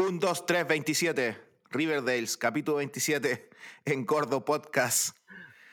1, 0.00 0.18
2, 0.18 0.46
3, 0.46 0.66
27. 0.66 1.36
Riverdales, 1.68 2.38
capítulo 2.38 2.78
27 2.78 3.50
en 3.84 4.06
Gordo 4.06 4.42
Podcast. 4.46 5.14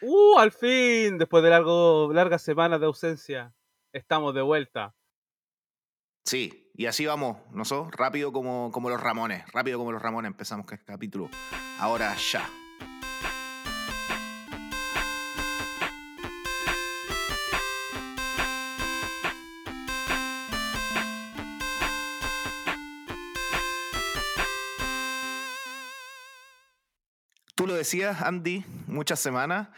¡Uh! 0.02 0.38
Al 0.38 0.52
fin, 0.52 1.18
después 1.18 1.42
de 1.46 1.50
largo, 1.50 2.12
largas 2.12 2.42
semanas 2.42 2.82
de 2.82 2.88
ausencia, 2.88 3.54
estamos 3.94 4.36
de 4.36 4.42
vuelta. 4.42 4.94
Sí, 6.26 6.70
y 6.76 6.88
así 6.88 7.06
vamos, 7.06 7.38
nosotros, 7.52 7.90
rápido 7.96 8.34
como, 8.34 8.70
como 8.74 8.90
los 8.90 9.00
Ramones, 9.00 9.50
rápido 9.54 9.78
como 9.78 9.94
los 9.94 10.02
Ramones 10.02 10.30
empezamos 10.32 10.70
este 10.70 10.84
capítulo. 10.84 11.30
Ahora 11.80 12.14
ya. 12.18 12.67
Decías, 27.78 28.22
Andy, 28.22 28.64
muchas 28.88 29.20
semanas. 29.20 29.70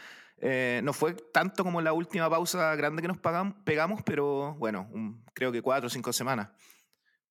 Eh, 0.42 0.80
no 0.84 0.92
fue 0.94 1.12
tanto 1.14 1.64
como 1.64 1.82
la 1.82 1.92
última 1.92 2.30
pausa 2.30 2.74
grande 2.74 3.02
que 3.02 3.08
nos 3.08 3.18
pagam- 3.18 3.62
pegamos, 3.64 4.02
pero 4.04 4.54
bueno, 4.54 4.88
un- 4.92 5.22
creo 5.34 5.52
que 5.52 5.60
cuatro 5.62 5.88
o 5.88 5.90
cinco 5.90 6.12
semanas. 6.12 6.48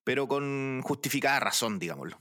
Pero 0.03 0.27
con 0.27 0.81
justificada 0.83 1.39
razón, 1.39 1.79
digámoslo. 1.79 2.19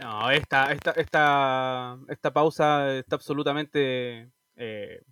No, 0.00 0.30
esta, 0.30 0.72
esta, 0.72 0.92
esta, 0.92 1.98
esta 2.08 2.32
pausa 2.32 2.92
está 2.96 3.16
absolutamente 3.16 4.30
eh, 4.56 5.02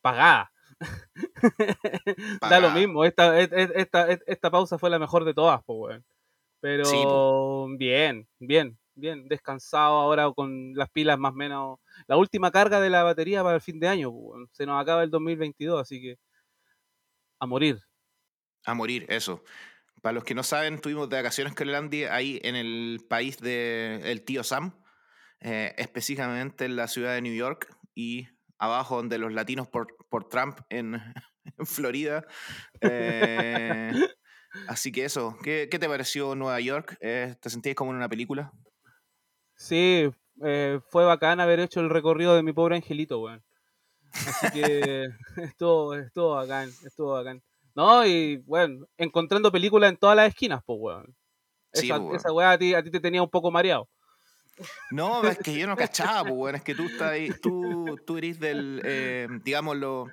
pagada. 0.00 0.50
Da 2.40 2.60
lo 2.60 2.70
mismo, 2.70 3.04
esta, 3.04 3.38
esta, 3.38 4.08
esta 4.10 4.50
pausa 4.50 4.78
fue 4.78 4.90
la 4.90 4.98
mejor 4.98 5.24
de 5.24 5.34
todas, 5.34 5.62
pues. 5.64 6.02
Pero 6.60 6.84
Sí, 6.84 7.76
bien, 7.78 8.26
bien, 8.38 8.78
bien, 8.94 9.28
descansado 9.28 9.96
ahora 9.96 10.30
con 10.32 10.74
las 10.74 10.90
pilas 10.90 11.18
más 11.18 11.32
o 11.32 11.36
menos. 11.36 11.78
La 12.06 12.16
última 12.16 12.50
carga 12.50 12.80
de 12.80 12.90
la 12.90 13.02
batería 13.02 13.42
para 13.42 13.56
el 13.56 13.60
fin 13.60 13.80
de 13.80 13.88
año, 13.88 14.12
pues, 14.12 14.48
se 14.52 14.66
nos 14.66 14.80
acaba 14.80 15.02
el 15.02 15.10
2022, 15.10 15.80
así 15.80 16.00
que 16.00 16.16
a 17.40 17.46
morir. 17.46 17.78
A 18.66 18.74
morir, 18.74 19.06
eso. 19.08 19.42
Para 20.02 20.14
los 20.14 20.24
que 20.24 20.34
no 20.34 20.42
saben, 20.42 20.80
tuvimos 20.80 21.08
de 21.08 21.16
vacaciones 21.16 21.54
con 21.54 21.68
el 21.68 21.74
Andy 21.74 22.04
ahí 22.04 22.40
en 22.42 22.56
el 22.56 23.00
país 23.08 23.38
del 23.38 24.22
tío 24.24 24.44
Sam, 24.44 24.78
eh, 25.40 25.74
específicamente 25.78 26.66
en 26.66 26.76
la 26.76 26.88
ciudad 26.88 27.14
de 27.14 27.22
New 27.22 27.34
York 27.34 27.74
y 27.94 28.28
abajo 28.58 28.96
donde 28.96 29.18
los 29.18 29.32
latinos 29.32 29.68
por, 29.68 29.96
por 30.08 30.28
Trump 30.28 30.60
en, 30.68 30.94
en 31.58 31.66
Florida. 31.66 32.26
Eh, 32.80 33.92
así 34.68 34.92
que 34.92 35.04
eso, 35.04 35.36
¿qué, 35.42 35.68
qué 35.70 35.78
te 35.78 35.88
pareció 35.88 36.34
Nueva 36.34 36.60
York? 36.60 36.96
Eh, 37.00 37.34
¿Te 37.40 37.50
sentías 37.50 37.74
como 37.74 37.90
en 37.90 37.96
una 37.98 38.08
película? 38.08 38.52
Sí, 39.56 40.10
eh, 40.42 40.80
fue 40.88 41.04
bacán 41.04 41.40
haber 41.40 41.60
hecho 41.60 41.80
el 41.80 41.90
recorrido 41.90 42.34
de 42.34 42.42
mi 42.42 42.52
pobre 42.52 42.76
angelito, 42.76 43.20
weón. 43.20 43.42
Así 44.26 44.50
que 44.50 45.08
estuvo, 45.56 45.94
estuvo 45.94 46.34
bacán, 46.34 46.70
estuvo 46.84 47.12
bacán. 47.12 47.42
No, 47.74 48.06
y 48.06 48.36
bueno, 48.38 48.86
encontrando 48.96 49.50
películas 49.52 49.90
en 49.90 49.96
todas 49.98 50.16
las 50.16 50.28
esquinas, 50.28 50.62
pues, 50.64 50.78
weón. 50.80 51.16
Sí, 51.72 51.86
Esa, 51.86 51.96
pues, 51.96 52.04
weón. 52.06 52.16
esa 52.16 52.32
weá 52.32 52.50
a 52.52 52.58
ti, 52.58 52.74
a 52.74 52.82
ti 52.82 52.90
te 52.90 53.00
tenía 53.00 53.22
un 53.22 53.30
poco 53.30 53.50
mareado. 53.50 53.88
No, 54.90 55.24
es 55.24 55.38
que 55.38 55.54
yo 55.58 55.66
no 55.66 55.76
cachaba, 55.76 56.22
pues, 56.22 56.34
weón. 56.34 56.54
Es 56.56 56.62
que 56.62 56.74
tú, 56.74 56.84
estás 56.84 57.10
ahí, 57.12 57.30
tú, 57.42 57.96
tú 58.06 58.16
eres 58.18 58.38
del, 58.38 58.80
eh, 58.84 59.28
digámoslo, 59.44 60.06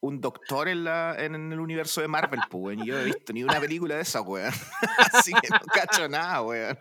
un 0.00 0.20
doctor 0.20 0.68
en, 0.68 0.84
la, 0.84 1.16
en 1.18 1.52
el 1.52 1.58
universo 1.60 2.00
de 2.00 2.08
Marvel, 2.08 2.40
pues, 2.50 2.62
weón. 2.76 2.80
y 2.80 2.86
Yo 2.86 2.94
no 2.94 3.00
he 3.00 3.04
visto 3.04 3.32
ni 3.32 3.42
una 3.42 3.58
película 3.60 3.96
de 3.96 4.02
esa, 4.02 4.20
weón. 4.20 4.52
Así 5.12 5.32
que 5.32 5.48
no 5.48 5.58
cacho 5.72 6.08
nada, 6.08 6.40
weón. 6.42 6.78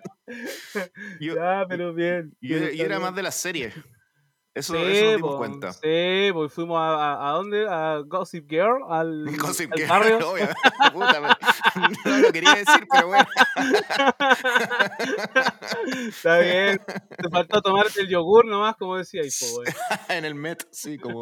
Yo, 1.20 1.36
ya, 1.36 1.66
pero 1.68 1.94
bien. 1.94 2.36
yo, 2.42 2.60
bien, 2.60 2.72
yo 2.74 2.86
era 2.86 3.00
más 3.00 3.16
de 3.16 3.24
las 3.24 3.36
series. 3.36 3.74
Eso, 4.54 4.74
Sí, 4.74 4.80
eso 4.82 5.06
nos 5.06 5.16
dimos 5.18 5.32
po, 5.34 5.38
cuenta. 5.38 5.72
Sí, 5.74 6.30
pues 6.34 6.52
fuimos 6.52 6.80
a, 6.80 7.14
a, 7.14 7.30
¿a 7.30 7.32
dónde? 7.34 7.68
A 7.70 8.02
Gossip 8.06 8.50
Girl, 8.50 8.82
al, 8.90 9.26
Gossip 9.38 9.72
al 9.72 9.78
Girl, 9.78 9.90
barrio. 9.90 10.18
obviamente. 10.32 10.60
Puta, 10.94 11.22
me- 11.22 12.12
no 12.12 12.18
lo 12.18 12.32
quería 12.32 12.56
decir, 12.56 12.88
pero 12.92 13.08
bueno. 13.08 13.28
Está 16.08 16.40
bien. 16.40 16.82
Te 17.18 17.30
faltó 17.30 17.62
tomarte 17.62 18.02
el 18.02 18.08
yogur 18.10 18.46
nomás, 18.46 18.76
como 18.78 18.98
decíais, 18.98 19.40
po, 19.40 19.60
weón. 19.60 19.74
en 20.10 20.26
el 20.26 20.36
Met, 20.36 20.68
sí, 20.72 20.98
como, 20.98 21.22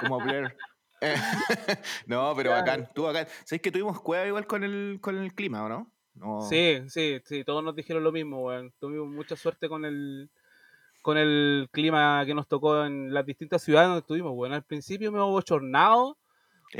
como 0.00 0.20
Blair. 0.20 0.56
Eh, 1.00 1.14
no, 2.06 2.32
pero 2.36 2.50
Claro. 2.50 2.60
bacán, 2.66 2.90
tú 2.94 3.02
bacán. 3.04 3.26
¿Sabes 3.44 3.60
que 3.62 3.70
tuvimos 3.72 4.00
cueva 4.00 4.26
igual 4.26 4.46
con 4.46 4.64
el, 4.64 4.98
con 5.00 5.16
el 5.18 5.34
clima, 5.34 5.64
o 5.64 5.68
no? 5.68 5.90
no? 6.14 6.42
Sí, 6.48 6.78
sí, 6.88 7.20
sí, 7.24 7.44
todos 7.44 7.62
nos 7.62 7.76
dijeron 7.76 8.02
lo 8.02 8.12
mismo, 8.12 8.42
weón. 8.44 8.72
Tuvimos 8.80 9.08
mucha 9.08 9.36
suerte 9.36 9.68
con 9.68 9.84
el 9.84 10.30
con 11.02 11.16
el 11.18 11.68
clima 11.70 12.24
que 12.26 12.34
nos 12.34 12.48
tocó 12.48 12.84
en 12.84 13.14
las 13.14 13.24
distintas 13.24 13.62
ciudades 13.62 13.86
donde 13.88 14.00
estuvimos, 14.00 14.32
weón. 14.34 14.52
Al 14.54 14.64
principio 14.64 15.12
medio 15.12 15.28
bochornado, 15.28 16.18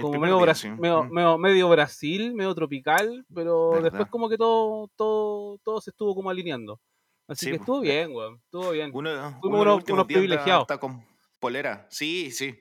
como 0.01 0.11
primer 0.11 0.31
medio, 0.31 0.39
día, 0.39 0.47
Bra- 0.47 0.55
sí. 0.57 0.69
medio, 0.71 1.05
Mm. 1.05 1.13
medio- 1.13 1.39
medio 1.39 1.69
Brasil, 1.69 2.35
medio 2.35 2.53
tropical, 2.55 3.25
pero 3.33 3.71
Verdad. 3.71 3.85
después 3.93 4.09
como 4.11 4.29
que 4.29 4.37
todo, 4.37 4.89
todo, 4.97 5.59
todo 5.59 5.81
se 5.81 5.91
estuvo 5.91 6.13
como 6.15 6.29
alineando. 6.31 6.81
Así 7.29 7.47
Sí, 7.47 7.53
que 7.53 7.59
po. 7.59 7.63
estuvo 7.63 7.81
bien, 7.83 8.13
weón. 8.13 8.37
Estuvo 8.45 8.71
bien. 8.73 8.91
Uno, 8.93 9.11
Fuimos 9.41 9.61
uno 9.61 9.81
unos- 9.93 10.07
privilegiados. 10.07 10.63
Está 10.63 10.79
con 10.79 11.05
polera. 11.39 11.87
Sí, 11.89 12.31
sí. 12.33 12.59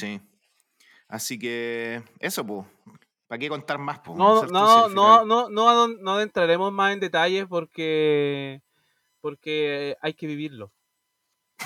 Sí. 0.00 0.20
Así 1.08 1.38
que 1.38 2.02
eso, 2.18 2.44
pues. 2.46 2.66
¿Para 3.26 3.38
qué 3.38 3.48
contar 3.48 3.78
más, 3.78 4.00
pues? 4.00 4.18
No, 4.18 4.44
no, 4.46 4.88
no, 4.88 5.24
no, 5.24 5.48
no, 5.50 5.88
no 5.88 6.12
adentraremos 6.14 6.72
más 6.72 6.92
en 6.92 7.00
detalles 7.00 7.46
porque 7.48 8.60
porque 9.20 9.96
hay 10.00 10.14
que 10.14 10.26
vivirlo. 10.26 10.72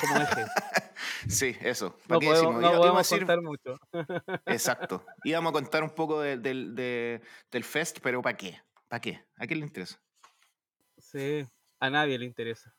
Como 0.01 0.17
eje. 0.17 0.45
Sí, 1.29 1.57
eso. 1.63 1.97
¿Para 2.07 2.17
No 2.17 2.21
qué 2.21 2.27
podemos, 2.27 2.55
decimos? 2.57 2.63
no 2.73 2.79
podemos 2.79 2.99
decir- 2.99 3.19
contar 3.21 3.41
mucho. 3.43 3.79
Exacto. 4.47 5.05
Íbamos 5.25 5.51
a 5.51 5.53
contar 5.55 5.83
un 5.83 5.91
poco 5.91 6.21
de- 6.21 6.37
del- 6.37 6.75
de- 6.75 7.23
del 7.51 7.65
fest, 7.65 7.99
pero 8.03 8.21
¿para 8.21 8.37
qué? 8.37 8.61
¿Para 8.89 9.01
qué? 9.01 9.25
¿A 9.39 9.47
quién 9.47 9.61
le 9.61 9.67
interesa? 9.67 9.99
Sí, 10.99 11.47
a 11.81 11.91
nadie 11.91 12.19
le 12.19 12.27
interesa. 12.27 12.75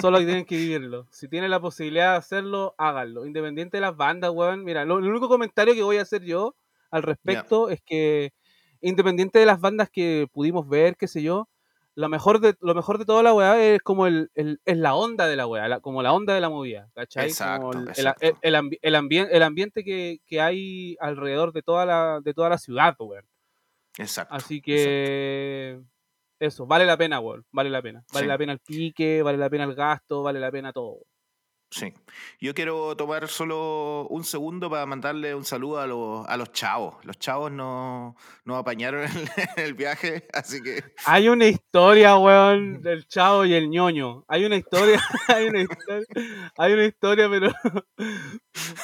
Solo 0.00 0.18
tienen 0.18 0.44
que 0.44 0.56
vivirlo. 0.56 1.06
Si 1.10 1.28
tienen 1.28 1.50
la 1.50 1.60
posibilidad 1.60 2.12
de 2.12 2.16
hacerlo, 2.18 2.74
háganlo. 2.78 3.26
Independiente 3.26 3.76
de 3.76 3.80
las 3.82 3.96
bandas, 3.96 4.30
weón. 4.30 4.64
Mira, 4.64 4.84
lo, 4.84 4.98
el 4.98 5.06
único 5.06 5.28
comentario 5.28 5.74
que 5.74 5.82
voy 5.82 5.98
a 5.98 6.02
hacer 6.02 6.22
yo 6.24 6.56
al 6.90 7.02
respecto 7.02 7.68
es 7.70 7.80
que, 7.82 8.32
independiente 8.80 9.38
de 9.38 9.46
las 9.46 9.60
bandas 9.60 9.88
que 9.90 10.26
pudimos 10.32 10.68
ver, 10.68 10.96
qué 10.96 11.08
sé 11.08 11.22
yo, 11.22 11.48
lo 11.96 12.08
mejor 12.08 12.40
de, 12.40 12.56
lo 12.60 12.74
mejor 12.74 12.98
de 12.98 13.04
toda 13.04 13.22
la 13.22 13.32
weá 13.32 13.62
es 13.62 13.80
como 13.80 14.06
el, 14.08 14.30
el- 14.34 14.60
es 14.64 14.76
la 14.76 14.96
onda 14.96 15.28
de 15.28 15.36
la 15.36 15.46
weá, 15.46 15.68
la- 15.68 15.80
como 15.80 16.02
la 16.02 16.12
onda 16.12 16.34
de 16.34 16.40
la 16.40 16.48
movida, 16.48 16.90
¿cachai? 16.94 17.28
Exacto, 17.28 17.68
Como 17.68 17.72
el, 17.74 17.78
el- 17.84 17.88
exacto. 17.88 18.26
el- 18.26 18.34
el 18.42 18.54
ambi- 18.56 18.78
ambien- 18.96 19.28
ambiente 19.42 19.84
que, 19.84 20.18
que 20.26 20.40
hay 20.40 20.96
alrededor 21.00 21.52
de 21.52 21.62
toda 21.62 21.86
la, 21.86 22.20
de 22.20 22.34
toda 22.34 22.48
la 22.48 22.58
ciudad, 22.58 22.96
weón. 22.98 23.24
Exacto. 23.96 24.34
Así 24.34 24.56
exacto. 24.56 25.93
Eso, 26.38 26.66
vale 26.66 26.84
la 26.86 26.96
pena, 26.96 27.20
weón, 27.20 27.44
vale 27.52 27.70
la 27.70 27.82
pena. 27.82 28.04
Vale 28.12 28.24
Sí. 28.24 28.28
la 28.28 28.38
pena 28.38 28.52
el 28.52 28.60
pique, 28.60 29.22
vale 29.22 29.38
la 29.38 29.50
pena 29.50 29.64
el 29.64 29.74
gasto, 29.74 30.22
vale 30.22 30.40
la 30.40 30.50
pena 30.50 30.72
todo. 30.72 30.98
Sí. 31.70 31.92
Yo 32.40 32.54
quiero 32.54 32.96
tomar 32.96 33.26
solo 33.26 34.06
un 34.08 34.22
segundo 34.22 34.70
para 34.70 34.86
mandarle 34.86 35.34
un 35.34 35.44
saludo 35.44 35.80
a 35.80 35.88
los, 35.88 36.24
a 36.28 36.36
los 36.36 36.52
chavos. 36.52 37.04
Los 37.04 37.18
chavos 37.18 37.50
no- 37.50 38.14
nos 38.44 38.58
apañaron 38.60 39.02
en 39.02 39.10
el, 39.56 39.64
el 39.64 39.74
viaje, 39.74 40.28
así 40.32 40.62
que 40.62 40.84
Hay 41.04 41.28
una 41.28 41.46
historia, 41.48 42.16
weón, 42.16 42.80
del 42.80 43.08
chavo 43.08 43.44
y 43.44 43.54
el 43.54 43.70
ñoño. 43.70 44.24
Hay 44.28 44.44
una 44.44 44.54
historia, 44.56 45.00
hay 45.28 45.46
una 45.48 45.62
historia, 45.62 46.06
hay 46.58 46.72
una 46.74 46.84
historia, 46.84 47.28
pero 47.28 47.50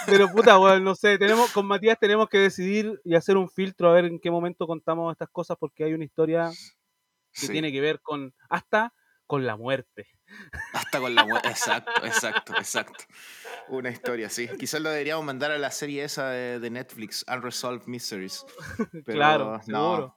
pero 0.06 0.28
puta, 0.32 0.58
weón, 0.58 0.82
no 0.82 0.96
sé, 0.96 1.16
tenemos 1.18 1.52
con 1.52 1.66
Matías 1.66 1.98
tenemos 2.00 2.28
que 2.28 2.38
decidir 2.38 3.00
y 3.04 3.14
hacer 3.14 3.36
un 3.36 3.48
filtro 3.48 3.88
a 3.90 3.92
ver 3.92 4.06
en 4.06 4.18
qué 4.18 4.30
momento 4.32 4.66
contamos 4.66 5.12
estas 5.12 5.28
cosas 5.30 5.56
porque 5.60 5.84
hay 5.84 5.92
una 5.94 6.04
historia 6.04 6.50
que 7.32 7.46
sí, 7.46 7.52
tiene 7.52 7.72
que 7.72 7.80
ver 7.80 8.00
con 8.00 8.34
hasta 8.48 8.94
con 9.26 9.46
la 9.46 9.56
muerte. 9.56 10.08
hasta 10.72 10.98
con 11.00 11.14
la 11.14 11.24
muerte. 11.24 11.48
Exacto, 11.50 12.04
exacto, 12.04 12.52
exacto. 12.56 13.04
Una 13.68 13.90
historia, 13.90 14.28
sí. 14.28 14.48
Quizás 14.58 14.80
lo 14.80 14.90
deberíamos 14.90 15.24
mandar 15.24 15.52
a 15.52 15.58
la 15.58 15.70
serie 15.70 16.02
esa 16.04 16.30
de, 16.30 16.58
de 16.58 16.70
Netflix, 16.70 17.24
Unresolved 17.28 17.86
Mysteries. 17.86 18.44
Pero 19.04 19.04
claro, 19.04 19.52
no, 19.52 19.62
seguro. 19.94 20.16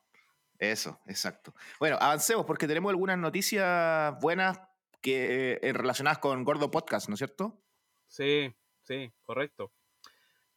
Eso, 0.57 0.99
exacto. 1.07 1.53
Bueno, 1.79 1.97
avancemos 1.99 2.45
porque 2.45 2.67
tenemos 2.67 2.89
algunas 2.89 3.17
noticias 3.17 4.15
buenas 4.21 4.59
que 5.01 5.59
eh, 5.61 5.73
relacionadas 5.73 6.19
con 6.19 6.43
Gordo 6.43 6.71
Podcast, 6.71 7.09
¿no 7.09 7.15
es 7.15 7.19
cierto? 7.19 7.61
Sí, 8.07 8.51
sí, 8.83 9.11
correcto. 9.23 9.71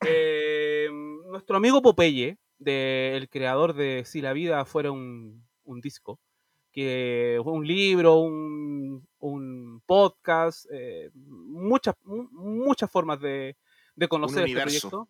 Eh, 0.05 0.89
nuestro 1.27 1.57
amigo 1.57 1.83
Popeye, 1.83 2.39
de- 2.59 3.17
el 3.17 3.29
creador 3.29 3.75
de 3.75 4.05
Si 4.05 4.21
la 4.21 4.33
vida 4.33 4.65
fuera 4.65 4.91
un, 4.93 5.47
un 5.65 5.81
disco, 5.81 6.21
que 6.77 7.41
un 7.43 7.67
libro, 7.67 8.17
un, 8.21 9.09
un 9.21 9.83
podcast, 9.87 10.67
eh, 10.71 11.11
muchas, 11.15 11.95
mu- 12.05 12.29
muchas 12.33 12.91
formas 12.91 13.19
de, 13.21 13.57
de 13.95 14.09
conocer 14.09 14.41
este 14.45 14.53
universo. 14.53 14.91
proyecto. 14.91 15.09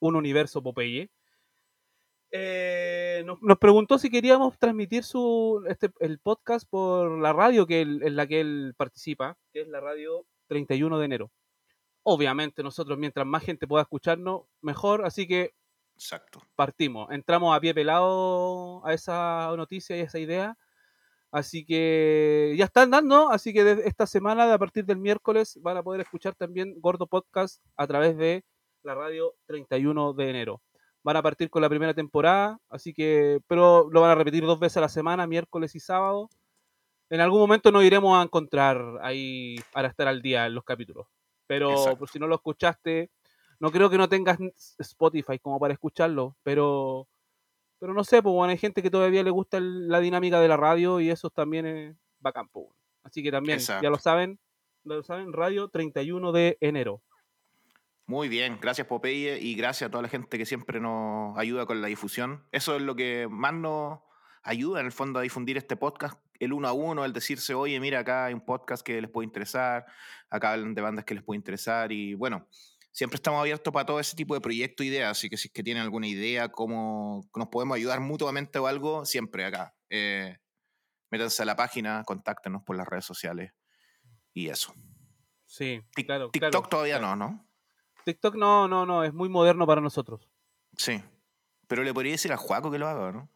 Un 0.00 0.16
universo 0.16 0.62
Popeye. 0.62 1.10
Eh, 2.30 3.22
nos, 3.26 3.40
nos 3.42 3.58
preguntó 3.58 3.98
si 3.98 4.10
queríamos 4.10 4.58
transmitir 4.58 5.04
su 5.04 5.62
este, 5.68 5.90
el 6.00 6.18
podcast 6.18 6.66
por 6.68 7.18
la 7.20 7.32
radio 7.32 7.66
que 7.66 7.82
él- 7.82 8.00
en 8.02 8.16
la 8.16 8.26
que 8.26 8.40
él 8.40 8.74
participa, 8.76 9.36
que 9.52 9.62
es 9.62 9.68
la 9.68 9.80
radio 9.80 10.26
31 10.48 10.98
de 10.98 11.04
enero. 11.04 11.30
Obviamente 12.04 12.62
nosotros, 12.62 12.98
mientras 12.98 13.26
más 13.26 13.44
gente 13.44 13.66
pueda 13.66 13.82
escucharnos, 13.82 14.42
mejor, 14.60 15.04
así 15.04 15.26
que 15.26 15.54
Exacto. 15.94 16.42
partimos. 16.56 17.10
Entramos 17.12 17.54
a 17.56 17.60
pie 17.60 17.74
pelado 17.74 18.84
a 18.84 18.92
esa 18.94 19.52
noticia 19.56 19.96
y 19.96 20.00
a 20.00 20.04
esa 20.04 20.18
idea. 20.18 20.58
Así 21.32 21.64
que 21.64 22.54
ya 22.58 22.66
están 22.66 22.90
dando, 22.90 23.30
así 23.30 23.54
que 23.54 23.64
desde 23.64 23.88
esta 23.88 24.06
semana, 24.06 24.52
a 24.52 24.58
partir 24.58 24.84
del 24.84 24.98
miércoles, 24.98 25.58
van 25.62 25.78
a 25.78 25.82
poder 25.82 26.02
escuchar 26.02 26.34
también 26.34 26.74
Gordo 26.78 27.06
Podcast 27.06 27.62
a 27.74 27.86
través 27.86 28.18
de 28.18 28.44
la 28.82 28.94
radio 28.94 29.34
31 29.46 30.12
de 30.12 30.28
enero. 30.28 30.62
Van 31.02 31.16
a 31.16 31.22
partir 31.22 31.48
con 31.48 31.62
la 31.62 31.70
primera 31.70 31.94
temporada, 31.94 32.58
así 32.68 32.92
que, 32.92 33.40
pero 33.48 33.88
lo 33.90 34.02
van 34.02 34.10
a 34.10 34.14
repetir 34.14 34.44
dos 34.44 34.60
veces 34.60 34.76
a 34.76 34.82
la 34.82 34.90
semana, 34.90 35.26
miércoles 35.26 35.74
y 35.74 35.80
sábado. 35.80 36.28
En 37.08 37.20
algún 37.20 37.40
momento 37.40 37.72
nos 37.72 37.82
iremos 37.82 38.18
a 38.18 38.22
encontrar 38.22 38.78
ahí 39.00 39.56
para 39.72 39.88
estar 39.88 40.08
al 40.08 40.20
día 40.20 40.46
en 40.46 40.54
los 40.54 40.64
capítulos. 40.64 41.06
Pero 41.46 41.70
Exacto. 41.70 41.98
por 41.98 42.10
si 42.10 42.18
no 42.18 42.26
lo 42.26 42.34
escuchaste, 42.34 43.10
no 43.58 43.72
creo 43.72 43.88
que 43.88 43.96
no 43.96 44.08
tengas 44.10 44.38
Spotify 44.78 45.38
como 45.38 45.58
para 45.58 45.72
escucharlo, 45.72 46.36
pero 46.42 47.08
pero 47.82 47.94
no 47.94 48.04
sé, 48.04 48.22
pues 48.22 48.32
bueno, 48.32 48.52
hay 48.52 48.58
gente 48.58 48.80
que 48.80 48.90
todavía 48.90 49.24
le 49.24 49.30
gusta 49.30 49.56
el- 49.56 49.88
la 49.88 49.98
dinámica 49.98 50.38
de 50.38 50.46
la 50.46 50.56
radio 50.56 51.00
y 51.00 51.10
eso 51.10 51.30
también 51.30 51.66
es 51.66 51.96
bacán, 52.20 52.46
pues. 52.48 52.68
Así 53.02 53.24
que 53.24 53.32
también, 53.32 53.58
ya 53.58 53.90
lo 53.90 53.98
saben, 53.98 54.38
lo 54.84 55.02
saben, 55.02 55.32
radio 55.32 55.66
31 55.66 56.30
de 56.30 56.58
enero. 56.60 57.02
Muy 58.06 58.28
bien, 58.28 58.56
gracias 58.62 58.86
Popeye 58.86 59.40
y 59.40 59.56
gracias 59.56 59.88
a 59.88 59.90
toda 59.90 60.02
la 60.02 60.08
gente 60.08 60.38
que 60.38 60.46
siempre 60.46 60.78
nos 60.78 61.36
ayuda 61.36 61.66
con 61.66 61.82
la 61.82 61.88
difusión. 61.88 62.44
Eso 62.52 62.76
es 62.76 62.82
lo 62.82 62.94
que 62.94 63.26
más 63.28 63.52
nos 63.52 63.98
ayuda 64.44 64.78
en 64.78 64.86
el 64.86 64.92
fondo 64.92 65.18
a 65.18 65.22
difundir 65.22 65.56
este 65.56 65.74
podcast, 65.74 66.20
el 66.38 66.52
uno 66.52 66.68
a 66.68 66.72
uno, 66.72 67.04
el 67.04 67.12
decirse, 67.12 67.52
oye, 67.52 67.80
mira, 67.80 67.98
acá 67.98 68.26
hay 68.26 68.34
un 68.34 68.44
podcast 68.44 68.86
que 68.86 69.02
les 69.02 69.10
puede 69.10 69.26
interesar, 69.26 69.86
acá 70.30 70.52
hablan 70.52 70.76
de 70.76 70.82
bandas 70.82 71.04
que 71.04 71.14
les 71.14 71.24
puede 71.24 71.38
interesar 71.38 71.90
y 71.90 72.14
bueno, 72.14 72.46
siempre 72.92 73.16
estamos 73.16 73.40
abiertos 73.40 73.72
para 73.72 73.86
todo 73.86 73.98
ese 73.98 74.14
tipo 74.14 74.34
de 74.34 74.40
proyectos, 74.40 74.86
ideas, 74.86 75.10
así 75.10 75.28
que 75.28 75.36
si 75.36 75.48
es 75.48 75.52
que 75.52 75.62
tienen 75.62 75.82
alguna 75.82 76.06
idea, 76.06 76.50
cómo 76.50 77.28
nos 77.34 77.48
podemos 77.48 77.74
ayudar 77.76 78.00
mutuamente 78.00 78.58
o 78.58 78.66
algo, 78.66 79.04
siempre 79.04 79.44
acá. 79.44 79.74
Eh, 79.90 80.36
métanse 81.10 81.42
a 81.42 81.46
la 81.46 81.56
página, 81.56 82.04
contáctenos 82.04 82.62
por 82.62 82.76
las 82.76 82.86
redes 82.86 83.04
sociales 83.04 83.52
y 84.32 84.48
eso. 84.48 84.72
Sí, 85.46 85.80
Tic- 85.96 86.06
claro. 86.06 86.30
TikTok 86.30 86.50
claro, 86.50 86.68
todavía 86.68 86.98
claro. 86.98 87.16
no, 87.16 87.28
¿no? 87.28 87.48
TikTok 88.04 88.34
no, 88.36 88.68
no, 88.68 88.86
no, 88.86 89.04
es 89.04 89.12
muy 89.12 89.28
moderno 89.28 89.66
para 89.66 89.80
nosotros. 89.80 90.28
Sí. 90.76 91.02
Pero 91.68 91.82
le 91.84 91.92
podría 91.94 92.12
decir 92.12 92.32
a 92.32 92.36
Juaco 92.36 92.70
que 92.70 92.78
lo 92.78 92.88
haga, 92.88 93.12
¿no? 93.12 93.30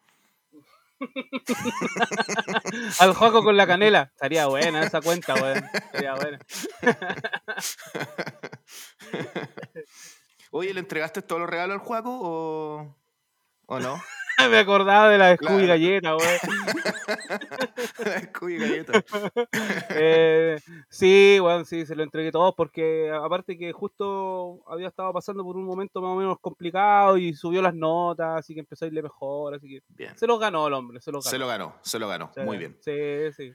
Al 3.01 3.15
Joaco 3.15 3.43
con 3.43 3.57
la 3.57 3.67
canela. 3.67 4.11
Estaría 4.13 4.47
buena 4.47 4.85
esa 4.85 5.01
cuenta, 5.01 5.35
weón. 5.35 5.65
Estaría 5.73 6.15
buena. 6.15 6.39
Oye, 10.51 10.73
¿le 10.73 10.81
entregaste 10.81 11.23
todos 11.23 11.41
los 11.41 11.51
regalos 11.51 11.75
al 11.75 11.87
Juaco 11.87 12.19
o, 12.21 12.97
o 13.67 13.81
no? 13.81 14.01
Me 14.50 14.59
acordaba 14.59 15.09
de 15.11 15.19
la 15.19 15.35
Scooby 15.37 15.49
Claro. 15.65 15.67
galleta, 15.69 16.17
weón. 16.17 16.38
Cuy 18.38 18.56
galleta. 18.59 18.93
Eh, 19.99 20.59
sí, 20.91 21.38
bueno, 21.41 21.65
sí, 21.65 21.87
se 21.87 21.94
lo 21.97 22.03
entregué 22.03 22.31
todo 22.31 22.55
porque 22.55 23.11
aparte 23.11 23.56
que 23.56 23.73
justo 23.73 24.62
había 24.69 24.88
estado 24.88 25.12
pasando 25.12 25.43
por 25.43 25.56
un 25.56 25.65
momento 25.65 26.00
más 26.03 26.11
o 26.11 26.17
menos 26.17 26.38
complicado 26.41 27.17
y 27.17 27.33
subió 27.35 27.62
las 27.62 27.75
notas, 27.75 28.41
así 28.41 28.53
que 28.55 28.61
empezó 28.61 28.85
a 28.85 28.88
irle 28.88 29.03
mejor, 29.03 29.55
así 29.55 29.69
que 29.69 29.81
Bien. 29.88 30.17
se 30.19 30.27
los 30.27 30.38
ganó 30.38 30.67
el 30.67 30.75
hombre, 30.75 31.00
se 31.00 31.11
los 31.11 31.25
ganó. 31.25 31.31
Se 31.31 31.38
lo 31.38 31.47
ganó, 31.47 31.75
se 31.83 31.99
lo 31.99 32.09
ganó. 32.09 32.31
Sí, 32.35 32.41
Muy 32.43 32.59
bien. 32.59 32.77
Sí, 32.81 32.93
sí. 33.37 33.53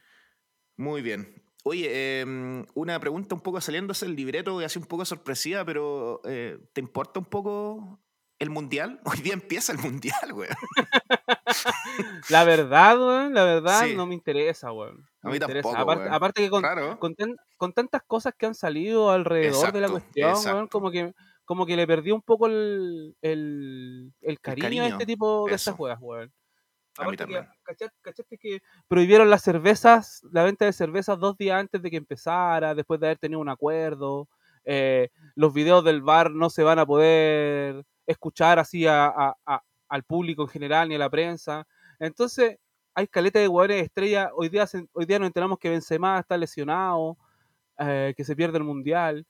Muy 0.78 1.02
bien. 1.02 1.42
Oye, 1.64 2.22
em, 2.22 2.66
una 2.74 3.00
pregunta 3.00 3.36
un 3.36 3.42
poco 3.42 3.62
saliéndose 3.62 4.06
del 4.08 4.16
libreto 4.16 4.58
así 4.60 4.80
un 4.80 4.86
poco 4.86 5.06
sorpresiva, 5.06 5.64
pero 5.64 6.22
eh, 6.26 6.58
¿te 6.74 6.82
importa 6.82 7.20
un 7.20 7.26
poco 7.26 8.00
el 8.42 8.50
mundial? 8.50 9.00
Hoy 9.18 9.22
día 9.22 9.34
empieza 9.34 9.72
el 9.72 9.78
mundial, 9.80 10.34
güey. 10.34 10.50
La 12.30 12.44
verdad, 12.44 12.98
weón, 13.00 13.34
la 13.34 13.44
verdad 13.44 13.82
Sí. 13.86 13.96
no 13.96 14.06
me 14.06 14.14
interesa, 14.14 14.72
weón. 14.72 15.08
A 15.22 15.28
No 15.28 15.32
mí 15.32 15.32
me 15.32 15.36
interesa. 15.38 15.70
tampoco, 15.70 15.82
Aparte, 15.82 16.02
weón. 16.04 16.14
aparte 16.14 16.42
que 16.44 16.50
con, 16.50 16.62
Claro. 16.62 17.00
con, 17.00 17.16
tan- 17.16 17.36
con 17.58 17.74
tantas 17.74 18.02
cosas 18.04 18.34
que 18.38 18.46
han 18.46 18.56
salido 18.56 19.12
alrededor 19.12 19.72
de 19.72 19.82
la 19.82 19.90
cuestión, 19.90 20.34
weón, 20.46 20.68
como 20.68 20.92
que 20.92 21.14
como 21.46 21.66
que 21.66 21.76
le 21.76 21.86
perdí 21.86 22.12
un 22.12 22.22
poco 22.22 22.48
el, 22.48 23.14
el, 23.22 24.14
el 24.22 24.40
cariño, 24.40 24.62
a 24.68 24.70
cariño, 24.70 24.84
este 24.86 25.06
tipo 25.06 25.48
de 25.50 25.56
estas 25.56 25.76
juegas, 25.76 26.00
weón. 26.02 26.32
A 26.98 27.04
mí 27.04 27.16
Aparte 27.16 27.18
que, 27.18 27.24
también. 27.24 27.48
¿cachai- 27.66 27.92
¿cachaste 28.02 28.38
que 28.38 28.60
prohibieron 28.88 29.30
las 29.30 29.42
cervezas, 29.42 30.22
la 30.32 30.44
venta 30.44 30.64
de 30.66 30.72
cervezas 30.74 31.20
dos 31.20 31.36
días 31.38 31.60
antes 31.60 31.82
de 31.82 31.90
que 31.92 31.98
empezara, 31.98 32.74
después 32.74 33.00
de 33.02 33.08
haber 33.08 33.18
tenido 33.18 33.42
un 33.42 33.50
acuerdo? 33.50 34.30
Eh, 34.64 35.10
los 35.36 35.54
videos 35.54 35.84
del 35.84 36.02
bar 36.02 36.32
no 36.32 36.50
se 36.50 36.64
van 36.64 36.80
a 36.80 36.86
poder 36.86 37.84
escuchar 38.12 38.60
así 38.60 38.86
a- 38.88 39.08
a- 39.08 39.36
a- 39.46 39.64
al 39.90 40.04
público 40.04 40.42
en 40.44 40.48
general 40.50 40.88
ni 40.90 40.96
a 40.96 41.00
la 41.00 41.10
prensa. 41.10 41.66
Entonces, 42.00 42.58
hay 42.94 43.08
caleta 43.08 43.40
de 43.40 43.48
jugadores 43.48 43.84
estrella. 43.84 44.32
Hoy 44.36 44.50
día, 44.50 44.66
hoy 44.94 45.06
día 45.06 45.20
nos 45.20 45.28
enteramos 45.28 45.58
que 45.60 45.70
Benzema 45.70 46.20
está 46.20 46.38
lesionado, 46.38 47.18
eh, 47.80 48.14
que 48.16 48.24
se 48.24 48.36
pierde 48.36 48.58
el 48.58 48.64
mundial. 48.64 49.26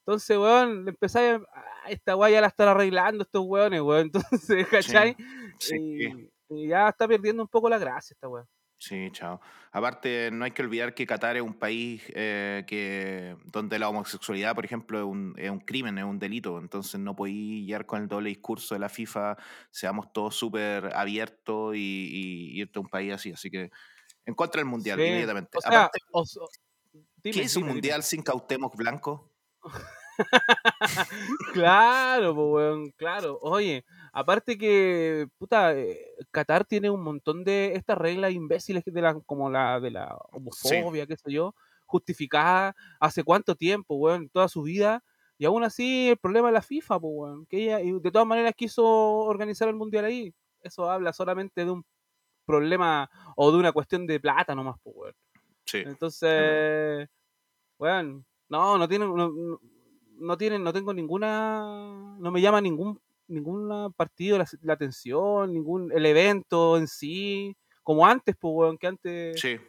Entonces, 0.00 0.36
weón, 0.38 0.88
empezáis 0.88 1.34
a. 1.34 1.40
"Ah, 1.54 1.64
Esta 1.90 2.16
weá 2.16 2.30
ya 2.30 2.40
la 2.40 2.46
están 2.48 2.68
arreglando 2.68 3.22
estos 3.24 3.42
weones, 3.44 3.80
weón. 3.80 4.10
Entonces, 4.42 4.66
¿cachai? 4.68 5.16
Sí, 5.58 5.74
Y, 5.76 6.30
y 6.48 6.68
ya 6.68 6.88
está 6.88 7.06
perdiendo 7.08 7.42
un 7.42 7.48
poco 7.48 7.68
la 7.68 7.78
gracia 7.78 8.14
esta 8.14 8.28
weá. 8.28 8.44
Sí, 8.78 9.10
chao. 9.12 9.40
Aparte, 9.72 10.30
no 10.32 10.44
hay 10.44 10.52
que 10.52 10.62
olvidar 10.62 10.94
que 10.94 11.06
Qatar 11.06 11.36
es 11.36 11.42
un 11.42 11.54
país 11.58 12.02
eh, 12.14 12.64
que, 12.66 13.36
donde 13.44 13.78
la 13.78 13.88
homosexualidad, 13.88 14.54
por 14.54 14.64
ejemplo, 14.64 14.98
es 14.98 15.04
un, 15.04 15.34
es 15.36 15.50
un 15.50 15.60
crimen, 15.60 15.98
es 15.98 16.04
un 16.04 16.18
delito. 16.18 16.58
Entonces 16.58 17.00
no 17.00 17.14
podéis 17.16 17.66
llegar 17.66 17.86
con 17.86 18.02
el 18.02 18.08
doble 18.08 18.28
discurso 18.30 18.74
de 18.74 18.80
la 18.80 18.88
FIFA, 18.88 19.36
seamos 19.70 20.12
todos 20.12 20.34
súper 20.36 20.94
abiertos 20.94 21.74
y, 21.76 21.78
y 22.58 22.60
irte 22.60 22.78
a 22.78 22.82
un 22.82 22.88
país 22.88 23.12
así. 23.14 23.32
Así 23.32 23.50
que 23.50 23.70
en 24.26 24.34
contra 24.34 24.60
del 24.60 24.66
mundial, 24.68 24.98
Sí, 24.98 25.04
inmediatamente. 25.04 25.58
O 25.58 25.60
sea, 25.60 25.90
Aparte, 25.90 26.00
dime, 27.22 27.40
¿qué 27.40 27.42
es 27.42 27.56
un 27.56 27.64
dime, 27.64 27.72
dime. 27.72 27.72
mundial 27.74 28.02
sin 28.02 28.22
Cautemoc 28.22 28.76
Blanco? 28.76 29.32
Claro, 31.52 32.34
po, 32.34 32.52
weón, 32.54 32.90
claro. 32.92 33.38
Oye, 33.42 33.84
aparte 34.18 34.56
que, 34.58 35.28
puta, 35.38 35.76
eh, 35.78 35.98
Qatar 36.30 36.64
tiene 36.64 36.90
un 36.90 37.02
montón 37.02 37.44
de 37.44 37.74
estas 37.74 37.98
reglas 37.98 38.32
imbéciles 38.32 38.82
de 38.84 39.02
la, 39.02 39.14
como 39.26 39.50
la 39.50 39.78
de 39.80 39.90
la 39.90 40.16
homofobia, 40.32 41.06
qué 41.06 41.16
sé 41.16 41.30
yo, 41.32 41.54
justificada 41.86 42.74
hace 43.00 43.22
cuánto 43.24 43.54
tiempo, 43.54 43.94
weón, 43.96 44.28
toda 44.30 44.48
su 44.48 44.62
vida. 44.62 45.02
Y 45.38 45.44
aún 45.44 45.64
así, 45.64 46.08
el 46.10 46.16
problema 46.16 46.48
es 46.48 46.54
la 46.54 46.62
FIFA, 46.62 46.98
po, 47.00 47.08
weón, 47.08 47.46
que 47.46 47.64
ella 47.64 47.80
y 47.80 47.92
de 48.00 48.10
todas 48.10 48.26
maneras 48.26 48.54
quiso 48.56 48.84
organizar 48.86 49.68
el 49.68 49.74
mundial 49.76 50.04
ahí. 50.06 50.34
Eso 50.62 50.90
habla 50.90 51.12
solamente 51.12 51.64
de 51.64 51.70
un 51.70 51.84
problema 52.46 53.10
o 53.36 53.50
de 53.52 53.58
una 53.58 53.72
cuestión 53.72 54.06
de 54.06 54.20
plata 54.20 54.54
nomás, 54.54 54.78
po, 54.82 54.90
weón. 54.90 55.14
Sí. 55.66 55.78
Entonces, 55.78 57.08
bueno, 57.78 58.24
no, 58.48 58.78
no 58.78 58.88
tienen, 58.88 59.14
no- 59.14 59.60
no 60.18 60.36
tienen, 60.38 60.64
no 60.64 60.72
tengo 60.72 60.94
ninguna, 60.94 62.16
no 62.18 62.30
me 62.30 62.40
llama 62.40 62.60
ningún, 62.62 62.98
ningún 63.28 63.92
partido 63.94 64.38
la, 64.38 64.46
la 64.62 64.72
atención, 64.74 65.52
ningún, 65.52 65.92
el 65.92 66.06
evento 66.06 66.76
en 66.76 66.86
sí, 66.88 67.56
como 67.82 68.06
antes, 68.06 68.34
pues, 68.38 68.52
weón, 68.54 68.78
que 68.78 68.86
antes 68.86 69.40
Sí. 69.40 69.60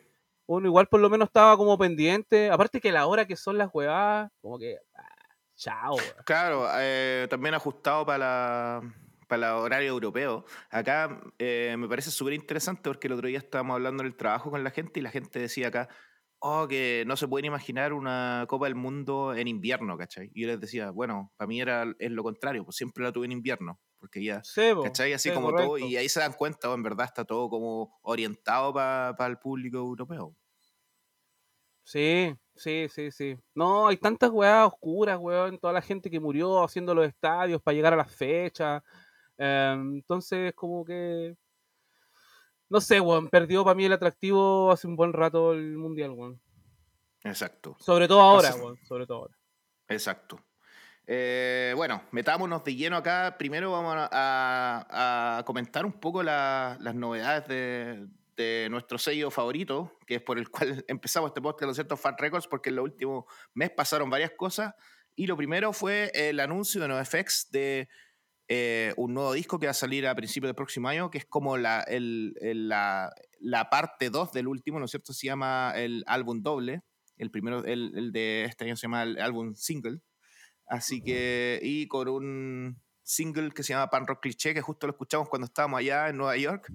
uno 0.48 0.68
igual 0.68 0.88
por 0.88 1.00
lo 1.02 1.10
menos 1.10 1.28
estaba 1.30 1.58
como 1.58 1.78
pendiente, 1.78 2.50
aparte 2.50 2.82
que 2.82 2.92
la 2.92 3.06
hora 3.08 3.26
que 3.28 3.36
son 3.36 3.58
las 3.58 3.70
huevadas, 3.74 4.32
como 4.42 4.58
que, 4.60 4.78
ah, 4.96 5.36
chao, 5.56 5.96
weón. 5.96 6.26
Claro, 6.26 6.68
eh, 6.80 7.28
también 7.30 7.54
ajustado 7.56 8.06
para 8.06 8.18
la, 8.18 8.94
para 9.28 9.48
el 9.50 9.54
horario 9.56 9.90
europeo. 9.90 10.46
Acá 10.70 11.22
eh, 11.40 11.76
me 11.78 11.88
parece 11.88 12.12
súper 12.12 12.34
interesante 12.34 12.90
porque 12.90 13.08
el 13.08 13.14
otro 13.14 13.28
día 13.28 13.38
estábamos 13.40 13.76
hablando 13.76 14.04
del 14.04 14.16
trabajo 14.16 14.52
con 14.52 14.64
la 14.64 14.72
gente 14.72 15.00
y 15.00 15.04
la 15.04 15.12
gente 15.12 15.40
decía 15.40 15.68
acá, 15.70 15.90
oh, 16.40 16.68
que 16.68 17.04
no 17.08 17.16
se 17.18 17.28
pueden 17.28 17.46
imaginar 17.46 17.94
una 17.94 18.46
Copa 18.48 18.66
del 18.66 18.76
Mundo 18.76 19.34
en 19.36 19.48
invierno, 19.48 19.98
¿cachai? 19.98 20.32
Y 20.34 20.42
yo 20.44 20.48
les 20.48 20.60
decía, 20.60 20.92
bueno, 20.92 21.32
para 21.38 21.48
mí 21.48 21.62
era 21.62 21.86
es 22.00 22.12
lo 22.12 22.24
contrario, 22.24 22.64
pues 22.66 22.78
siempre 22.78 23.04
la 23.04 23.12
tuve 23.12 23.26
en 23.26 23.34
invierno, 23.34 23.80
porque 23.98 24.24
ya, 24.24 24.44
Sí, 24.44 24.74
po, 24.74 24.84
¿cachai? 24.84 25.14
Así 25.14 25.30
sí, 25.30 25.36
como 25.36 25.54
todo, 25.54 25.78
y 25.78 25.98
ahí 25.98 26.10
se 26.10 26.20
dan 26.20 26.34
cuenta, 26.34 26.70
oh, 26.70 26.76
en 26.76 26.84
verdad 26.84 27.06
está 27.06 27.26
todo 27.26 27.50
como 27.50 28.00
orientado 28.02 28.74
para 28.74 29.28
el 29.28 29.38
público 29.40 29.78
europeo. 29.78 30.36
Sí, 31.90 32.36
sí, 32.56 32.88
sí, 32.90 33.12
sí. 33.12 33.38
No, 33.56 33.88
hay 33.88 33.96
tantas 33.96 34.30
weas 34.30 34.68
oscuras, 34.68 35.18
weón. 35.20 35.58
Toda 35.58 35.72
la 35.72 35.82
gente 35.82 36.10
que 36.10 36.20
murió 36.20 36.62
haciendo 36.62 36.94
los 36.94 37.08
estadios 37.08 37.62
para 37.62 37.76
llegar 37.76 37.94
a 37.94 37.96
las 37.96 38.14
fechas. 38.14 38.84
Em, 39.38 39.96
entonces, 39.96 40.54
como 40.54 40.84
que. 40.84 41.36
No 42.70 42.82
sé, 42.82 43.00
weón. 43.00 43.30
Perdió 43.30 43.64
para 43.64 43.76
mí 43.76 43.86
el 43.86 43.94
atractivo 43.94 44.72
hace 44.72 44.88
un 44.88 44.96
buen 44.96 45.14
rato 45.14 45.54
el 45.54 45.78
mundial, 45.78 46.12
weón. 46.12 46.42
Exacto. 47.24 47.76
Sobre 47.80 48.08
todo 48.08 48.22
ahora, 48.22 48.48
Entonces- 48.50 48.64
weón. 48.64 48.86
Sobre 48.86 49.06
todo 49.06 49.18
ahora. 49.20 49.38
Exacto. 49.88 50.40
Eh, 51.10 51.74
bueno, 51.78 52.04
metámonos 52.12 52.64
de 52.66 52.76
lleno 52.76 52.98
acá. 52.98 53.36
Primero 53.40 53.72
vamos 53.72 53.96
a, 54.12 55.42
comentar 55.46 55.86
un 55.86 55.94
poco 55.94 56.22
las 56.22 56.96
novedades 56.96 57.48
de, 58.36 58.68
nuestro 58.70 58.98
sello 58.98 59.32
favorito, 59.32 59.98
que 60.06 60.16
es 60.16 60.22
por 60.22 60.38
el 60.38 60.50
cual 60.50 60.84
empezamos 60.88 61.30
este 61.30 61.42
podcast, 61.42 61.66
¿no 61.66 61.72
es 61.72 61.78
cierto? 61.78 61.98
Fat 61.98 62.20
Records, 62.20 62.48
porque 62.48 62.70
en 62.70 62.76
los 62.76 62.84
últimos 62.84 63.26
meses 63.54 63.74
pasaron 63.76 64.10
varias 64.10 64.32
cosas. 64.32 64.76
Y 65.16 65.26
lo 65.26 65.36
primero 65.36 65.74
fue 65.74 66.12
el 66.14 66.40
anuncio 66.40 66.82
de 66.82 66.90
NoFX 66.90 67.50
de 67.50 67.90
eh, 68.48 68.94
un 68.98 69.14
nuevo 69.14 69.34
disco 69.34 69.60
que 69.60 69.68
va 69.68 69.72
a 69.72 69.74
salir 69.74 70.08
a 70.08 70.16
principios 70.16 70.50
del 70.50 70.56
próximo 70.56 70.88
año, 70.88 71.12
que 71.12 71.18
es 71.18 71.26
como 71.26 71.58
la, 71.58 71.86
la, 71.90 73.70
parte 73.70 74.10
2 74.10 74.32
del 74.32 74.48
último, 74.48 74.80
¿no 74.80 74.86
es 74.86 74.92
cierto? 74.92 75.14
Se 75.14 75.28
llama 75.28 75.74
el 75.76 76.04
álbum 76.08 76.42
doble. 76.42 76.82
El 77.18 77.32
primero, 77.32 77.66
el, 77.66 77.92
el 77.96 78.12
de 78.12 78.46
este 78.46 78.66
año 78.66 78.76
se 78.76 78.84
llama 78.84 79.04
el 79.04 79.20
álbum 79.20 79.56
single. 79.56 80.00
Así 80.68 81.02
que, 81.02 81.60
y 81.64 81.88
con 81.88 82.08
un 82.10 82.82
single 83.08 83.52
que 83.52 83.64
se 83.64 83.74
llama 83.74 83.90
Pan 83.90 84.06
Rock 84.06 84.22
Cliché, 84.22 84.54
que 84.54 84.62
justo 84.62 84.86
lo 84.86 84.92
escuchamos 84.92 85.30
cuando 85.30 85.46
estábamos 85.46 85.80
allá 85.80 86.10
en 86.10 86.18
Nueva 86.18 86.38
York. 86.38 86.72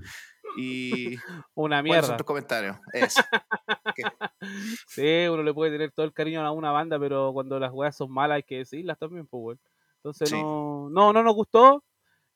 Y. 0.57 1.17
Una 1.55 1.83
mierda. 1.83 2.01
¿Cuáles 2.01 2.07
son 2.07 2.17
tus 2.17 2.27
comentarios? 2.27 2.77
sí, 4.89 5.27
uno 5.31 5.43
le 5.43 5.55
puede 5.55 5.73
tener 5.73 5.93
todo 5.93 6.07
el 6.07 6.13
cariño 6.13 6.45
a 6.45 6.51
una 6.51 6.73
banda, 6.73 6.99
pero 6.99 7.33
cuando 7.33 7.59
las 7.59 7.73
weas 7.73 7.97
son 7.97 8.11
malas 8.11 8.37
hay 8.37 8.43
que 8.43 8.59
decirlas 8.59 8.99
también, 8.99 9.27
pues, 9.27 9.41
bueno. 9.41 9.61
Entonces, 10.05 10.33
no, 10.33 10.91
no, 10.91 11.13
no 11.13 11.23
nos 11.23 11.35
gustó. 11.35 11.85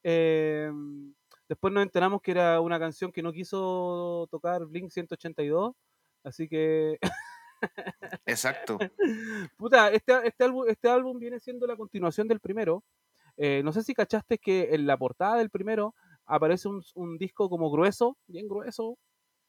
Eh, 0.04 0.70
después 1.48 1.74
nos 1.74 1.82
enteramos 1.82 2.22
que 2.22 2.30
era 2.30 2.60
una 2.60 2.78
canción 2.78 3.10
que 3.10 3.22
no 3.22 3.32
quiso 3.32 4.28
tocar 4.30 4.64
Blink 4.66 4.90
182. 4.90 5.74
Así 6.22 6.48
que. 6.48 6.96
Exacto. 8.24 8.78
Puta, 9.56 9.90
este, 9.90 10.12
este, 10.28 10.44
álbum, 10.44 10.64
este 10.68 10.88
álbum 10.88 11.18
viene 11.18 11.40
siendo 11.40 11.66
la 11.66 11.76
continuación 11.76 12.28
del 12.28 12.38
primero. 12.38 12.84
Eh, 13.36 13.62
no 13.64 13.72
sé 13.72 13.82
si 13.82 13.94
cachaste 13.94 14.38
que 14.38 14.68
en 14.72 14.86
la 14.86 14.96
portada 14.96 15.38
del 15.38 15.50
primero 15.50 15.92
aparece 16.24 16.68
un, 16.68 17.18
disco 17.18 17.50
como 17.50 17.68
grueso, 17.70 18.16
bien 18.28 18.46
grueso. 18.46 18.96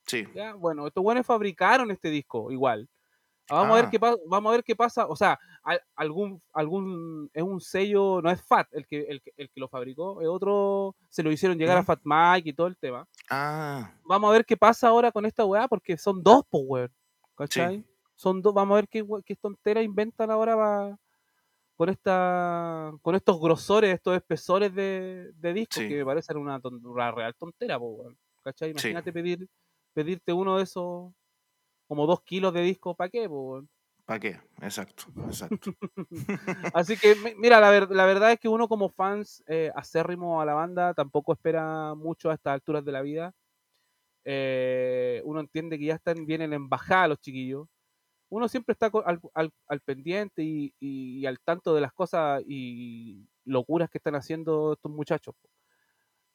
Sí. 0.07 0.25
¿ya? 0.33 0.55
Bueno, 0.55 0.87
estos 0.87 1.03
buenos 1.03 1.25
fabricaron 1.25 1.91
este 1.91 2.09
disco 2.09 2.51
igual. 2.51 2.89
Vamos, 3.49 3.71
a 3.71 3.75
ver 3.75 3.85
ah. 3.85 3.89
qué 3.89 3.97
vamos 4.27 4.49
a 4.49 4.55
ver 4.55 4.63
qué 4.63 4.75
pasa. 4.75 5.07
O 5.07 5.15
sea, 5.15 5.39
algún, 5.95 6.41
algún, 6.53 7.29
es 7.33 7.43
un 7.43 7.61
sello, 7.61 8.21
no 8.21 8.29
es 8.29 8.41
Fat 8.41 8.67
el 8.71 8.85
que, 8.87 9.01
el, 9.01 9.21
el 9.37 9.49
que 9.49 9.59
lo 9.59 9.67
fabricó, 9.67 10.21
es 10.21 10.27
otro, 10.27 10.95
se 11.09 11.23
lo 11.23 11.31
hicieron 11.31 11.57
llegar 11.57 11.77
a 11.77 11.83
Fat 11.83 12.01
Mike 12.03 12.49
y 12.49 12.53
todo 12.53 12.67
el 12.67 12.77
tema. 12.77 13.07
Ah. 13.29 13.91
Vamos 14.03 14.29
a 14.29 14.33
ver 14.33 14.45
qué 14.45 14.57
pasa 14.57 14.89
ahora 14.89 15.11
con 15.11 15.25
esta 15.25 15.45
weá, 15.45 15.67
porque 15.67 15.97
son 15.97 16.21
dos, 16.21 16.43
pues, 16.49 16.89
¿Cachai? 17.35 17.83
Son 18.15 18.41
dos, 18.41 18.53
vamos 18.53 18.73
a 18.73 18.81
ver 18.81 18.87
qué, 18.87 19.05
qué 19.23 19.35
tontera 19.35 19.83
inventan 19.83 20.31
ahora 20.31 20.97
con 21.75 21.89
esta 21.89 22.91
con 23.03 23.13
estos 23.13 23.39
grosores, 23.39 23.93
estos 23.93 24.15
espesores 24.15 24.73
de, 24.73 25.31
de 25.35 25.53
discos 25.53 25.83
que 25.83 25.97
me 25.97 26.05
parecen 26.05 26.37
una, 26.37 26.59
una 26.63 27.11
real 27.11 27.35
tontera, 27.35 27.79
¿cachai? 28.43 28.71
Imagínate 28.71 29.13
pedir, 29.13 29.47
pedirte 29.93 30.33
uno 30.33 30.57
de 30.57 30.63
esos 30.63 31.13
como 31.87 32.05
dos 32.05 32.21
kilos 32.21 32.53
de 32.53 32.61
disco, 32.61 32.95
¿para 32.95 33.09
qué? 33.09 33.29
¿Para 34.05 34.19
qué? 34.19 34.39
Exacto, 34.61 35.03
exacto. 35.25 35.71
Así 36.73 36.97
que, 36.97 37.15
mira, 37.37 37.59
la, 37.59 37.71
la, 37.89 38.05
verdad 38.05 38.31
es 38.31 38.39
que 38.39 38.47
uno 38.47 38.67
como 38.67 38.89
fans 38.89 39.43
eh, 39.47 39.71
acérrimo 39.75 40.41
a 40.41 40.45
la 40.45 40.53
banda 40.53 40.93
tampoco 40.93 41.33
espera 41.33 41.93
mucho 41.95 42.29
a 42.29 42.35
estas 42.35 42.53
alturas 42.53 42.85
de 42.85 42.91
la 42.91 43.01
vida. 43.01 43.33
Eh, 44.25 45.21
uno 45.25 45.39
entiende 45.39 45.77
que 45.79 45.85
ya 45.85 45.95
están 45.95 46.25
bien 46.25 46.41
en 46.41 46.49
la 46.51 46.57
embajada 46.57 47.07
los 47.07 47.19
chiquillos 47.19 47.67
uno 48.29 48.47
siempre 48.47 48.73
está 48.73 48.91
al, 49.33 49.81
pendiente 49.81 50.43
y, 50.43 51.25
al 51.25 51.39
tanto 51.39 51.73
de 51.73 51.81
las 51.81 51.93
cosas 51.93 52.43
y 52.45 53.25
locuras 53.45 53.89
que 53.89 53.99
están 53.99 54.15
haciendo 54.15 54.73
estos 54.73 54.91
muchachos. 54.91 55.35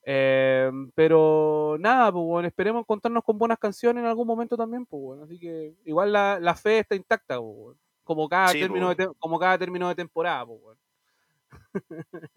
Em, 0.04 0.90
pero 0.94 1.76
nada, 1.78 2.10
pues 2.10 2.24
bueno, 2.24 2.48
esperemos 2.48 2.80
encontrarnos 2.80 3.22
con 3.22 3.38
buenas 3.38 3.58
canciones 3.58 4.02
en 4.02 4.08
algún 4.08 4.26
momento 4.26 4.56
también, 4.56 4.84
pues 4.84 5.00
bueno, 5.00 5.24
así 5.24 5.38
que 5.38 5.76
igual 5.84 6.12
la, 6.12 6.54
fe 6.56 6.80
está 6.80 6.96
intacta, 6.96 7.40
pues, 7.40 7.76
como 8.02 8.28
cada 8.28 8.52
término 8.52 8.94
de 8.94 9.08
como 9.18 9.38
cada 9.38 9.56
término 9.58 9.88
de 9.88 9.94
temporada, 9.94 10.44
pues 10.46 10.60
bueno. 10.60 10.80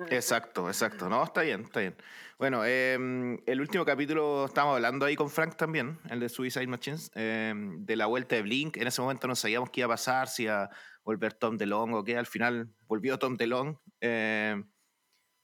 Exacto, 0.10 0.68
exacto. 0.68 1.10
No, 1.10 1.24
está 1.24 1.42
bien, 1.42 1.62
está 1.62 1.80
bien. 1.80 1.96
Bueno, 2.38 2.66
em, 2.66 3.38
el 3.46 3.62
último 3.62 3.86
capítulo 3.86 4.46
estábamos 4.46 4.76
hablando 4.76 5.06
ahí 5.06 5.16
con 5.16 5.30
Frank 5.30 5.56
también, 5.56 6.00
el 6.10 6.20
de 6.20 6.30
Suicide 6.30 6.68
Machines, 6.68 7.12
em, 7.16 7.86
de 7.86 7.96
la 7.96 8.06
vuelta 8.06 8.36
de 8.36 8.42
Blink. 8.42 8.78
En 8.78 8.88
ese 8.88 9.02
momento 9.02 9.28
no 9.28 9.36
sabíamos 9.36 9.70
qué 9.70 9.82
iba 9.82 9.88
a 9.88 9.96
pasar, 9.96 10.28
si 10.28 10.44
iba 10.44 10.66
a 10.66 10.70
volver 11.04 11.34
Tom 11.34 11.58
DeLong 11.58 11.94
o 11.94 12.04
qué. 12.04 12.18
Al 12.18 12.26
final 12.26 12.70
volvió 12.88 13.18
Tom 13.18 13.38
DeLong. 13.38 13.78
Eh, 14.02 14.64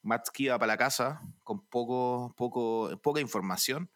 Matt 0.04 0.28
iba 0.38 0.58
para 0.58 0.74
la 0.74 0.78
casa 0.78 1.22
con 1.44 1.66
poco, 1.68 2.34
poco, 2.38 2.90
poca 3.02 3.22
información. 3.22 3.90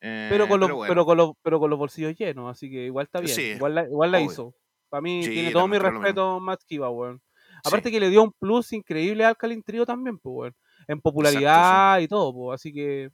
Eh, 0.00 0.28
pero, 0.30 0.48
con 0.48 0.60
los, 0.60 0.70
pero, 0.88 1.04
con 1.04 1.16
los, 1.16 1.32
pero 1.42 1.60
con 1.60 1.70
los 1.70 1.78
bolsillos 1.78 2.16
llenos, 2.16 2.50
así 2.50 2.70
que 2.70 2.86
igual 2.86 3.06
está 3.06 3.20
bien. 3.20 3.56
igual 3.56 3.74
la, 3.74 3.84
igual 3.84 4.12
la 4.12 4.20
hizo. 4.20 4.54
Para 4.88 5.02
mí 5.02 5.20
tiene 5.20 5.52
todo 5.52 5.68
mi 5.68 5.78
respeto 5.78 6.40
Matt 6.40 6.62
weón. 6.70 7.20
Aparte 7.64 7.90
que 7.90 8.00
le 8.00 8.08
dio 8.08 8.22
un 8.22 8.32
plus 8.32 8.72
increíble 8.72 9.24
al 9.24 9.30
Alkaline 9.30 9.62
Trio 9.62 9.84
también, 9.84 10.18
pues, 10.18 10.54
en 10.88 11.00
popularidad 11.00 12.00
y 12.00 12.08
todo, 12.08 12.32
pues, 12.32 12.60
así 12.60 12.72
que 12.72 13.10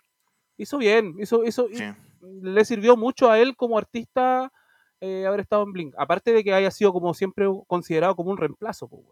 hizo 0.56 0.78
bien, 0.78 1.16
hizo, 1.18 1.44
hizo, 1.44 1.68
le 2.42 2.64
sirvió 2.64 2.96
mucho 2.96 3.30
a 3.30 3.40
él 3.40 3.56
como 3.56 3.76
artista 3.76 4.52
eh, 5.00 5.26
haber 5.26 5.40
estado 5.40 5.64
en 5.64 5.72
Blink, 5.72 5.94
aparte 5.98 6.32
de 6.32 6.44
que 6.44 6.54
haya 6.54 6.70
sido 6.70 6.92
como 6.92 7.12
siempre 7.12 7.46
considerado 7.66 8.14
como 8.14 8.30
un 8.30 8.36
reemplazo, 8.36 8.88
pues, 8.88 9.02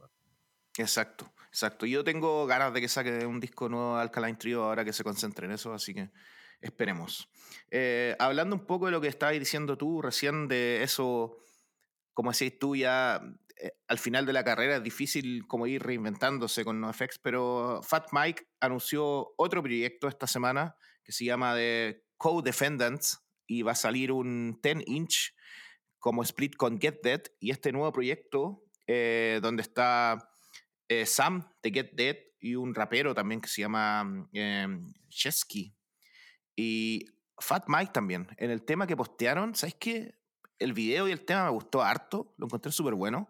Exacto, 0.79 1.27
exacto. 1.55 1.87
Yo 1.87 2.03
tengo 2.03 2.47
ganas 2.47 2.75
de 2.75 2.81
que 2.81 2.89
saque 2.89 3.25
un 3.25 3.39
disco 3.39 3.69
nuevo 3.69 3.97
Alkaline 3.97 4.37
Trio 4.37 4.65
ahora 4.65 4.85
que 4.85 4.93
se 4.93 5.05
concentre 5.05 5.47
en 5.47 5.53
eso, 5.53 5.73
así 5.73 5.95
que 5.95 6.11
esperemos. 6.61 7.29
Eh, 7.71 8.17
hablando 8.19 8.57
un 8.57 8.67
poco 8.67 8.87
de 8.87 8.93
lo 8.93 9.01
que 9.01 9.07
estabas 9.07 9.39
diciendo 9.39 9.79
tú 9.79 10.03
recién 10.03 10.49
de 10.49 10.83
eso, 10.83 11.37
como 12.13 12.33
decís 12.33 12.59
tú, 12.59 12.75
ya 12.75 13.23
eh, 13.57 13.71
al 13.87 14.01
final 14.01 14.27
de 14.27 14.33
la 14.33 14.43
carrera 14.43 14.79
es 14.79 14.83
difícil 14.83 15.47
como 15.47 15.69
ir 15.69 15.81
reinventándose 15.81 16.65
con 16.65 16.81
NoFX, 16.81 17.21
pero 17.21 17.81
Fat 17.85 18.09
Mike 18.11 18.49
anunció 18.59 19.33
otro 19.37 19.63
proyecto 19.63 20.09
esta 20.09 20.27
semana 20.27 20.75
que 21.05 21.13
se 21.13 21.25
llama 21.25 21.55
The 21.55 22.05
Co-Defendants 22.17 23.21
y 23.47 23.63
va 23.63 23.73
a 23.73 23.77
salir 23.77 24.11
un 24.11 24.59
10 24.61 24.79
inch 24.87 25.37
como 26.01 26.25
split 26.25 26.57
con 26.57 26.81
Get 26.81 27.01
Dead 27.05 27.23
y 27.39 27.53
este 27.53 27.71
nuevo 27.71 27.93
proyecto 27.93 28.65
eh, 28.89 29.39
donde 29.41 29.63
está 29.63 30.34
eh, 31.01 31.07
Sam 31.07 31.49
de 31.63 31.71
Get 31.71 31.93
Dead 31.93 32.17
y 32.41 32.55
un 32.57 32.75
rapero 32.75 33.15
también 33.15 33.41
que 33.41 33.49
se 33.49 33.63
llama 33.63 34.29
Chesky 35.09 35.67
em, 35.67 35.75
y 36.57 37.07
Fat 37.39 37.65
Mike 37.69 37.93
también. 37.93 38.29
En 38.37 38.51
el 38.51 38.65
tema 38.65 38.87
que 38.87 38.97
postearon, 38.97 39.55
¿sabes 39.55 39.75
qué? 39.75 40.15
El 40.59 40.73
video 40.73 41.09
y 41.09 41.13
el 41.13 41.25
tema 41.25 41.45
me 41.45 41.51
gustó 41.51 41.83
harto, 41.83 42.35
lo 42.37 42.47
encontré 42.47 42.71
súper 42.71 42.95
bueno. 42.95 43.29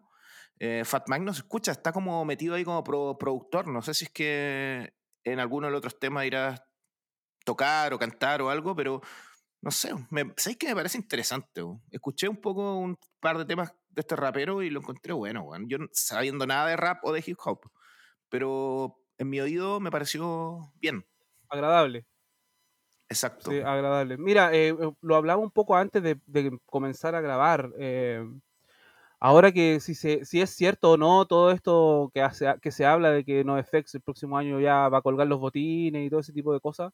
Eh, 0.59 0.83
Fat 0.85 1.09
Mike 1.09 1.25
no 1.25 1.33
se 1.33 1.40
escucha, 1.40 1.73
está 1.73 1.92
como 1.92 2.25
metido 2.25 2.54
ahí 2.54 2.64
como 2.64 2.85
productor. 2.85 3.68
No 3.68 3.83
sé 3.83 3.94
si 3.94 4.04
es 4.06 4.11
que 4.11 4.94
en 5.25 5.40
alguno 5.40 5.66
de 5.66 5.73
los 5.73 5.78
otros 5.78 5.99
temas 5.99 6.26
irá 6.26 6.66
tocar 7.44 7.92
o 7.92 7.99
cantar 7.99 8.42
o 8.42 8.50
algo, 8.50 8.75
pero 8.76 9.00
no 9.61 9.71
sé, 9.71 9.94
me, 10.11 10.33
¿sabéis 10.37 10.59
que 10.59 10.68
me 10.68 10.75
parece 10.75 10.99
interesante? 10.99 11.62
Escuché 11.90 12.28
un 12.28 12.40
poco 12.40 12.76
un 12.76 12.99
par 13.21 13.38
de 13.38 13.47
temas 13.47 13.73
de 13.94 14.00
este 14.00 14.16
rapero 14.16 14.62
y 14.62 14.70
lo 14.70 14.80
encontré 14.80 15.12
bueno. 15.12 15.48
Yo 15.66 15.78
no 15.78 15.86
sabiendo 15.92 16.46
nada 16.46 16.68
de 16.68 16.76
rap 16.76 17.04
o 17.04 17.12
de 17.12 17.22
hip 17.24 17.38
hop, 17.44 17.60
pero 18.28 18.96
en 19.18 19.30
mi 19.30 19.40
oído 19.40 19.80
me 19.80 19.90
pareció 19.90 20.72
bien. 20.80 21.06
Agradable. 21.48 22.06
Exacto. 23.08 23.50
Sí, 23.50 23.58
agradable. 23.58 24.16
Mira, 24.16 24.52
eh, 24.54 24.68
eh, 24.70 24.92
lo 25.00 25.16
hablaba 25.16 25.40
un 25.40 25.50
poco 25.50 25.76
antes 25.76 26.02
de, 26.02 26.20
de 26.26 26.58
comenzar 26.66 27.14
a 27.14 27.20
grabar. 27.20 27.70
Eh, 27.78 28.24
Ahora 29.20 29.52
que 29.52 29.80
si, 29.80 29.94
se, 29.94 30.24
si 30.26 30.42
es 30.42 30.50
cierto 30.50 30.92
o 30.92 30.96
no 30.98 31.24
todo 31.26 31.50
esto 31.50 32.10
que, 32.12 32.20
hace, 32.20 32.46
que 32.60 32.70
se 32.70 32.84
habla 32.84 33.10
de 33.10 33.24
que 33.24 33.42
NoFX 33.42 33.94
el 33.94 34.02
próximo 34.02 34.36
año 34.36 34.60
ya 34.60 34.88
va 34.90 34.98
a 34.98 35.02
colgar 35.02 35.26
los 35.26 35.40
botines 35.40 36.06
y 36.06 36.10
todo 36.10 36.20
ese 36.20 36.34
tipo 36.34 36.52
de 36.52 36.60
cosas, 36.60 36.92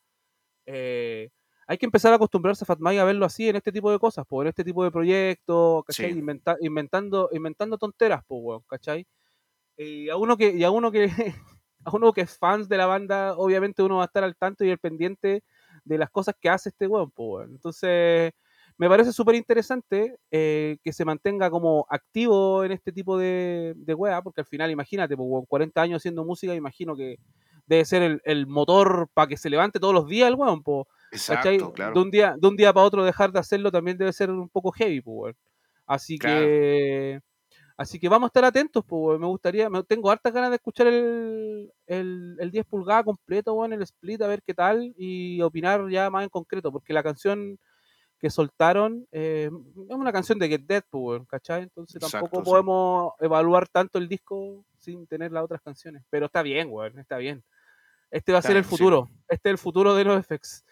eh, 0.66 1.30
hay 1.71 1.79
que 1.79 1.87
empezar 1.87 2.12
a 2.12 2.17
acostumbrarse 2.17 2.65
a 2.65 2.67
Fatmay 2.67 2.99
a 2.99 3.05
verlo 3.05 3.25
así 3.25 3.49
en 3.49 3.55
este 3.55 3.71
tipo 3.71 3.93
de 3.93 4.00
cosas, 4.00 4.27
en 4.29 4.47
este 4.49 4.65
tipo 4.65 4.83
de 4.83 4.91
proyectos, 4.91 5.85
¿cachai? 5.85 6.11
inventando, 6.61 7.29
inventando 7.31 7.79
tonteras, 7.79 8.25
pues, 8.27 8.61
¿cachai? 8.67 9.07
Y 9.77 10.09
a 10.09 10.17
uno 10.17 10.37
que, 10.37 10.50
y 10.50 10.65
a 10.65 10.73
uno 10.73 10.91
que 10.91 11.07
a 11.85 11.95
uno 11.95 12.12
que 12.12 12.23
es 12.23 12.37
fans 12.37 12.69
de 12.69 12.77
la 12.77 12.87
banda, 12.87 13.37
obviamente 13.37 13.85
uno 13.85 13.99
va 13.99 14.03
a 14.03 14.07
estar 14.07 14.25
al 14.25 14.35
tanto 14.35 14.65
y 14.65 14.71
al 14.73 14.79
pendiente 14.79 15.45
de 15.85 15.99
las 15.99 16.11
cosas 16.11 16.35
que 16.41 16.49
hace 16.49 16.71
este 16.71 16.89
weón, 16.89 17.12
pues, 17.12 17.49
Entonces, 17.49 18.33
me 18.77 18.89
parece 18.89 19.12
súper 19.12 19.37
interesante 19.37 20.17
eh, 20.33 20.79
que 20.83 20.93
se 20.93 21.05
mantenga 21.05 21.50
como 21.50 21.87
activo 21.89 22.65
en 22.65 22.73
este 22.73 22.91
tipo 22.91 23.17
de, 23.17 23.75
de 23.77 23.97
porque 24.25 24.41
al 24.41 24.47
final, 24.47 24.73
imagínate, 24.73 25.17
pues, 25.17 25.45
40 25.49 25.81
años 25.81 25.99
haciendo 25.99 26.25
música, 26.25 26.53
imagino 26.53 26.97
que 26.97 27.19
debe 27.67 27.85
ser 27.85 28.21
el, 28.25 28.47
motor 28.49 29.09
para 29.15 29.29
que 29.29 29.37
se 29.37 29.50
levante 29.50 29.79
todos 29.79 29.95
los 29.95 30.09
días 30.09 30.29
el 30.29 30.35
weón, 30.35 30.65
pues. 30.65 30.89
Exacto, 31.12 31.73
claro. 31.73 31.95
De 31.95 32.00
un, 32.00 32.11
día, 32.11 32.35
de 32.38 32.49
un 32.49 32.57
día 32.57 32.73
para 32.73 32.87
otro 32.87 33.05
dejar 33.05 33.33
de 33.33 33.38
hacerlo 33.38 33.71
también 33.71 33.99
debe 33.99 34.12
ser 34.12 34.31
un 34.31 34.49
poco 34.49 34.71
heavy, 34.73 35.00
pues, 35.00 35.37
Así 35.87 36.19
que. 36.19 37.21
Así 37.76 37.99
que 37.99 38.11
vamos 38.11 38.26
a 38.26 38.29
estar 38.29 38.45
atentos, 38.45 38.85
pues, 38.87 39.19
me 39.19 39.26
gustaría, 39.26 39.71
me, 39.71 39.83
tengo 39.85 40.11
hartas 40.11 40.35
ganas 40.35 40.50
de 40.50 40.57
escuchar 40.57 40.87
el, 40.87 41.73
el, 41.87 42.37
el 42.38 42.50
10 42.50 42.67
pulgadas 42.67 43.07
completo, 43.07 43.55
bueno, 43.55 43.75
el 43.75 43.81
split, 43.81 44.21
a 44.21 44.26
ver 44.26 44.43
qué 44.43 44.52
tal, 44.52 44.93
y 44.99 45.40
opinar 45.40 45.88
ya 45.88 46.11
más 46.11 46.25
en 46.25 46.29
concreto, 46.29 46.71
porque 46.71 46.93
la 46.93 47.02
canción 47.02 47.59
que 48.21 48.29
soltaron 48.29 49.09
eh, 49.12 49.49
es 49.88 49.97
una 49.97 50.12
canción 50.12 50.38
de 50.38 50.49
Get 50.49 50.67
Dead, 50.67 50.85
pues, 50.90 51.23
¿cachai? 51.26 51.62
Entonces 51.62 52.02
tampoco 52.02 52.43
podemos 52.43 53.14
evaluar 53.19 53.67
tanto 53.67 53.99
el 53.99 54.09
disco 54.09 54.62
sin 54.76 55.07
tener 55.07 55.33
las 55.33 55.45
otras 55.45 55.62
canciones, 55.62 56.02
pero 56.11 56.26
está 56.26 56.43
bien, 56.43 56.69
weón, 56.71 56.99
está 56.99 57.17
bien. 57.17 57.43
Este 58.11 58.33
va 58.33 58.40
a 58.40 58.43
ser 58.43 58.59
el 58.59 58.64
futuro, 58.64 59.09
este 59.26 59.49
es 59.49 59.52
el 59.52 59.59
futuro 59.59 59.95
de 59.95 60.05
los 60.05 60.26
FX. 60.26 60.64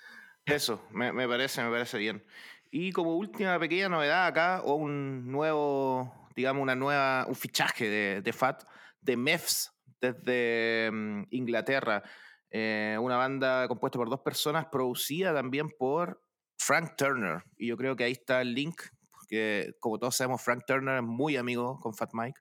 Eso, 0.49 0.83
me, 0.91 1.13
me 1.13 1.29
parece, 1.29 1.63
me 1.63 1.71
parece 1.71 1.99
bien. 1.99 2.25
Y 2.71 2.93
como 2.93 3.17
última 3.17 3.59
pequeña 3.59 3.89
novedad 3.89 4.27
acá, 4.27 4.63
o 4.65 4.75
un 4.75 5.31
nuevo 5.31 6.13
digamos, 6.39 6.63
una 6.63 6.77
nueva, 6.77 7.27
un 7.27 7.35
fichaje 7.35 7.91
de, 7.91 8.23
de 8.23 8.33
FAT, 8.33 8.63
de 9.01 9.17
MEFS, 9.17 9.73
desde 10.01 10.89
mm, 10.93 11.25
Inglaterra. 11.31 12.05
Eh, 12.51 12.97
una 13.01 13.17
banda 13.17 13.67
compuesta 13.67 13.99
por 13.99 14.09
dos 14.09 14.21
personas, 14.21 14.67
producida 14.71 15.35
también 15.35 15.69
por 15.77 16.23
Frank 16.57 16.93
Turner. 16.97 17.43
Y 17.57 17.67
yo 17.67 17.77
creo 17.77 17.97
que 17.97 18.05
ahí 18.05 18.13
está 18.13 18.41
el 18.41 18.55
link, 18.55 18.81
porque 19.11 19.75
como 19.81 19.99
todos 19.99 20.15
sabemos, 20.15 20.41
Frank 20.41 20.63
Turner 20.65 20.99
es 20.99 21.03
muy 21.03 21.37
amigo 21.37 21.81
con 21.81 21.93
Fat 21.93 22.11
Mike. 22.13 22.41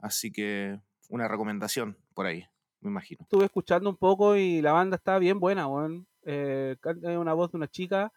Así 0.00 0.32
que 0.32 0.80
una 1.08 1.28
recomendación 1.28 1.96
por 2.14 2.26
ahí, 2.26 2.44
me 2.80 2.90
imagino. 2.90 3.18
Estuve 3.22 3.44
escuchando 3.44 3.88
un 3.88 3.96
poco 3.96 4.34
y 4.34 4.60
la 4.62 4.72
banda 4.72 4.96
está 4.96 5.16
bien 5.20 5.38
buena, 5.38 5.68
eh, 6.22 6.76
una 7.16 7.34
voz 7.34 7.52
de 7.52 7.56
una 7.58 7.68
chica. 7.68 8.12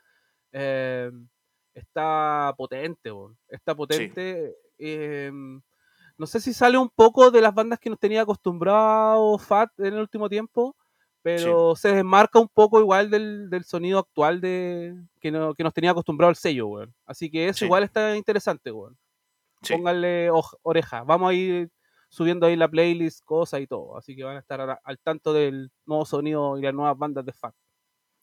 Eh, 0.51 1.11
está 1.73 2.53
potente, 2.57 3.11
está 3.47 3.75
potente. 3.75 4.55
Em, 4.77 5.61
no 6.17 6.27
sé 6.27 6.39
si 6.39 6.53
sale 6.53 6.77
un 6.77 6.89
poco 6.89 7.31
de 7.31 7.41
las 7.41 7.53
bandas 7.53 7.79
que 7.79 7.89
nos 7.89 7.99
tenía 7.99 8.21
acostumbrado 8.21 9.37
Fat 9.37 9.71
en 9.79 9.93
el 9.93 9.99
último 9.99 10.29
tiempo, 10.29 10.75
pero 11.21 11.75
se 11.75 11.93
desmarca 11.93 12.39
un 12.39 12.47
poco 12.47 12.79
igual 12.79 13.09
del, 13.09 13.63
sonido 13.63 13.99
actual 13.99 14.41
de 14.41 14.95
que, 15.19 15.31
nos 15.31 15.73
tenía 15.73 15.91
acostumbrado 15.91 16.29
el 16.29 16.35
sello, 16.35 16.67
weón. 16.67 16.93
Así 17.05 17.29
que 17.29 17.47
eso 17.47 17.65
igual 17.65 17.83
está 17.83 18.15
interesante, 18.15 18.71
weón. 18.71 18.97
Pónganle 19.67 20.29
oreja. 20.63 21.03
Vamos 21.03 21.29
a 21.29 21.33
ir 21.33 21.69
subiendo 22.09 22.45
ahí 22.45 22.55
la 22.55 22.67
playlist, 22.67 23.23
cosas 23.23 23.61
y 23.61 23.67
todo. 23.67 23.97
Así 23.97 24.15
que 24.15 24.23
van 24.23 24.35
a 24.35 24.39
estar 24.39 24.79
al 24.83 24.99
tanto 24.99 25.33
del 25.33 25.71
nuevo 25.85 26.05
sonido 26.05 26.57
y 26.57 26.61
las 26.61 26.73
nuevas 26.73 26.97
bandas 26.97 27.25
de 27.25 27.33
Fat. 27.33 27.55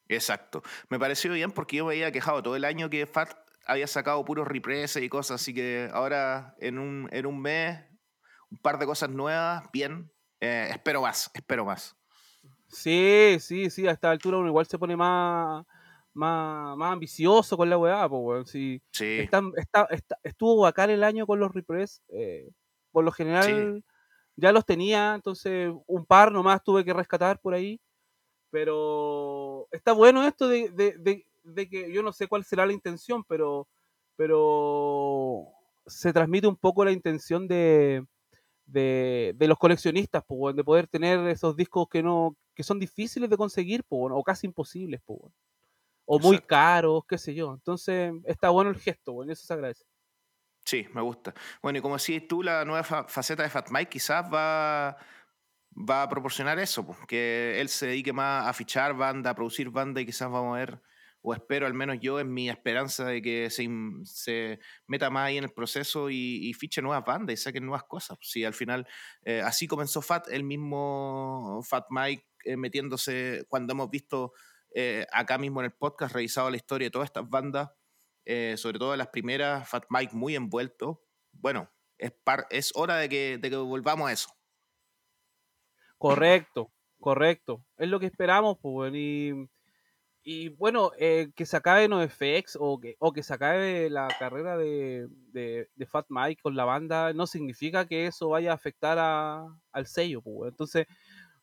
Exacto. 0.08 0.62
Me 0.88 0.98
pareció 0.98 1.32
bien 1.32 1.50
porque 1.52 1.76
yo 1.76 1.86
me 1.86 1.92
había 1.92 2.12
quejado 2.12 2.42
todo 2.42 2.56
el 2.56 2.64
año 2.64 2.88
que 2.90 3.06
Fat 3.06 3.36
había 3.66 3.86
sacado 3.86 4.24
puros 4.24 4.48
represes 4.48 5.02
y 5.02 5.08
cosas, 5.08 5.42
así 5.42 5.52
que 5.52 5.90
ahora 5.92 6.54
en 6.58 6.78
un, 6.78 7.08
en 7.12 7.26
un 7.26 7.40
mes, 7.40 7.78
un 8.50 8.58
par 8.58 8.78
de 8.78 8.86
cosas 8.86 9.10
nuevas, 9.10 9.64
bien. 9.72 10.10
Eh, 10.40 10.68
espero 10.70 11.02
más, 11.02 11.30
espero 11.34 11.64
más. 11.64 11.94
Sí, 12.68 13.36
sí, 13.40 13.70
sí, 13.70 13.86
a 13.86 13.92
esta 13.92 14.10
altura 14.10 14.38
uno 14.38 14.48
igual 14.48 14.66
se 14.66 14.78
pone 14.78 14.96
más, 14.96 15.64
más, 16.14 16.76
más 16.76 16.92
ambicioso 16.92 17.56
con 17.56 17.68
la 17.68 17.78
weá, 17.78 18.08
pues, 18.08 18.50
sí. 18.50 18.82
Está, 18.98 19.42
estuvo 20.22 20.62
bacán 20.62 20.90
el 20.90 21.04
año 21.04 21.26
con 21.26 21.38
los 21.40 21.52
repres, 21.52 22.02
eh, 22.08 22.48
por 22.90 23.04
lo 23.04 23.12
general 23.12 23.84
ya 24.36 24.52
los 24.52 24.64
tenía, 24.64 25.14
entonces 25.14 25.72
un 25.86 26.06
par 26.06 26.30
nomás 26.30 26.62
tuve 26.62 26.84
que 26.84 26.92
rescatar 26.92 27.40
por 27.40 27.54
ahí, 27.54 27.80
pero 28.50 29.68
está 29.72 29.92
bueno 29.92 30.26
esto 30.26 30.48
de, 30.48 30.70
de 31.54 31.68
que 31.68 31.92
yo 31.92 32.02
no 32.02 32.12
sé 32.12 32.26
cuál 32.26 32.44
será 32.44 32.66
la 32.66 32.72
intención, 32.72 33.24
pero, 33.24 33.68
pero 34.16 35.48
se 35.86 36.12
transmite 36.12 36.46
un 36.46 36.56
poco 36.56 36.84
la 36.84 36.92
intención 36.92 37.48
de, 37.48 38.04
de, 38.66 39.34
los 39.40 39.58
coleccionistas, 39.58 40.22
de 40.54 40.64
poder 40.64 40.86
tener 40.86 41.26
esos 41.28 41.56
discos 41.56 41.88
que 41.88 42.02
no 42.02 42.36
que 42.54 42.64
son 42.64 42.80
difíciles 42.80 43.30
de 43.30 43.36
conseguir, 43.36 43.84
o 43.88 44.22
casi 44.24 44.48
imposibles, 44.48 45.00
o 45.06 46.18
muy 46.18 46.38
caros, 46.40 47.04
qué 47.08 47.16
sé 47.16 47.32
yo. 47.32 47.54
Entonces 47.54 48.12
está 48.24 48.50
bueno 48.50 48.70
el 48.70 48.76
gesto, 48.76 49.22
eso 49.22 49.46
se 49.46 49.52
agradece. 49.52 49.84
Sí, 50.64 50.86
me 50.92 51.00
gusta. 51.00 51.32
Bueno, 51.62 51.78
y 51.78 51.82
como 51.82 51.96
decís 51.96 52.26
tú, 52.26 52.42
la 52.42 52.64
nueva 52.64 52.82
faceta 52.82 53.44
de 53.44 53.48
Fat 53.48 53.70
Mike 53.70 53.90
quizás 53.90 54.24
va, 54.30 54.96
va 55.78 56.02
a 56.02 56.08
proporcionar 56.08 56.58
eso, 56.58 56.86
que 57.06 57.60
él 57.60 57.68
se 57.68 57.86
dedique 57.86 58.12
más 58.12 58.46
a 58.46 58.52
fichar 58.52 58.94
banda, 58.94 59.30
a 59.30 59.34
producir 59.34 59.70
banda 59.70 60.00
y 60.00 60.06
quizás 60.06 60.30
vamos 60.30 60.56
a 60.56 60.58
ver 60.58 60.82
o 61.22 61.34
espero 61.34 61.66
al 61.66 61.74
menos 61.74 61.98
yo 62.00 62.20
en 62.20 62.32
mi 62.32 62.48
esperanza 62.48 63.06
de 63.06 63.20
que 63.22 63.50
se, 63.50 63.68
se 64.04 64.60
meta 64.86 65.10
más 65.10 65.26
ahí 65.26 65.38
en 65.38 65.44
el 65.44 65.50
proceso 65.50 66.10
y, 66.10 66.52
fiche 66.54 66.80
nuevas 66.80 67.04
bandas 67.04 67.34
y 67.34 67.36
saquen 67.36 67.64
nuevas 67.64 67.84
cosas. 67.84 68.18
Si 68.20 68.44
al 68.44 68.54
final, 68.54 68.86
eh, 69.22 69.40
así 69.42 69.66
comenzó 69.66 70.00
Fat, 70.00 70.28
el 70.28 70.44
mismo 70.44 71.60
Fat 71.64 71.86
Mike 71.90 72.24
eh, 72.44 72.56
metiéndose, 72.56 73.44
cuando 73.48 73.72
hemos 73.72 73.90
visto 73.90 74.32
eh, 74.74 75.06
acá 75.12 75.38
mismo 75.38 75.60
en 75.60 75.66
el 75.66 75.72
podcast, 75.72 76.14
revisado 76.14 76.50
la 76.50 76.56
historia 76.56 76.86
de 76.86 76.90
todas 76.90 77.06
estas 77.06 77.28
bandas, 77.28 77.70
sobre 78.56 78.78
todo 78.78 78.94
las 78.94 79.08
primeras, 79.08 79.68
Fat 79.68 79.84
Mike 79.88 80.14
muy 80.14 80.36
envuelto. 80.36 81.02
Bueno, 81.32 81.70
es, 81.96 82.12
es 82.50 82.72
hora 82.74 82.96
de 82.96 83.08
que, 83.08 83.38
de 83.38 83.50
que 83.50 83.56
volvamos 83.56 84.08
a 84.08 84.12
eso. 84.12 84.37
Correcto, 85.98 86.70
correcto. 87.00 87.64
Es 87.76 87.88
lo 87.88 88.00
que 88.00 88.06
esperamos, 88.06 88.58
pues, 88.60 88.92
y 90.30 90.50
bueno, 90.50 90.92
eh, 90.98 91.30
que 91.34 91.46
se 91.46 91.56
acabe 91.56 91.88
NoFX 91.88 92.58
o 92.60 92.78
que, 92.78 92.96
o 92.98 93.12
que 93.12 93.22
se 93.22 93.32
acabe 93.32 93.88
la 93.88 94.08
carrera 94.18 94.58
de, 94.58 95.08
Fat 95.86 96.06
Mike 96.10 96.42
con 96.42 96.54
la 96.54 96.66
banda 96.66 97.14
no 97.14 97.26
significa 97.26 97.86
que 97.86 98.06
eso 98.06 98.28
vaya 98.28 98.50
a 98.52 98.54
afectar 98.54 98.98
al 98.98 99.86
sello. 99.86 100.20
Pues, 100.20 100.50
Entonces, 100.50 100.86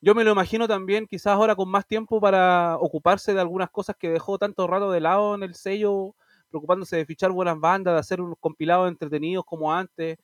yo 0.01 0.15
me 0.15 0.23
lo 0.23 0.31
imagino 0.33 0.67
también 0.67 1.07
quizás 1.07 1.33
ahora 1.33 1.55
con 1.55 1.69
más 1.69 1.87
tiempo 1.87 2.21
para 2.21 2.77
ocuparse 2.79 3.33
de 3.33 3.41
algunas 3.41 3.71
cosas 3.71 3.95
que 3.97 4.09
dejó 4.09 4.37
tanto 4.37 4.67
rato 4.67 4.91
de 4.91 5.01
lado 5.01 5.35
en 5.35 5.43
el 5.43 5.55
sello, 5.55 6.15
preocupándose 6.49 6.97
de 6.97 7.05
fichar 7.05 7.31
buenas 7.31 7.59
bandas, 7.59 7.95
de 7.95 7.99
hacer 8.01 8.21
unos 8.21 8.37
compilados 8.39 8.89
entretenidos 8.89 9.45
como 9.45 9.73
antes. 9.73 10.17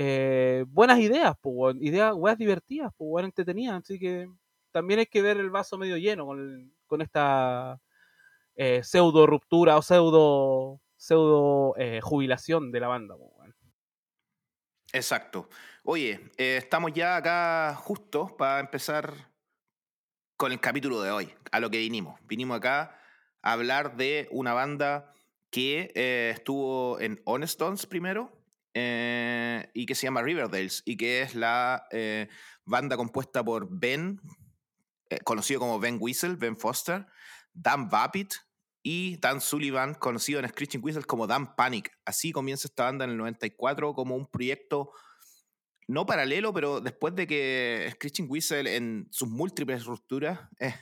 Eh, 0.00 0.64
buenas 0.68 1.00
ideas, 1.00 1.34
ideas, 1.80 2.14
weas 2.14 2.38
divertidas, 2.38 2.92
pues, 2.96 3.24
entretenidas. 3.24 3.82
Así 3.82 3.98
que 3.98 4.30
también 4.70 5.00
hay 5.00 5.06
que 5.06 5.22
ver 5.22 5.38
el 5.38 5.50
vaso 5.50 5.76
medio 5.76 5.96
lleno 5.96 6.24
con, 6.86 7.02
esta 7.02 7.80
eh, 8.54 8.84
pseudo 8.84 9.26
ruptura 9.26 9.76
o 9.76 9.82
pseudo, 9.82 10.80
pseudo 10.96 11.74
eh, 11.78 11.98
jubilación 12.00 12.70
de 12.70 12.78
la 12.78 12.86
banda. 12.86 13.16
Exacto. 14.92 15.48
Oye, 15.82 16.30
estamos 16.36 16.92
ya 16.92 17.16
acá 17.16 17.74
justo 17.74 18.36
para 18.36 18.60
empezar 18.60 19.32
con 20.36 20.52
el 20.52 20.60
capítulo 20.60 21.02
de 21.02 21.10
hoy, 21.10 21.34
a 21.50 21.58
lo 21.58 21.70
que 21.70 21.78
vinimos. 21.78 22.20
Vinimos 22.28 22.58
acá 22.58 23.00
a 23.42 23.50
hablar 23.50 23.96
de 23.96 24.28
una 24.30 24.52
banda 24.52 25.12
que 25.50 25.90
estuvo 26.36 27.00
en 27.00 27.20
Honestons 27.24 27.86
primero 27.86 28.37
y 28.74 29.86
que 29.86 29.94
se 29.94 30.06
llama 30.06 30.22
Riverdales 30.22 30.82
y 30.84 30.96
que 30.96 31.22
es 31.22 31.34
la 31.34 31.84
banda 32.68 32.96
compuesta 32.96 33.42
por 33.42 33.66
Ben, 33.70 34.20
eh, 35.08 35.18
conocido 35.24 35.60
como 35.60 35.80
Ben 35.80 35.96
Whistle, 35.98 36.36
Ben 36.36 36.56
Foster, 36.56 37.06
Dan 37.54 37.88
Babbitt 37.88 38.34
y 38.82 39.16
Dan 39.16 39.40
Sullivan, 39.40 39.94
conocido 39.94 40.38
en 40.38 40.48
Screeching 40.48 40.84
Whistle 40.84 41.04
como 41.04 41.26
Dan 41.26 41.56
Panic. 41.56 41.90
Así 42.04 42.30
comienza 42.30 42.68
esta 42.68 42.84
banda 42.84 43.04
en 43.06 43.12
el 43.12 43.16
94 43.16 43.94
como 43.94 44.14
un 44.14 44.26
proyecto 44.26 44.92
no 45.86 46.04
paralelo, 46.04 46.52
pero 46.52 46.80
después 46.82 47.14
de 47.14 47.26
que 47.26 47.88
Screeching 47.92 48.30
Whistle 48.30 48.76
en 48.76 49.08
sus 49.10 49.28
múltiples 49.28 49.86
rupturas 49.86 50.38
eh, 50.60 50.74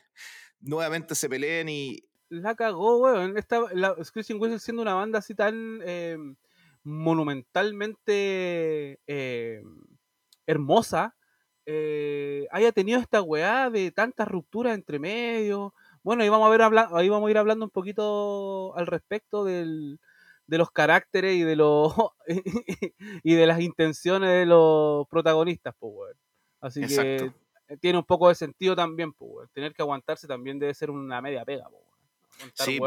nuevamente 0.60 1.14
se 1.14 1.28
peleen 1.28 1.68
y... 1.68 2.02
La 2.28 2.56
cagó, 2.56 2.98
weón. 2.98 3.36
Screeching 4.02 4.40
Whistle 4.40 4.58
siendo 4.58 4.82
una 4.82 4.94
banda 4.94 5.20
así 5.20 5.36
tan 5.36 5.80
eh, 6.86 6.88
monumentalmente 6.88 9.00
hermosa, 10.46 11.16
eh, 11.66 12.46
haya 12.52 12.70
tenido 12.70 13.00
esta 13.00 13.20
weá 13.20 13.70
de 13.70 13.90
tantas 13.90 14.28
rupturas 14.28 14.74
entre 14.74 15.00
medio. 15.00 15.74
Bueno, 16.04 16.22
ahí 16.22 16.28
vamos 16.28 16.46
a 16.46 16.50
ver 16.50 16.62
ahí 16.62 17.08
vamos 17.08 17.26
a 17.26 17.30
ir 17.30 17.38
hablando 17.38 17.64
un 17.64 17.70
poquito 17.70 18.76
al 18.76 18.86
respecto 18.86 19.44
del, 19.44 19.98
de 20.46 20.58
los 20.58 20.70
caracteres 20.70 21.34
y 21.34 21.42
de 21.42 21.56
los 21.56 21.92
y 23.24 23.34
de 23.34 23.46
las 23.46 23.60
intenciones 23.60 24.30
de 24.30 24.46
los 24.46 25.06
protagonistas, 25.08 25.74
pues, 25.78 26.16
Así 26.60 26.86
que 26.86 27.32
tiene 27.80 27.98
un 27.98 28.04
poco 28.04 28.28
de 28.28 28.36
sentido 28.36 28.76
también, 28.76 29.12
pues, 29.12 29.50
Tener 29.52 29.74
que 29.74 29.82
aguantarse 29.82 30.28
también 30.28 30.60
debe 30.60 30.72
ser 30.72 30.90
una 30.90 31.20
media 31.20 31.44
pega, 31.44 31.68
Sí, 32.54 32.78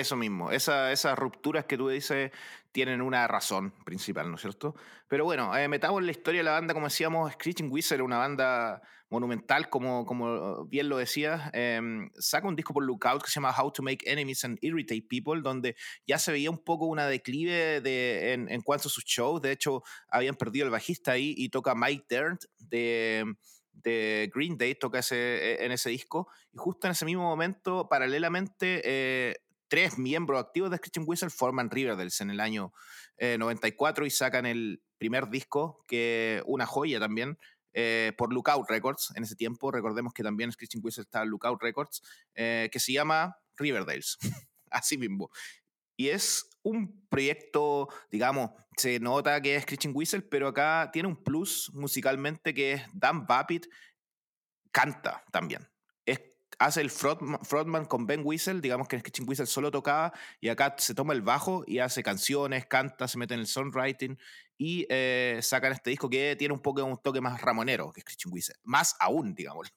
Eso 0.00 0.16
mismo, 0.16 0.50
esa, 0.50 0.90
esas 0.90 1.16
rupturas 1.16 1.66
que 1.66 1.76
tú 1.76 1.88
dices 1.88 2.32
tienen 2.72 3.00
una 3.00 3.28
razón 3.28 3.72
principal, 3.84 4.28
¿no 4.28 4.34
es 4.34 4.40
cierto? 4.40 4.74
Pero 5.06 5.24
bueno, 5.24 5.56
eh, 5.56 5.68
metamos 5.68 6.00
en 6.00 6.06
la 6.06 6.10
historia 6.10 6.40
de 6.40 6.44
la 6.44 6.50
banda, 6.50 6.74
como 6.74 6.86
decíamos, 6.86 7.32
Screeching 7.34 7.70
Whistle, 7.70 8.02
una 8.02 8.18
banda 8.18 8.82
monumental, 9.10 9.70
como, 9.70 10.04
como 10.04 10.66
bien 10.66 10.88
lo 10.88 10.96
decías, 10.96 11.48
em, 11.52 12.10
saca 12.18 12.48
un 12.48 12.56
disco 12.56 12.74
por 12.74 12.82
Lookout 12.82 13.22
que 13.22 13.30
se 13.30 13.34
llama 13.34 13.54
How 13.56 13.70
to 13.70 13.84
Make 13.84 14.10
Enemies 14.10 14.44
and 14.44 14.58
Irritate 14.60 15.06
People, 15.08 15.40
donde 15.40 15.76
ya 16.04 16.18
se 16.18 16.32
veía 16.32 16.50
un 16.50 16.58
poco 16.58 16.86
una 16.86 17.06
declive 17.06 17.80
de, 17.80 18.32
en, 18.32 18.50
en 18.50 18.62
cuanto 18.62 18.88
a 18.88 18.90
sus 18.90 19.04
shows. 19.04 19.40
De 19.40 19.52
hecho, 19.52 19.84
habían 20.08 20.34
perdido 20.34 20.64
el 20.64 20.72
bajista 20.72 21.12
ahí 21.12 21.34
y 21.36 21.50
toca 21.50 21.76
Mike 21.76 22.06
Dern 22.08 22.38
de, 22.58 23.36
de 23.70 24.30
Green 24.34 24.58
Day, 24.58 24.74
toca 24.74 24.98
ese, 24.98 25.16
e, 25.16 25.64
en 25.64 25.70
ese 25.70 25.90
disco. 25.90 26.28
Y 26.52 26.58
justo 26.58 26.88
en 26.88 26.90
ese 26.90 27.04
mismo 27.04 27.22
momento, 27.22 27.88
paralelamente, 27.88 28.82
eh, 28.84 29.36
tres 29.74 29.98
miembros 29.98 30.40
activos 30.40 30.70
de 30.70 30.76
Screeching 30.76 31.02
Whistle 31.04 31.30
forman 31.30 31.68
Riverdales 31.68 32.20
en 32.20 32.30
el 32.30 32.38
año 32.38 32.72
94 33.18 34.04
eh, 34.04 34.06
y 34.06 34.10
sacan 34.10 34.46
el 34.46 34.80
primer 34.98 35.30
disco, 35.30 35.82
que 35.88 36.44
una 36.46 36.64
joya 36.64 37.00
también, 37.00 37.40
eh, 37.72 38.12
por 38.16 38.32
Lookout 38.32 38.70
Records 38.70 39.12
en 39.16 39.24
ese 39.24 39.34
tiempo. 39.34 39.72
Recordemos 39.72 40.14
que 40.14 40.22
también 40.22 40.52
Screeching 40.52 40.80
Whistle 40.80 41.02
estaba 41.02 41.24
en 41.24 41.30
Lookout 41.30 41.60
Records, 41.60 42.02
eh, 42.36 42.68
que 42.70 42.78
se 42.78 42.92
llama 42.92 43.36
Riverdales, 43.56 44.16
así 44.70 44.96
mismo. 44.96 45.28
Y 45.96 46.10
es 46.10 46.48
un 46.62 47.04
proyecto, 47.08 47.88
digamos, 48.12 48.52
se 48.76 49.00
nota 49.00 49.42
que 49.42 49.56
es 49.56 49.64
Screeching 49.64 49.90
Whistle, 49.92 50.22
pero 50.22 50.46
acá 50.46 50.90
tiene 50.92 51.08
un 51.08 51.20
plus 51.20 51.72
musicalmente 51.74 52.54
que 52.54 52.74
es 52.74 52.82
Dan 52.92 53.26
Babbitt 53.26 53.66
canta 54.70 55.24
también 55.32 55.68
hace 56.58 56.80
el 56.80 56.90
frontman, 56.90 57.84
con 57.86 58.06
Ben 58.06 58.22
Whistle, 58.24 58.60
digamos 58.60 58.88
que 58.88 58.96
en 58.96 59.00
Sketching 59.00 59.28
Whistle 59.28 59.46
solo 59.46 59.70
tocaba, 59.70 60.12
y 60.40 60.48
acá 60.48 60.74
se 60.78 60.94
toma 60.94 61.12
el 61.12 61.22
bajo 61.22 61.64
y 61.66 61.78
hace 61.78 62.02
canciones, 62.02 62.66
canta, 62.66 63.08
se 63.08 63.18
mete 63.18 63.34
en 63.34 63.40
el 63.40 63.46
songwriting 63.46 64.18
y 64.56 64.86
eh, 64.88 65.38
sacan 65.42 65.72
este 65.72 65.90
disco 65.90 66.08
que 66.08 66.36
tiene 66.36 66.54
un 66.54 66.60
poco 66.60 66.84
un 66.84 66.98
toque 66.98 67.20
más 67.20 67.40
ramonero 67.40 67.92
que 67.92 68.00
Sketching 68.00 68.32
Whistle, 68.32 68.56
más 68.62 68.96
aún, 69.00 69.34
digamos. 69.34 69.72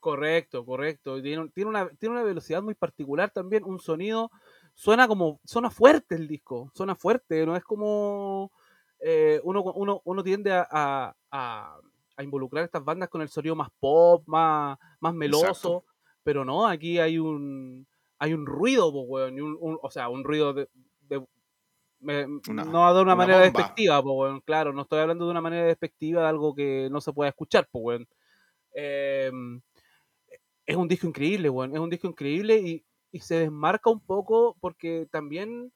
Correcto, 0.00 0.66
correcto. 0.66 1.22
Tiene, 1.22 1.48
tiene, 1.54 1.70
una, 1.70 1.88
tiene 1.88 2.16
una 2.16 2.24
velocidad 2.24 2.62
muy 2.62 2.74
particular 2.74 3.30
también, 3.30 3.64
un 3.64 3.80
sonido, 3.80 4.30
suena 4.74 5.08
como, 5.08 5.40
suena 5.44 5.70
fuerte 5.70 6.14
el 6.14 6.28
disco, 6.28 6.70
suena 6.74 6.94
fuerte, 6.94 7.46
no 7.46 7.56
es 7.56 7.64
como 7.64 8.52
eh, 9.00 9.40
uno, 9.44 9.62
uno, 9.62 10.02
uno, 10.04 10.22
tiende 10.22 10.52
a, 10.52 11.16
a, 11.30 11.80
involucrar 12.22 12.64
estas 12.64 12.84
bandas 12.84 13.08
con 13.08 13.22
el 13.22 13.28
sonido 13.28 13.56
más 13.56 13.68
pop, 13.80 14.22
más, 14.26 14.78
más 15.00 15.14
meloso. 15.14 15.84
Pero 16.24 16.44
no, 16.44 16.66
aquí 16.66 16.98
hay 16.98 17.18
un 17.18 17.86
hay 18.18 18.32
un 18.32 18.46
ruido, 18.46 18.88
weón, 18.88 19.36
o 19.60 19.90
sea, 19.90 20.08
un 20.08 20.24
ruido 20.24 20.54
de, 20.54 20.68
no 22.00 22.94
de 22.94 23.02
una, 23.02 23.14
manera 23.14 23.40
despectiva, 23.40 24.02
claro, 24.44 24.72
no 24.72 24.82
estoy 24.82 25.00
hablando 25.00 25.24
de 25.24 25.30
una 25.30 25.40
manera 25.40 25.66
despectiva 25.66 26.22
de 26.22 26.28
algo 26.28 26.54
que 26.54 26.88
no 26.90 27.00
se 27.00 27.12
puede 27.12 27.30
escuchar, 27.30 27.68
weón. 27.72 28.06
Em, 28.72 29.60
es 30.66 30.76
un 30.76 30.88
disco 30.88 31.06
increíble, 31.06 31.50
weón, 31.50 31.74
es 31.74 31.80
un 31.80 31.90
disco 31.90 32.08
increíble 32.08 32.58
y, 32.58 32.84
se 33.20 33.38
desmarca 33.38 33.90
un 33.90 34.00
poco 34.00 34.56
porque 34.60 35.06
también 35.08 35.72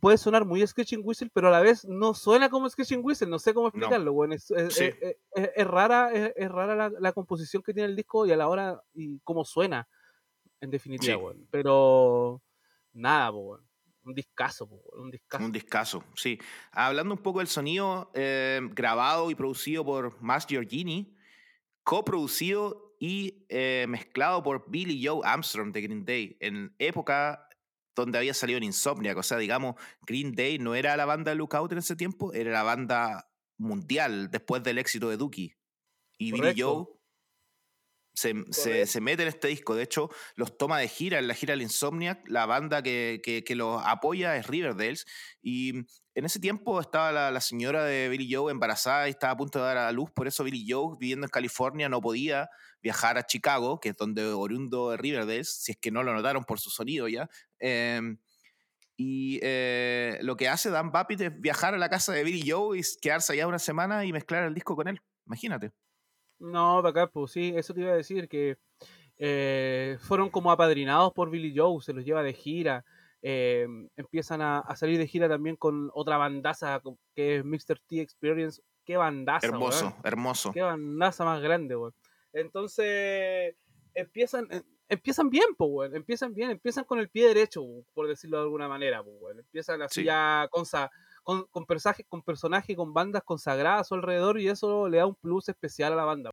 puede 0.00 0.18
sonar 0.18 0.44
muy 0.44 0.66
Sketching 0.66 1.02
Whistle, 1.04 1.30
pero 1.32 1.48
a 1.48 1.50
la 1.50 1.60
vez 1.60 1.84
no 1.84 2.14
suena 2.14 2.48
como 2.48 2.68
Sketching 2.68 3.00
Whistle, 3.02 3.28
no 3.28 3.38
sé 3.38 3.54
cómo 3.54 3.68
explicarlo, 3.68 4.12
weón. 4.12 4.32
Es, 4.32 4.50
rara, 5.56 6.12
es, 6.12 6.50
rara 6.50 6.90
la, 6.90 7.12
composición 7.12 7.62
que 7.62 7.74
tiene 7.74 7.88
el 7.88 7.96
disco 7.96 8.26
y 8.26 8.32
a 8.32 8.36
la 8.36 8.48
hora 8.48 8.82
y 8.94 9.20
cómo 9.20 9.44
suena, 9.44 9.88
en 10.60 10.70
definitiva, 10.70 11.16
weón. 11.16 11.46
Pero 11.50 12.42
nada, 12.92 13.30
weón. 13.30 13.68
Un 14.02 14.14
discazo, 14.14 14.66
un 14.94 15.10
discazo. 15.10 15.44
Un 15.44 15.52
discazo, 15.52 16.04
sí. 16.16 16.38
Hablando 16.72 17.14
un 17.14 17.22
poco 17.22 17.40
del 17.40 17.48
sonido, 17.48 18.10
eh, 18.14 18.60
grabado 18.72 19.30
y 19.30 19.34
producido 19.34 19.84
por 19.84 20.20
Mass 20.22 20.46
Giorgini, 20.46 21.14
coproducido 21.82 22.94
y 22.98 23.44
eh, 23.50 23.84
mezclado 23.88 24.42
por 24.42 24.70
Billy 24.70 25.04
Joe 25.04 25.20
Armstrong 25.22 25.72
de 25.72 25.82
Green 25.82 26.04
Day 26.04 26.36
en 26.40 26.74
época 26.78 27.46
donde 28.00 28.18
había 28.18 28.34
salido 28.34 28.58
en 28.58 28.64
Insomniac. 28.64 29.16
O 29.16 29.22
sea, 29.22 29.38
digamos, 29.38 29.76
Green 30.02 30.34
Day 30.34 30.58
no 30.58 30.74
era 30.74 30.96
la 30.96 31.06
banda 31.06 31.30
de 31.30 31.36
Lookout 31.36 31.72
en 31.72 31.78
ese 31.78 31.96
tiempo, 31.96 32.32
era 32.32 32.50
la 32.50 32.62
banda 32.62 33.30
mundial 33.58 34.30
después 34.30 34.62
del 34.62 34.78
éxito 34.78 35.08
de 35.10 35.16
Dookie. 35.16 35.56
Y 36.18 36.32
Billy 36.32 36.60
Joe 36.60 36.86
se, 38.14 38.86
se, 38.86 39.00
mete 39.00 39.22
en 39.22 39.28
este 39.28 39.48
disco. 39.48 39.74
De 39.74 39.82
hecho, 39.82 40.10
los 40.34 40.58
toma 40.58 40.78
de 40.78 40.88
gira, 40.88 41.18
en 41.18 41.28
la 41.28 41.34
gira 41.34 41.52
del 41.52 41.62
Insomniac. 41.62 42.22
La 42.26 42.46
banda 42.46 42.82
que, 42.82 43.20
que, 43.22 43.54
los 43.54 43.82
apoya 43.84 44.36
es 44.36 44.46
Riverdales. 44.46 45.06
Y 45.42 45.70
en 46.14 46.24
ese 46.24 46.40
tiempo 46.40 46.80
estaba 46.80 47.12
la, 47.12 47.30
la, 47.30 47.40
señora 47.40 47.84
de 47.84 48.08
Billy 48.08 48.32
Joe 48.32 48.50
embarazada 48.50 49.08
y 49.08 49.10
estaba 49.10 49.32
a 49.32 49.36
punto 49.36 49.58
de 49.58 49.64
dar 49.64 49.78
a 49.78 49.92
luz. 49.92 50.10
Por 50.10 50.26
eso 50.26 50.44
Billy 50.44 50.66
Joe, 50.68 50.96
viviendo 50.98 51.26
en 51.26 51.30
California, 51.30 51.88
no 51.88 52.00
podía 52.00 52.50
viajar 52.82 53.18
a 53.18 53.26
Chicago, 53.26 53.80
que 53.80 53.90
es 53.90 53.96
donde 53.96 54.24
oriundo 54.26 54.90
de 54.90 54.96
Riverdale, 54.96 55.44
si 55.44 55.72
es 55.72 55.78
que 55.78 55.90
no 55.90 56.02
lo 56.02 56.14
notaron 56.14 56.44
por 56.44 56.60
su 56.60 56.70
sonido 56.70 57.08
ya. 57.08 57.28
Em, 57.58 58.18
y 58.96 59.38
eh, 59.42 60.18
lo 60.22 60.36
que 60.36 60.48
hace 60.48 60.70
Dan 60.70 60.92
Babbitt 60.92 61.20
es 61.22 61.40
viajar 61.40 61.74
a 61.74 61.78
la 61.78 61.88
casa 61.88 62.12
de 62.12 62.22
Billy 62.24 62.48
Joe 62.50 62.78
y 62.78 62.82
quedarse 63.00 63.32
allá 63.32 63.46
una 63.46 63.58
semana 63.58 64.04
y 64.04 64.12
mezclar 64.12 64.44
el 64.44 64.54
disco 64.54 64.76
con 64.76 64.88
él. 64.88 65.00
Imagínate. 65.26 65.72
No, 66.40 66.78
acá, 66.78 67.06
pues 67.06 67.32
sí, 67.32 67.52
eso 67.54 67.74
te 67.74 67.82
iba 67.82 67.92
a 67.92 67.96
decir, 67.96 68.28
que 68.28 68.56
eh, 69.18 69.98
fueron 70.00 70.30
como 70.30 70.50
apadrinados 70.50 71.12
por 71.12 71.30
Billy 71.30 71.52
Joe, 71.54 71.82
se 71.82 71.92
los 71.92 72.04
lleva 72.04 72.22
de 72.22 72.32
gira. 72.32 72.84
Em, 73.22 73.86
empiezan 73.96 74.40
a, 74.40 74.64
salir 74.76 74.98
de 74.98 75.06
gira 75.06 75.28
también 75.28 75.56
con 75.56 75.90
otra 75.92 76.16
bandaza 76.16 76.80
que 77.14 77.36
es 77.36 77.44
Mr. 77.44 77.78
T 77.86 78.00
Experience. 78.00 78.62
Qué 78.82 78.96
bandaza. 78.96 79.46
Hermoso, 79.46 79.94
hermoso. 80.02 80.52
Qué 80.52 80.62
bandaza 80.62 81.24
más 81.26 81.42
grande, 81.42 81.74
güey. 81.74 81.92
Entonces, 82.32 83.54
empiezan, 83.92 84.46
eh, 84.50 84.62
empiezan 84.88 85.28
bien, 85.28 85.54
pues, 85.56 85.92
Empiezan 85.92 86.32
bien, 86.32 86.50
empiezan 86.50 86.84
con 86.84 86.98
el 86.98 87.10
pie 87.10 87.28
derecho, 87.28 87.62
por 87.92 88.08
decirlo 88.08 88.38
de 88.38 88.44
alguna 88.44 88.68
manera, 88.68 89.02
pues, 89.02 89.36
Empiezan 89.36 89.82
así 89.82 90.04
ya 90.04 90.48
con, 90.50 90.64
con, 91.30 91.46
con, 92.08 92.22
personajes, 92.24 92.76
con 92.76 92.92
bandas 92.92 93.22
consagradas 93.24 93.82
a 93.82 93.84
su 93.84 93.94
alrededor 93.94 94.40
y 94.40 94.48
eso 94.48 94.88
le 94.88 94.98
da 94.98 95.06
un 95.06 95.14
plus 95.14 95.48
especial 95.48 95.92
a 95.92 95.96
la 95.96 96.04
banda. 96.04 96.30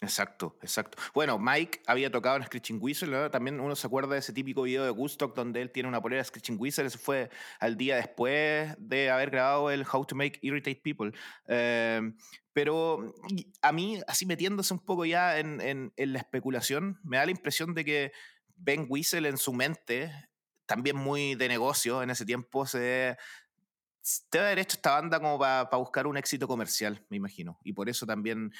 Exacto, 0.00 0.58
exacto. 0.60 0.98
Bueno, 1.14 1.38
Mike 1.38 1.82
había 1.86 2.10
tocado 2.10 2.36
en 2.36 2.42
Screeching 2.42 2.78
Whistle, 2.82 3.30
también 3.30 3.60
uno 3.60 3.76
se 3.76 3.86
acuerda 3.86 4.14
de 4.14 4.18
ese 4.18 4.32
típico 4.32 4.62
video 4.62 4.82
de 4.82 4.90
Woodstock 4.90 5.36
donde 5.36 5.62
él 5.62 5.70
tiene 5.70 5.88
una 5.88 6.02
polera 6.02 6.20
de 6.20 6.24
Screeching 6.24 6.56
Whistle, 6.58 6.86
eso 6.86 6.98
fue 6.98 7.30
al 7.60 7.76
día 7.76 7.94
después 7.94 8.74
de 8.78 9.10
haber 9.10 9.30
grabado 9.30 9.70
el 9.70 9.86
How 9.90 10.04
to 10.04 10.16
Make 10.16 10.40
Irritate 10.42 10.80
People. 10.82 11.12
Em, 11.46 12.16
pero 12.52 13.14
a 13.62 13.70
mí, 13.70 14.00
así 14.08 14.26
metiéndose 14.26 14.74
un 14.74 14.80
poco 14.80 15.04
ya 15.04 15.38
en, 15.38 15.60
en, 15.60 16.12
la 16.12 16.18
especulación, 16.18 16.98
me 17.04 17.18
da 17.18 17.24
la 17.24 17.30
impresión 17.30 17.72
de 17.72 17.84
que 17.84 18.12
Ben 18.56 18.86
Whistle 18.88 19.28
en 19.28 19.38
su 19.38 19.52
mente, 19.52 20.10
también 20.66 20.96
muy 20.96 21.36
de 21.36 21.46
negocio 21.46 22.02
en 22.02 22.10
ese 22.10 22.26
tiempo, 22.26 22.66
se, 22.66 23.16
debe 24.30 24.46
haber 24.46 24.58
hecho 24.60 24.76
esta 24.76 24.92
banda 24.92 25.20
como 25.20 25.38
para 25.38 25.68
buscar 25.76 26.06
un 26.06 26.16
éxito 26.16 26.48
comercial, 26.48 27.04
me 27.08 27.16
imagino. 27.16 27.58
Y 27.62 27.72
por 27.72 27.88
eso 27.88 28.06
también 28.06 28.52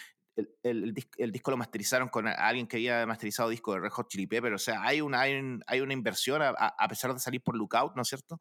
el, 0.62 0.94
disco 1.32 1.50
lo 1.50 1.56
masterizaron 1.56 2.08
con 2.08 2.26
alguien 2.26 2.66
que 2.66 2.76
había 2.76 3.06
masterizado 3.06 3.48
disco 3.48 3.74
de 3.74 3.80
Red 3.80 3.90
Hot 3.90 4.08
Chili 4.08 4.26
Pepper. 4.26 4.54
O 4.54 4.58
sea, 4.58 4.82
hay 4.82 5.00
una, 5.00 5.20
hay, 5.20 5.80
una 5.80 5.92
inversión 5.92 6.40
a, 6.42 6.88
pesar 6.88 7.12
de 7.12 7.20
salir 7.20 7.42
por 7.42 7.56
Lookout, 7.56 7.94
¿no 7.96 8.02
es 8.02 8.08
cierto? 8.08 8.40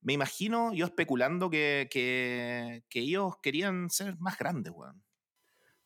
Me 0.00 0.12
imagino 0.12 0.72
yo 0.72 0.86
especulando 0.86 1.50
que, 1.50 1.88
que, 1.90 2.82
ellos 2.92 3.34
querían 3.42 3.90
ser 3.90 4.16
más 4.18 4.38
grandes, 4.38 4.72
weón. 4.74 5.02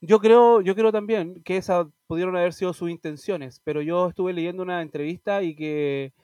Yo 0.02 0.18
creo, 0.18 0.62
yo 0.62 0.74
creo 0.74 0.92
también 0.92 1.42
que 1.42 1.58
esas 1.58 1.86
pudieron 2.06 2.36
haber 2.36 2.54
sido 2.54 2.72
sus 2.72 2.90
intenciones, 2.90 3.60
pero 3.64 3.82
yo 3.82 4.08
estuve 4.08 4.32
leyendo 4.32 4.62
una 4.62 4.80
entrevista 4.80 5.42
y 5.42 5.54
que, 5.54 6.14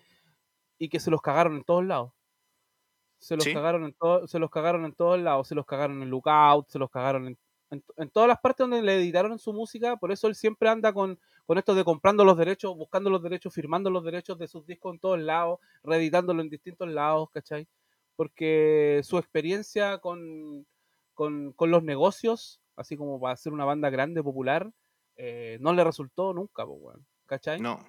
y 0.78 0.88
que 0.88 0.98
se 0.98 1.10
los 1.10 1.20
cagaron 1.20 1.56
en 1.56 1.64
todos 1.64 1.84
lados. 1.84 2.12
Se 3.18 3.36
los, 3.36 3.46
cagaron 3.46 3.84
en 3.84 3.96
se 4.28 4.38
los 4.38 4.50
cagaron 4.50 4.84
en 4.84 4.92
todos 4.92 5.18
lados, 5.18 5.48
se 5.48 5.54
los 5.54 5.66
cagaron 5.66 6.02
en 6.02 6.10
Lookout, 6.10 6.68
se 6.68 6.78
los 6.78 6.90
cagaron 6.90 7.26
en 7.28 7.38
en, 7.70 8.10
todas 8.10 8.28
las 8.28 8.38
partes 8.38 8.64
donde 8.64 8.82
le 8.82 8.96
editaron 8.96 9.38
su 9.38 9.52
música, 9.52 9.96
por 9.96 10.12
eso 10.12 10.28
él 10.28 10.34
siempre 10.34 10.68
anda 10.68 10.92
con, 10.92 11.18
con 11.46 11.58
esto 11.58 11.74
de 11.74 11.84
comprando 11.84 12.24
los 12.24 12.36
derechos, 12.36 12.76
buscando 12.76 13.10
los 13.10 13.22
derechos, 13.22 13.54
firmando 13.54 13.90
los 13.90 14.04
derechos 14.04 14.38
de 14.38 14.46
sus 14.46 14.66
discos 14.66 14.94
en 14.94 15.00
todos 15.00 15.18
lados, 15.18 15.58
reeditándolo 15.82 16.42
en 16.42 16.50
distintos 16.50 16.88
lados, 16.88 17.28
¿cachai? 17.30 17.66
Porque 18.14 19.00
su 19.02 19.18
experiencia 19.18 19.98
con, 19.98 20.66
con, 21.14 21.52
con 21.52 21.70
los 21.70 21.82
negocios, 21.82 22.60
así 22.76 22.96
como 22.96 23.20
para 23.20 23.36
ser 23.36 23.52
una 23.52 23.64
banda 23.64 23.90
grande, 23.90 24.22
popular, 24.22 24.70
eh, 25.16 25.58
no 25.60 25.72
le 25.72 25.82
resultó 25.82 26.32
nunca, 26.32 26.64
¿cachai? 27.26 27.60
No. 27.60 27.80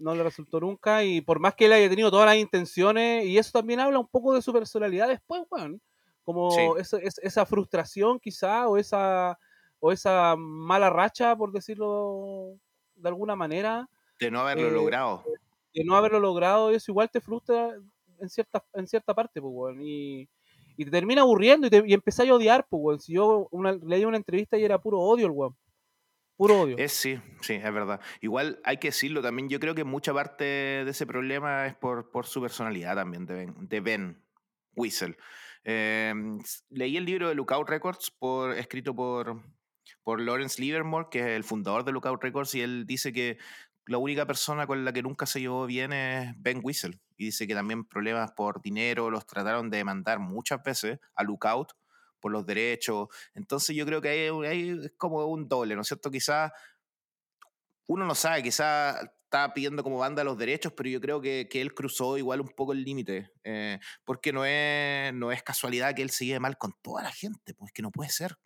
No 0.00 0.14
le 0.14 0.24
resultó 0.24 0.58
nunca 0.60 1.04
y 1.04 1.20
por 1.20 1.38
más 1.38 1.54
que 1.54 1.66
él 1.66 1.72
haya 1.74 1.88
tenido 1.88 2.10
todas 2.10 2.26
las 2.26 2.36
intenciones, 2.36 3.24
y 3.26 3.38
eso 3.38 3.52
también 3.52 3.80
habla 3.80 3.98
un 3.98 4.08
poco 4.08 4.34
de 4.34 4.42
su 4.42 4.52
personalidad 4.52 5.08
después, 5.08 5.42
weón 5.50 5.80
como 6.24 6.76
esa, 6.76 7.46
frustración 7.46 8.20
quizá 8.20 8.68
o 8.68 8.76
esa, 8.76 9.38
o 9.78 9.92
esa 9.92 10.36
mala 10.36 10.90
racha, 10.90 11.36
por 11.36 11.52
decirlo 11.52 12.56
de 12.94 13.08
alguna 13.08 13.36
manera. 13.36 13.88
De 14.18 14.30
no 14.30 14.40
haberlo 14.40 14.68
eh, 14.68 14.72
logrado. 14.72 15.24
de 15.74 15.84
no 15.84 15.96
haberlo 15.96 16.20
logrado, 16.20 16.70
eso 16.70 16.92
igual 16.92 17.10
te 17.10 17.20
frustra 17.20 17.74
en 18.20 18.28
cierta, 18.28 18.64
en 18.74 18.86
cierta 18.86 19.14
parte, 19.14 19.40
pues, 19.40 19.52
weón. 19.52 19.82
Y, 19.82 20.28
y 20.76 20.84
te 20.84 20.90
termina 20.90 21.22
aburriendo 21.22 21.66
y, 21.66 21.70
te, 21.70 21.82
y 21.86 21.94
a 21.94 22.34
odiar, 22.34 22.66
pues, 22.68 22.80
weón. 22.80 23.00
Si 23.00 23.14
yo 23.14 23.48
una, 23.50 23.72
leí 23.72 24.04
una 24.04 24.18
entrevista 24.18 24.58
y 24.58 24.64
era 24.64 24.80
puro 24.80 25.00
odio 25.00 25.26
el 25.26 25.32
weón. 25.32 25.56
Es 26.78 26.92
sí, 26.92 27.20
sí, 27.42 27.54
es 27.54 27.72
verdad. 27.74 28.00
Igual 28.22 28.60
hay 28.64 28.78
que 28.78 28.88
decirlo 28.88 29.20
también. 29.20 29.50
Yo 29.50 29.60
creo 29.60 29.74
que 29.74 29.84
mucha 29.84 30.14
parte 30.14 30.44
de 30.44 30.90
ese 30.90 31.06
problema 31.06 31.66
es 31.66 31.74
por, 31.74 32.10
por 32.10 32.26
su 32.26 32.40
personalidad 32.40 32.94
también, 32.94 33.26
de 33.26 33.34
Ben, 33.34 33.68
de 33.68 33.80
ben 33.80 34.22
Whistle. 34.74 35.18
Em, 35.64 36.38
leí 36.70 36.96
el 36.96 37.04
libro 37.04 37.28
de 37.28 37.34
Lookout 37.34 37.68
Records 37.68 38.10
por, 38.10 38.56
escrito 38.56 38.94
por, 38.94 39.42
por 40.02 40.20
Lawrence 40.20 40.60
Livermore, 40.60 41.08
que 41.10 41.20
es 41.20 41.26
el 41.26 41.44
fundador 41.44 41.84
de 41.84 41.92
Lookout 41.92 42.22
Records, 42.22 42.54
y 42.54 42.62
él 42.62 42.86
dice 42.86 43.12
que 43.12 43.36
la 43.84 43.98
única 43.98 44.24
persona 44.24 44.66
con 44.66 44.84
la 44.84 44.94
que 44.94 45.02
nunca 45.02 45.26
se 45.26 45.40
llevó 45.40 45.66
bien 45.66 45.92
es 45.92 46.32
Ben 46.38 46.60
Whistle. 46.62 46.98
Y 47.18 47.26
dice 47.26 47.46
que 47.46 47.54
también 47.54 47.84
problemas 47.84 48.32
por 48.32 48.62
dinero 48.62 49.10
los 49.10 49.26
trataron 49.26 49.68
de 49.68 49.78
demandar 49.78 50.20
muchas 50.20 50.62
veces 50.62 51.00
a 51.14 51.22
Lookout 51.22 51.72
por 52.20 52.32
los 52.32 52.46
derechos. 52.46 53.08
Entonces 53.34 53.74
yo 53.74 53.84
creo 53.86 54.00
que 54.00 54.08
hay, 54.08 54.28
hay 54.46 54.70
es 54.84 54.92
como 54.96 55.24
un 55.26 55.48
doble, 55.48 55.74
¿no 55.74 55.82
es 55.82 55.88
cierto? 55.88 56.10
Quizás 56.10 56.52
uno 57.86 58.04
no 58.04 58.14
sabe, 58.14 58.42
quizás 58.42 59.00
está 59.24 59.52
pidiendo 59.54 59.84
como 59.84 59.98
banda 59.98 60.24
los 60.24 60.36
derechos, 60.36 60.72
pero 60.76 60.88
yo 60.88 61.00
creo 61.00 61.20
que, 61.20 61.48
que 61.48 61.60
él 61.60 61.72
cruzó 61.72 62.18
igual 62.18 62.40
un 62.40 62.48
poco 62.48 62.72
el 62.72 62.82
límite, 62.82 63.30
eh, 63.44 63.78
porque 64.04 64.32
no 64.32 64.44
es, 64.44 65.14
no 65.14 65.30
es 65.30 65.42
casualidad 65.42 65.94
que 65.94 66.02
él 66.02 66.10
se 66.10 66.26
lleve 66.26 66.40
mal 66.40 66.58
con 66.58 66.72
toda 66.82 67.02
la 67.02 67.12
gente, 67.12 67.54
pues 67.54 67.72
que 67.72 67.82
no 67.82 67.92
puede 67.92 68.10
ser. 68.10 68.36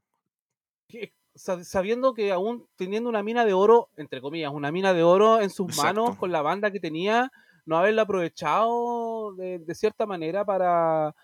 Sabiendo 1.34 2.14
que 2.14 2.32
aún 2.32 2.68
teniendo 2.76 3.08
una 3.08 3.22
mina 3.22 3.46
de 3.46 3.54
oro, 3.54 3.88
entre 3.96 4.20
comillas, 4.20 4.52
una 4.52 4.70
mina 4.70 4.92
de 4.92 5.02
oro 5.02 5.40
en 5.40 5.50
sus 5.50 5.74
manos 5.76 6.16
con 6.16 6.30
la 6.30 6.42
banda 6.42 6.70
que 6.70 6.80
tenía, 6.80 7.32
no 7.64 7.78
haberla 7.78 8.02
aprovechado 8.02 9.34
de, 9.34 9.58
de 9.58 9.74
cierta 9.74 10.04
manera 10.04 10.44
para, 10.44 11.14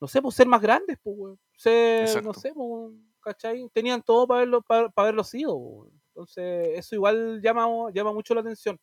no 0.00 0.08
sé, 0.08 0.22
pues 0.22 0.34
ser 0.34 0.46
más 0.46 0.60
grandes, 0.60 0.98
pues, 1.02 1.38
Ser, 1.56 2.22
no 2.22 2.32
sé, 2.34 2.52
pues, 2.54 2.92
¿cachai? 3.20 3.68
Tenían 3.72 4.02
todo 4.02 4.26
para 4.26 4.38
haberlo, 4.40 4.62
para, 4.62 4.92
haberlo 4.94 5.24
sido, 5.24 5.90
Entonces, 6.08 6.78
eso 6.78 6.94
igual 6.94 7.40
llama, 7.42 7.66
llama 7.92 8.12
mucho 8.12 8.34
la 8.34 8.40
atención 8.40 8.78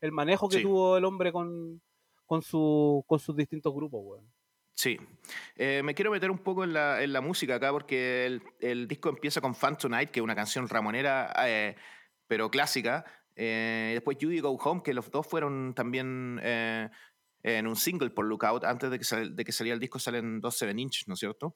el 0.00 0.12
manejo 0.12 0.48
que 0.48 0.60
tuvo 0.60 0.96
el 0.96 1.04
hombre 1.04 1.32
con, 1.32 1.80
con, 2.26 2.42
su, 2.42 3.04
con 3.06 3.18
sus 3.18 3.36
distintos 3.36 3.72
grupos, 3.74 4.00
weón. 4.04 4.32
Sí. 4.74 4.98
Eh, 5.56 5.80
me 5.82 5.94
quiero 5.94 6.10
meter 6.10 6.30
un 6.30 6.38
poco 6.38 6.62
en 6.62 6.74
la, 6.74 7.02
en 7.02 7.12
la 7.12 7.22
música 7.22 7.54
acá 7.54 7.72
porque 7.72 8.26
el, 8.26 8.42
el, 8.60 8.86
disco 8.86 9.08
empieza 9.08 9.40
con 9.40 9.54
Fun 9.54 9.76
Tonight, 9.76 10.10
que 10.10 10.20
es 10.20 10.24
una 10.24 10.34
canción 10.34 10.68
ramonera, 10.68 11.32
eh, 11.46 11.76
pero 12.26 12.50
clásica. 12.50 13.04
Eh, 13.34 13.92
después 13.94 14.18
You 14.18 14.30
Go 14.42 14.50
Home, 14.56 14.82
que 14.82 14.92
los 14.92 15.10
dos 15.10 15.26
fueron 15.26 15.74
también 15.74 16.40
en 17.46 17.66
un 17.66 17.76
single 17.76 18.10
por 18.10 18.26
Lookout. 18.26 18.64
Antes 18.64 18.90
de 18.90 18.98
que, 18.98 19.30
de 19.30 19.44
que 19.44 19.52
saliera 19.52 19.74
el 19.74 19.80
disco 19.80 19.98
salen 19.98 20.40
dos 20.40 20.56
7 20.58 20.74
inch, 20.80 21.04
¿no 21.06 21.14
es 21.14 21.20
cierto? 21.20 21.54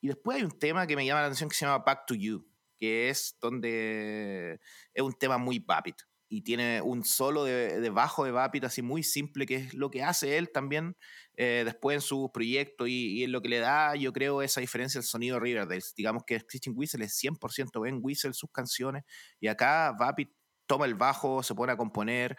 Y 0.00 0.08
después 0.08 0.38
hay 0.38 0.44
un 0.44 0.58
tema 0.58 0.86
que 0.86 0.96
me 0.96 1.04
llama 1.04 1.20
la 1.20 1.26
atención 1.26 1.48
que 1.48 1.56
se 1.56 1.64
llama 1.64 1.82
Back 1.84 2.06
to 2.06 2.14
You, 2.14 2.46
que 2.76 3.08
es 3.08 3.36
donde 3.40 4.60
es 4.94 5.02
un 5.02 5.12
tema 5.14 5.38
muy 5.38 5.58
Babbitt 5.58 6.02
y 6.32 6.42
tiene 6.42 6.80
un 6.80 7.04
solo 7.04 7.42
de, 7.44 7.90
bajo 7.90 8.24
de 8.24 8.30
Vapid 8.30 8.64
así 8.64 8.82
muy 8.82 9.02
simple, 9.02 9.46
que 9.46 9.56
es 9.56 9.74
lo 9.74 9.90
que 9.90 10.04
hace 10.04 10.38
él 10.38 10.50
también 10.52 10.96
eh, 11.36 11.62
después 11.64 11.96
en 11.96 12.00
su 12.00 12.30
proyecto 12.32 12.86
y, 12.86 13.24
en 13.24 13.32
lo 13.32 13.42
que 13.42 13.48
le 13.48 13.58
da, 13.58 13.96
yo 13.96 14.12
creo, 14.12 14.40
esa 14.40 14.60
diferencia 14.60 14.98
el 14.98 15.04
sonido 15.04 15.34
de 15.34 15.40
Riverdale. 15.40 15.82
Digamos 15.96 16.22
que 16.24 16.40
Christian 16.40 16.76
Whistle 16.78 17.04
es 17.04 17.20
100% 17.20 17.82
Ben 17.82 17.98
Whistle 18.00 18.32
sus 18.32 18.48
canciones 18.52 19.02
y 19.40 19.48
acá 19.48 19.92
Vapid 19.98 20.28
toma 20.66 20.86
el 20.86 20.94
bajo, 20.94 21.42
se 21.42 21.56
pone 21.56 21.72
a 21.72 21.76
componer, 21.76 22.36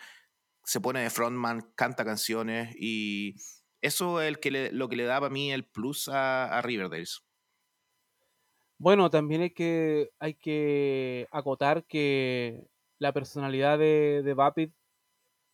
se 0.63 0.81
pone 0.81 1.01
de 1.01 1.09
frontman, 1.09 1.71
canta 1.75 2.05
canciones 2.05 2.75
y 2.79 3.35
eso 3.81 4.21
es 4.21 4.27
el 4.27 4.39
que 4.39 4.69
lo 4.71 4.89
que 4.89 4.95
le 4.95 5.03
da 5.05 5.19
para 5.19 5.31
mí 5.33 5.51
el 5.51 5.65
plus 5.65 6.07
a, 6.07 6.45
a 6.57 6.61
Riverdale. 6.61 7.05
Bueno, 8.77 9.09
también 9.11 9.41
hay 9.41 9.51
que, 9.51 10.09
hay 10.19 10.33
que 10.33 11.27
acotar 11.31 11.85
que 11.85 12.67
la 12.97 13.13
personalidad 13.13 13.77
de, 13.77 14.21
de 14.23 14.33
Vapid 14.33 14.71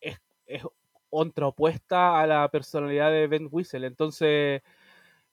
es, 0.00 0.18
es 0.46 0.62
contraopuesta 1.10 2.20
a 2.20 2.26
la 2.26 2.48
personalidad 2.50 3.12
de 3.12 3.26
Ben 3.28 3.48
Whistle. 3.50 3.86
Entonces, 3.86 4.62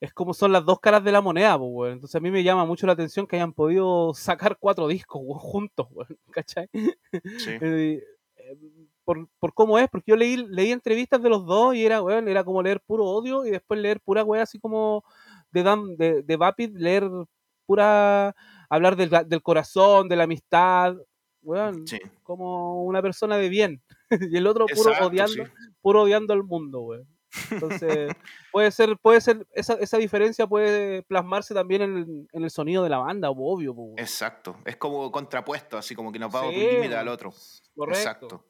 es 0.01 0.13
como 0.13 0.33
son 0.33 0.51
las 0.51 0.65
dos 0.65 0.79
caras 0.79 1.03
de 1.03 1.11
la 1.11 1.21
moneda, 1.21 1.57
pues, 1.59 1.93
Entonces 1.93 2.15
a 2.15 2.19
mí 2.21 2.31
me 2.31 2.43
llama 2.43 2.65
mucho 2.65 2.88
la 2.88 2.93
atención 2.93 3.27
que 3.27 3.38
hayan 3.38 3.53
podido 3.53 4.13
sacar 4.13 4.57
cuatro 4.59 4.88
discos 4.88 5.21
juntos, 5.41 5.88
¿cachai? 6.31 6.69
Sí. 7.38 7.59
Por, 9.06 9.28
por, 9.39 9.54
cómo 9.54 9.78
es, 9.80 9.88
porque 9.88 10.12
yo 10.12 10.15
leí, 10.15 10.36
leí 10.36 10.72
entrevistas 10.72 11.22
de 11.22 11.30
los 11.30 11.46
dos 11.46 11.76
y 11.76 11.86
era, 11.86 12.00
bueno, 12.00 12.30
era 12.30 12.44
como 12.44 12.62
leer 12.62 12.82
puro 12.82 13.06
odio 13.06 13.46
y 13.46 13.52
después 13.52 13.80
leer 13.80 14.02
pura 14.02 14.24
weá 14.24 14.44
así 14.44 14.60
como 14.60 15.04
de, 15.52 15.63
Dan, 15.63 15.96
de, 15.96 16.24
de 16.24 16.36
Vapid, 16.38 16.76
leer 16.76 17.08
pura, 17.68 18.36
hablar 18.70 18.96
del, 18.96 19.10
del 19.28 19.41
corazón, 19.41 20.10
de 20.10 20.15
la 20.15 20.24
amistad, 20.24 20.96
como 22.24 22.84
una 22.84 23.02
persona 23.02 23.38
de 23.38 23.50
bien. 23.50 23.82
y 24.32 24.38
el 24.38 24.48
otro 24.48 24.65
puro 24.68 24.91
odiando, 25.02 25.44
puro 25.82 26.02
odiando 26.04 26.34
al 26.34 26.44
mundo, 26.44 26.82
weón. 26.82 27.08
Entonces, 27.52 28.13
puede 28.52 28.72
ser, 28.72 28.98
puede 28.98 29.20
ser, 29.20 29.46
esa, 29.52 29.74
esa 29.74 29.98
diferencia 29.98 30.48
puede 30.48 31.04
plasmarse 31.04 31.54
también 31.54 31.82
en 32.32 32.44
el, 32.44 32.50
sonido 32.50 32.82
de 32.82 32.89
la 32.89 33.00
banda, 33.00 33.30
obvio. 33.30 33.76
Exacto, 33.98 34.58
es 34.63 34.78
como 34.78 35.12
contrapuesto, 35.12 35.78
así 35.78 35.96
como 35.96 36.13
que 36.13 36.20
nos 36.20 36.34
va 36.34 36.39
a 36.39 36.48
un 36.48 36.54
límite 36.54 36.96
al 36.96 37.10
otro. 37.10 37.34
Exacto. 37.89 38.46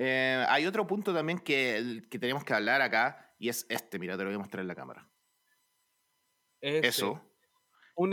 Eh, 0.00 0.44
hay 0.48 0.64
otro 0.64 0.86
punto 0.86 1.12
también 1.12 1.40
que, 1.40 2.02
que 2.08 2.18
tenemos 2.18 2.44
que 2.44 2.54
hablar 2.54 2.80
acá, 2.80 3.34
y 3.38 3.48
es 3.48 3.66
este, 3.68 3.98
mira, 3.98 4.16
te 4.16 4.22
lo 4.22 4.30
voy 4.30 4.36
a 4.36 4.38
mostrar 4.38 4.62
en 4.62 4.68
la 4.68 4.74
cámara. 4.74 5.08
Eso 6.60 7.20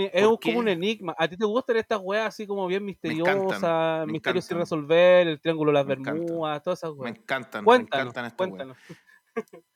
es 0.04 0.24
como 0.42 0.60
un 0.60 0.68
enigma. 0.68 1.16
¿A 1.18 1.28
ti 1.28 1.38
te 1.38 1.46
gustan 1.46 1.78
estas 1.78 2.00
weas 2.02 2.28
así 2.28 2.48
como 2.48 2.66
bien 2.68 2.84
misteriosas, 2.84 4.08
misterios 4.08 4.46
sin 4.46 4.58
resolver, 4.58 5.28
el 5.28 5.40
triángulo 5.40 5.72
de 5.72 5.74
las 5.76 5.86
Bermudas, 5.86 6.64
todas 6.64 6.80
esas 6.80 6.92
weas? 6.92 7.14
Me 7.14 7.20
encantan, 7.20 7.64
me 7.64 7.76
encantan 7.76 8.26
estas 8.26 8.38
cuéntanos. 8.38 8.78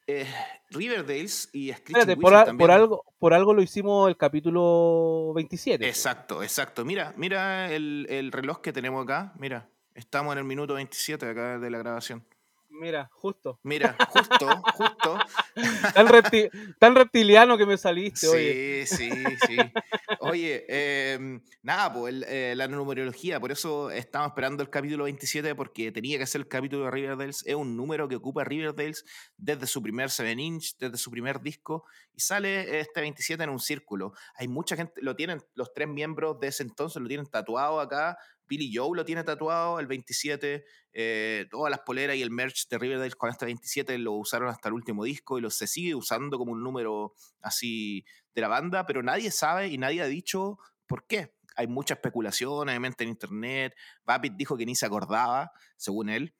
Eh, 0.08 0.26
Riverdales 0.70 1.50
y 1.52 1.70
Espérate, 1.70 2.16
por, 2.16 2.58
por, 2.58 2.72
algo, 2.72 3.04
por 3.20 3.34
algo 3.34 3.54
lo 3.54 3.62
hicimos 3.62 4.08
el 4.08 4.16
capítulo 4.16 5.34
27. 5.36 5.86
Exacto, 5.86 6.42
exacto. 6.42 6.86
Mira, 6.86 7.14
mira 7.18 7.70
el, 7.70 8.08
el 8.10 8.32
reloj 8.32 8.62
que 8.62 8.72
tenemos 8.72 9.04
acá. 9.04 9.34
Mira, 9.38 9.70
estamos 10.00 10.34
en 10.34 10.40
el 10.40 10.46
minuto 10.46 10.74
27 10.74 11.30
acá 11.30 11.60
de 11.60 11.70
la 11.70 11.78
grabación. 11.78 12.26
Mira, 12.70 13.10
justo. 13.12 13.60
Mira, 13.64 13.98
justo, 14.10 14.48
justo. 14.74 15.18
tan, 16.80 16.96
reptiliano 16.96 17.58
que 17.58 17.66
me 17.66 17.78
saliste, 17.78 18.28
sí, 18.28 18.28
oye. 18.28 18.86
Sí, 18.86 19.10
sí, 19.48 19.58
Oye, 20.22 20.66
em, 20.70 21.42
nada, 21.62 21.92
pues 21.92 22.24
eh, 22.28 22.54
la 22.56 22.68
numerología, 22.68 23.40
por 23.40 23.52
eso 23.52 23.90
estamos 23.90 24.30
esperando 24.30 24.64
el 24.64 24.70
capítulo 24.70 25.06
27, 25.06 25.56
porque 25.56 25.92
tenía 25.92 26.20
que 26.20 26.26
ser 26.26 26.42
el 26.42 26.48
capítulo 26.48 26.86
de 26.86 26.92
Riverdales. 26.92 27.44
Es 27.46 27.56
un 27.56 27.76
número 27.76 28.08
que 28.08 28.16
ocupa 28.16 28.44
Riverdales 28.44 29.04
desde 29.36 29.66
su 29.66 29.82
primer 29.82 30.10
7 30.10 30.32
inch, 30.42 30.78
desde 30.78 30.98
su 30.98 31.12
primer 31.12 31.42
disco, 31.42 31.86
y 32.14 32.22
sale 32.22 32.80
este 32.80 33.02
27 33.02 33.44
en 33.44 33.50
un 33.50 33.60
círculo. 33.60 34.14
Hay 34.36 34.48
mucha 34.48 34.76
gente, 34.76 35.02
lo 35.02 35.16
tienen, 35.16 35.42
los 35.56 35.74
tres 35.74 35.88
miembros 35.88 36.40
de 36.40 36.48
ese 36.48 36.64
entonces 36.64 37.02
lo 37.02 37.08
tienen 37.08 37.26
tatuado 37.26 37.80
acá, 37.80 38.18
Billy 38.50 38.76
Joe 38.76 38.98
lo 38.98 39.06
tiene 39.06 39.24
tatuado, 39.24 39.80
el 39.80 39.88
27, 39.88 40.66
eh, 40.92 41.46
todas 41.52 41.70
las 41.70 41.82
poleras 41.82 42.16
y 42.16 42.22
el 42.24 42.32
merch 42.32 42.68
de 42.68 42.78
Riverdale 42.78 43.12
con 43.12 43.30
este 43.30 43.46
27 43.46 43.98
lo 44.00 44.14
usaron 44.14 44.50
hasta 44.50 44.70
el 44.70 44.74
último 44.74 45.04
disco 45.04 45.38
y 45.38 45.42
lo 45.42 45.52
se 45.52 45.68
sigue 45.68 45.94
usando 45.94 46.38
como 46.38 46.52
un 46.52 46.64
número 46.64 47.14
así 47.42 48.04
de 48.34 48.42
la 48.42 48.48
banda, 48.48 48.86
pero 48.86 49.04
nadie 49.04 49.32
sabe 49.32 49.68
y 49.68 49.78
nadie 49.78 50.02
ha 50.02 50.08
dicho 50.08 50.58
por 50.88 51.06
qué. 51.06 51.34
Hay 51.56 51.68
mucha 51.68 51.94
especulación, 51.94 52.70
obviamente, 52.70 53.04
en 53.04 53.10
internet. 53.10 53.76
Vapid 54.06 54.32
dijo 54.34 54.58
que 54.58 54.66
ni 54.66 54.76
se 54.76 54.86
acordaba, 54.86 55.52
según 55.78 56.10
él 56.10 56.34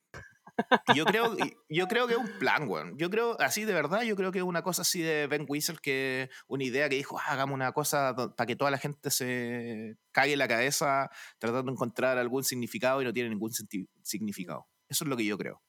yo 0.96 1.06
creo, 1.06 1.36
yo 1.70 1.88
creo 1.88 2.08
que 2.08 2.14
es 2.14 2.20
un 2.20 2.40
plan, 2.40 2.68
weón. 2.68 2.98
Yo 2.98 3.10
creo, 3.10 3.40
así 3.40 3.66
de 3.66 3.74
verdad, 3.74 4.02
yo 4.04 4.16
creo 4.16 4.32
que 4.32 4.40
es 4.40 4.44
una 4.44 4.62
cosa 4.62 4.82
así 4.82 5.02
de 5.02 5.28
Ben 5.28 5.46
Whistle, 5.48 5.78
que 5.82 6.30
una 6.48 6.64
idea 6.64 6.90
que 6.90 6.96
dijo, 6.96 7.20
ah, 7.20 7.32
hagamos 7.34 7.56
una 7.56 7.72
cosa 7.72 8.16
para 8.16 8.48
que 8.48 8.56
toda 8.56 8.72
la 8.72 8.78
gente 8.78 9.10
se 9.12 9.98
cague 10.12 10.38
la 10.38 10.48
cabeza 10.48 11.10
tratando 11.38 11.72
de 11.72 11.76
encontrar 11.76 12.18
algún 12.18 12.44
significado 12.44 13.02
y 13.02 13.06
no 13.06 13.14
tiene 13.14 13.30
ningún 13.30 13.52
significado. 14.04 14.68
Eso 14.88 15.04
es 15.04 15.10
lo 15.10 15.18
que 15.18 15.26
yo 15.26 15.38
creo. 15.38 15.62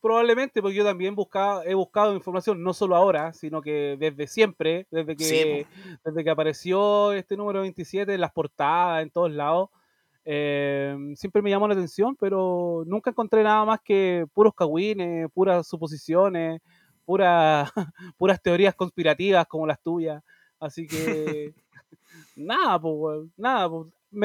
Probablemente, 0.00 0.62
porque 0.62 0.76
yo 0.76 0.84
también 0.84 1.14
buscaba, 1.14 1.62
he 1.64 1.74
buscado 1.74 2.14
información, 2.14 2.62
no 2.62 2.72
solo 2.72 2.96
ahora, 2.96 3.34
sino 3.34 3.60
que 3.60 3.96
desde 3.98 4.26
siempre, 4.26 4.86
desde 4.90 5.14
que, 5.14 5.66
desde 6.02 6.24
que 6.24 6.30
apareció 6.30 7.12
este 7.12 7.36
número 7.36 7.60
27 7.60 8.14
en 8.14 8.20
las 8.20 8.32
portadas, 8.32 9.02
en 9.02 9.10
todos 9.10 9.30
lados 9.30 9.68
Em, 10.26 11.14
siempre 11.16 11.42
me 11.42 11.50
llamó 11.50 11.68
la 11.68 11.74
atención, 11.74 12.16
pero 12.16 12.82
nunca 12.86 13.10
encontré 13.10 13.42
nada 13.42 13.64
más 13.64 13.80
que 13.82 14.26
puros 14.32 14.54
cagüines, 14.54 15.30
puras 15.32 15.66
suposiciones, 15.66 16.62
pura, 17.04 17.70
puras 18.16 18.40
teorías 18.40 18.74
conspirativas 18.74 19.46
como 19.46 19.66
las 19.66 19.80
tuyas. 19.80 20.22
Así 20.58 20.86
que, 20.86 21.52
nada, 22.36 22.80
pues, 22.80 23.28
nada. 23.36 23.68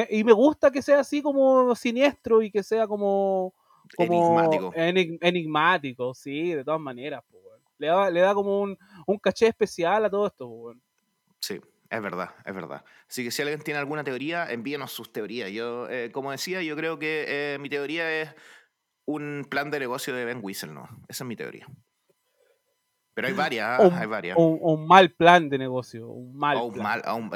y 0.10 0.24
me 0.24 0.32
gusta 0.32 0.72
que 0.72 0.82
sea 0.82 1.02
así 1.02 1.22
como 1.22 1.76
siniestro 1.76 2.42
y 2.42 2.50
que 2.50 2.64
sea 2.64 2.88
como, 2.88 3.54
enigmático. 3.98 4.72
enigmático, 4.76 6.14
sí, 6.14 6.54
de 6.54 6.64
todas 6.64 6.80
maneras. 6.80 7.24
le, 7.78 7.88
da, 7.88 8.10
le 8.10 8.22
da 8.22 8.34
como 8.34 8.62
un, 8.62 8.78
un, 9.06 9.18
caché 9.18 9.48
especial 9.48 10.06
a 10.06 10.10
todo 10.10 10.28
esto. 10.28 10.74
Sí, 11.42 11.60
es 11.89 12.02
verdad, 12.02 12.36
es 12.45 12.54
verdad. 12.54 12.84
Así 13.10 13.23
que 13.23 13.32
si 13.32 13.41
alguien 13.41 13.62
tiene 13.62 13.80
alguna 13.80 14.04
teoría, 14.04 14.49
envíenos 14.52 14.91
sus 14.91 15.12
teorías. 15.12 15.49
Yo, 15.52 15.89
eh, 15.89 16.12
como 16.12 16.32
decía, 16.32 16.62
yo 16.62 16.75
creo 16.75 16.99
que 16.99 17.25
eh, 17.28 17.58
mi 17.60 17.69
teoría 17.69 18.21
es 18.21 18.36
un 19.06 19.47
plan 19.49 19.71
de 19.71 19.80
negocio 19.80 20.13
de 20.13 20.25
Ben 20.25 20.39
Whistle, 20.41 20.71
¿no? 20.71 20.88
Esa 21.08 21.23
es 21.23 21.28
mi 21.28 21.36
teoría. 21.36 21.67
Pero 23.15 23.28
hay 23.28 23.34
varias, 23.34 23.67
¿ah? 23.67 23.99
hay 23.99 24.08
varias. 24.08 24.38
Un, 24.39 24.88
mal 24.88 25.12
plan 25.12 25.49
de 25.49 25.58
negocio, 25.58 26.08
un 26.08 26.38
mal, 26.38 26.58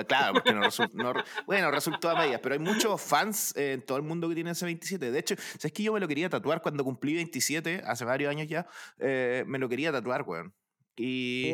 claro, 0.07 0.33
porque 0.33 0.53
no, 0.53 0.61
resultó, 0.61 1.13
bueno, 1.45 1.71
resultó 1.71 2.09
a 2.09 2.15
medias, 2.15 2.39
pero 2.41 2.53
hay 2.53 2.59
muchos 2.59 3.01
fans 3.01 3.53
en 3.57 3.81
todo 3.81 3.97
el 3.97 4.03
mundo 4.03 4.29
que 4.29 4.35
tienen 4.35 4.51
ese 4.51 4.63
27. 4.63 5.11
De 5.11 5.19
hecho, 5.19 5.35
¿sabes 5.35 5.73
que 5.73 5.83
yo 5.83 5.91
me 5.91 5.99
lo 5.99 6.07
quería 6.07 6.29
tatuar 6.29 6.61
cuando 6.61 6.85
cumplí 6.85 7.15
27, 7.15 7.81
hace 7.85 8.05
varios 8.05 8.29
años 8.29 8.47
ya? 8.47 8.65
Eh, 8.97 9.43
me 9.45 9.59
lo 9.59 9.67
quería 9.67 9.91
tatuar, 9.91 10.21
weón. 10.21 10.53
Y... 10.95 11.49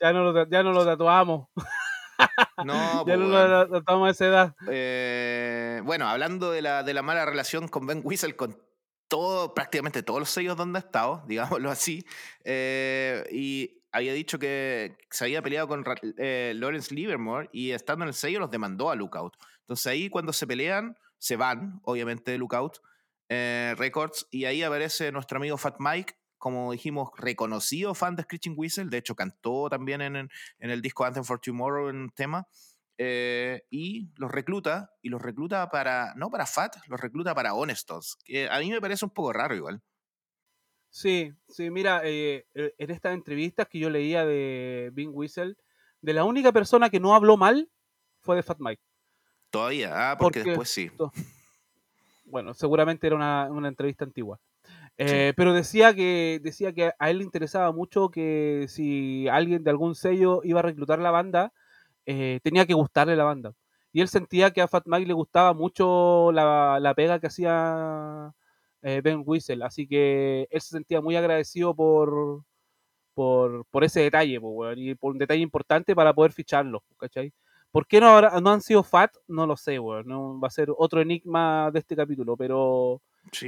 ya, 0.00 0.12
no 0.14 0.32
lo, 0.32 0.48
ya 0.48 0.62
no 0.62 0.72
lo 0.72 0.84
tatuamos. 0.84 1.48
No, 2.64 3.04
ya 3.06 3.16
no 3.16 3.26
lo 3.26 4.04
a 4.04 4.10
esa 4.10 4.26
edad. 4.26 4.56
Eh, 4.68 5.80
bueno, 5.84 6.08
hablando 6.08 6.50
de 6.50 6.62
la, 6.62 6.82
de 6.82 6.94
la 6.94 7.02
mala 7.02 7.24
relación 7.24 7.68
con 7.68 7.86
Ben 7.86 8.00
Whistle, 8.04 8.36
con 8.36 8.58
todo, 9.08 9.54
prácticamente 9.54 10.02
todos 10.02 10.20
los 10.20 10.30
sellos 10.30 10.56
donde 10.56 10.78
ha 10.78 10.80
estado, 10.80 11.24
digámoslo 11.28 11.70
así, 11.70 12.04
eh, 12.44 13.24
y 13.30 13.82
había 13.92 14.12
dicho 14.12 14.38
que 14.38 14.96
se 15.10 15.24
había 15.24 15.42
peleado 15.42 15.68
con 15.68 15.84
eh, 16.18 16.52
Lawrence 16.56 16.94
Livermore 16.94 17.48
y 17.52 17.70
estando 17.70 18.04
en 18.04 18.08
el 18.08 18.14
sello 18.14 18.40
los 18.40 18.50
demandó 18.50 18.90
a 18.90 18.96
Lookout. 18.96 19.34
Entonces 19.60 19.86
ahí 19.86 20.10
cuando 20.10 20.32
se 20.32 20.46
pelean, 20.46 20.96
se 21.18 21.36
van, 21.36 21.80
obviamente, 21.84 22.32
de 22.32 22.38
Lookout 22.38 22.78
Records, 23.28 24.28
y 24.30 24.44
ahí 24.44 24.62
aparece 24.62 25.10
nuestro 25.10 25.38
amigo 25.38 25.56
Fat 25.56 25.76
Mike, 25.80 26.14
como 26.46 26.70
dijimos, 26.70 27.10
reconocido 27.16 27.92
fan 27.92 28.14
de 28.14 28.22
Screeching 28.22 28.54
Whistle, 28.56 28.84
de 28.84 28.98
hecho 28.98 29.16
cantó 29.16 29.68
también 29.68 30.00
en, 30.00 30.14
en 30.14 30.70
el 30.70 30.80
disco 30.80 31.04
Anthem 31.04 31.24
for 31.24 31.40
Tomorrow 31.40 31.88
en 31.88 31.96
un 31.96 32.10
tema, 32.10 32.46
eh, 32.98 33.64
y 33.68 34.12
los 34.14 34.30
recluta, 34.30 34.92
y 35.02 35.08
los 35.08 35.20
recluta 35.20 35.68
para, 35.70 36.14
no 36.14 36.30
para 36.30 36.46
FAT, 36.46 36.76
los 36.86 37.00
recluta 37.00 37.34
para 37.34 37.54
Honestos, 37.54 38.16
que 38.24 38.48
a 38.48 38.60
mí 38.60 38.70
me 38.70 38.80
parece 38.80 39.04
un 39.04 39.10
poco 39.10 39.32
raro 39.32 39.56
igual. 39.56 39.82
Sí, 40.88 41.32
sí, 41.48 41.68
mira, 41.68 42.02
eh, 42.04 42.46
eh, 42.54 42.72
en 42.78 42.90
estas 42.92 43.14
entrevistas 43.14 43.66
que 43.66 43.80
yo 43.80 43.90
leía 43.90 44.24
de 44.24 44.90
Bing 44.92 45.10
Whistle, 45.12 45.56
de 46.00 46.12
la 46.12 46.22
única 46.22 46.52
persona 46.52 46.90
que 46.90 47.00
no 47.00 47.16
habló 47.16 47.36
mal 47.36 47.68
fue 48.20 48.36
de 48.36 48.44
Fat 48.44 48.58
Mike. 48.60 48.82
Todavía, 49.50 50.12
ah, 50.12 50.16
porque, 50.16 50.44
después 50.44 50.70
sí. 50.70 50.92
Bueno, 52.24 52.54
seguramente 52.54 53.08
era 53.08 53.16
una, 53.16 53.68
entrevista 53.68 54.04
antigua. 54.04 54.38
Pero 54.96 55.52
decía 55.52 55.94
que, 55.94 56.40
decía 56.42 56.72
que 56.72 56.92
a 56.98 57.10
él 57.10 57.18
le 57.18 57.24
interesaba 57.24 57.72
mucho 57.72 58.10
que 58.10 58.66
si 58.68 59.28
alguien 59.28 59.62
de 59.62 59.70
algún 59.70 59.94
sello 59.94 60.40
iba 60.44 60.60
a 60.60 60.62
reclutar 60.62 60.98
la 60.98 61.10
banda, 61.10 61.52
eh, 62.06 62.40
tenía 62.42 62.66
que 62.66 62.74
gustarle 62.74 63.16
la 63.16 63.24
banda. 63.24 63.52
Y 63.92 64.00
él 64.00 64.08
sentía 64.08 64.52
que 64.52 64.62
a 64.62 64.68
Fat 64.68 64.84
Mike 64.86 65.06
le 65.06 65.14
gustaba 65.14 65.52
mucho 65.54 66.30
la, 66.32 66.92
pega 66.96 67.18
que 67.18 67.26
hacía 67.26 68.32
eh, 68.82 69.00
Ben 69.02 69.22
Whistle, 69.26 69.64
así 69.64 69.86
que 69.88 70.46
él 70.50 70.60
se 70.60 70.70
sentía 70.70 71.00
muy 71.00 71.16
agradecido 71.16 71.74
por, 71.74 72.44
por, 73.14 73.84
ese 73.84 74.00
detalle, 74.02 74.40
y 74.76 74.94
por 74.94 75.12
un 75.12 75.18
detalle 75.18 75.42
importante 75.42 75.94
para 75.96 76.14
poder 76.14 76.32
ficharlo, 76.32 76.84
¿cachai? 76.98 77.32
¿Por 77.70 77.86
qué 77.86 78.00
no, 78.00 78.20
no 78.40 78.50
han 78.50 78.60
sido 78.60 78.82
Fat? 78.82 79.12
No 79.26 79.46
lo 79.46 79.56
sé, 79.56 79.76
no 79.78 80.40
va 80.40 80.48
a 80.48 80.50
ser 80.50 80.68
otro 80.76 81.00
enigma 81.00 81.70
de 81.72 81.80
este 81.80 81.96
capítulo, 81.96 82.36
pero 82.36 83.02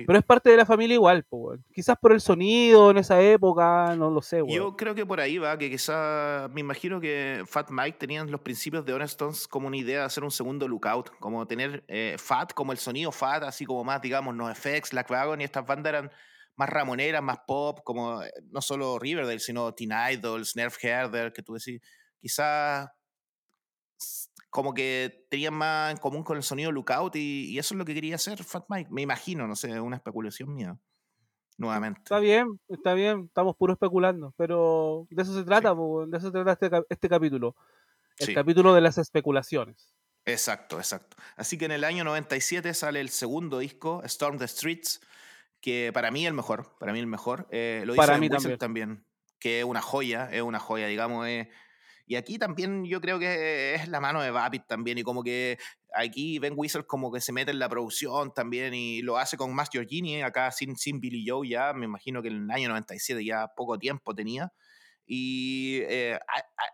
pero 0.07 0.19
es 0.19 0.25
parte 0.25 0.51
de 0.51 0.57
la 0.57 0.67
familia 0.67 0.95
igual, 0.95 1.25
quizás 1.73 1.97
por 1.99 2.12
el 2.12 2.21
sonido 2.21 2.91
en 2.91 2.99
esa 2.99 3.21
época, 3.21 3.95
no 3.97 4.11
lo 4.11 4.23
sé. 4.23 4.43
Yo 4.49 4.77
creo 4.77 4.95
que 4.95 5.07
por 5.07 5.21
ahí 5.21 5.38
va, 5.38 5.57
que 5.57 5.71
quizás, 5.71 6.51
me 6.51 6.61
imagino 6.61 7.01
que 7.01 7.45
Fat 7.47 7.71
Mike 7.71 7.99
tenían 7.99 8.31
los 8.31 8.41
principios 8.41 8.85
de 8.85 8.93
Honestones 8.93 9.49
como 9.49 9.69
una 9.69 9.77
idea 9.77 10.01
de 10.01 10.05
hacer 10.05 10.25
un 10.25 10.31
segundo 10.31 10.67
lookout, 10.69 11.11
como 11.19 11.47
tener 11.47 11.85
eh, 11.88 12.17
Fat, 12.19 12.53
como 12.53 12.73
el 12.73 12.79
sonido 12.79 13.12
Fat, 13.12 13.43
así 13.43 13.64
como 13.64 13.85
más, 13.85 14.01
digamos, 14.03 14.35
No 14.35 14.51
Effects, 14.51 14.91
Black 14.91 15.11
Wagon, 15.11 15.41
y 15.41 15.45
estas 15.45 15.67
bandas 15.67 15.91
eran 15.91 16.11
más 16.57 16.69
ramoneras, 16.69 17.23
más 17.23 17.38
pop, 17.47 17.81
como 17.85 18.23
eh, 18.23 18.31
no 18.51 18.61
solo 18.61 18.99
Riverdale, 18.99 19.38
sino 19.38 19.73
Teen 19.75 19.93
Idols, 20.12 20.57
Nerf 20.57 20.83
Herder, 20.83 21.33
que 21.33 21.43
tú 21.43 21.55
decís, 21.55 21.81
quizás 22.21 22.88
como 24.50 24.74
que 24.74 25.26
tenían 25.30 25.54
más 25.54 25.90
en 25.90 25.98
común 25.98 26.22
con 26.22 26.37
el 26.37 26.42
sonido 26.42 26.72
Lookout 26.72 27.16
y, 27.16 27.46
y 27.50 27.58
eso 27.58 27.74
es 27.74 27.78
lo 27.78 27.84
que 27.84 27.94
quería 27.94 28.14
hacer 28.14 28.42
Fat 28.42 28.64
Mike. 28.68 28.90
Me 28.90 29.02
imagino, 29.02 29.46
no 29.46 29.56
sé, 29.56 29.80
una 29.80 29.96
especulación 29.96 30.54
mía. 30.54 30.78
Nuevamente. 31.58 32.00
Está 32.04 32.20
bien, 32.20 32.61
está 32.68 32.94
bien, 32.94 33.24
estamos 33.26 33.56
puro 33.56 33.72
especulando, 33.72 34.32
pero 34.37 35.08
de 35.11 35.22
eso 35.22 35.34
se 35.34 35.42
trata, 35.42 35.74
de 35.74 36.16
eso 36.16 36.28
se 36.28 36.32
trata 36.32 36.52
este, 36.52 36.70
este 36.88 37.08
capítulo. 37.08 37.56
El 38.18 38.32
capítulo 38.32 38.74
de 38.74 38.80
las 38.80 38.96
especulaciones. 38.96 39.92
Exacto, 40.24 40.78
exacto. 40.78 41.16
Así 41.37 41.58
que 41.58 41.64
en 41.64 41.72
el 41.72 41.84
año 41.84 42.04
97 42.04 42.74
sale 42.74 43.00
el 43.00 43.08
segundo 43.08 43.58
disco, 43.58 44.02
Storm 44.04 44.38
the 44.38 44.46
Streets, 44.46 45.00
que 45.61 45.90
para 45.92 46.12
mí 46.12 46.26
el 46.26 46.34
mejor, 46.34 46.76
para 46.78 46.92
mí 46.92 47.00
el 47.00 47.06
mejor. 47.08 47.48
Eh, 47.50 47.82
lo 47.84 47.94
hizo 47.94 48.02
para 48.02 48.18
mí 48.18 48.28
también. 48.28 48.58
también. 48.58 49.04
que 49.40 49.61
es 49.61 49.64
una 49.64 49.82
joya, 49.82 50.28
es 50.30 50.42
una 50.42 50.61
joya, 50.61 50.87
digamos, 50.87 51.26
es 51.26 51.48
y 52.09 52.16
aquí 52.16 52.38
también 52.38 52.87
yo 52.87 53.03
creo 53.03 53.18
que 53.18 53.75
es 53.75 53.87
la 53.87 54.01
mano 54.01 54.23
de 54.23 54.31
Vapid 54.31 54.62
también, 54.66 54.97
y 54.97 55.03
como 55.03 55.23
que 55.23 55.59
aquí 55.92 56.38
Ben 56.38 56.55
Whistle 56.57 56.85
como 56.85 57.12
que 57.12 57.21
se 57.21 57.33
mete 57.33 57.51
en 57.51 57.59
la 57.59 57.68
producción 57.68 58.33
también 58.33 58.73
y 58.73 59.03
lo 59.03 59.18
hace 59.18 59.37
con 59.37 59.55
Master 59.55 59.83
Giorgini, 59.83 60.23
acá 60.23 60.51
sin, 60.51 60.77
sin 60.77 61.01
Billy 61.01 61.25
Joe 61.29 61.47
ya, 61.47 61.75
me 61.75 61.85
imagino 61.85 62.23
que 62.23 62.29
en 62.29 62.44
el 62.44 62.51
año 62.51 62.71
97 62.71 63.23
ya 63.23 63.49
poco 63.55 63.79
tiempo 63.79 64.14
tenía. 64.14 64.51
Y 65.07 65.81
eh, 65.83 66.18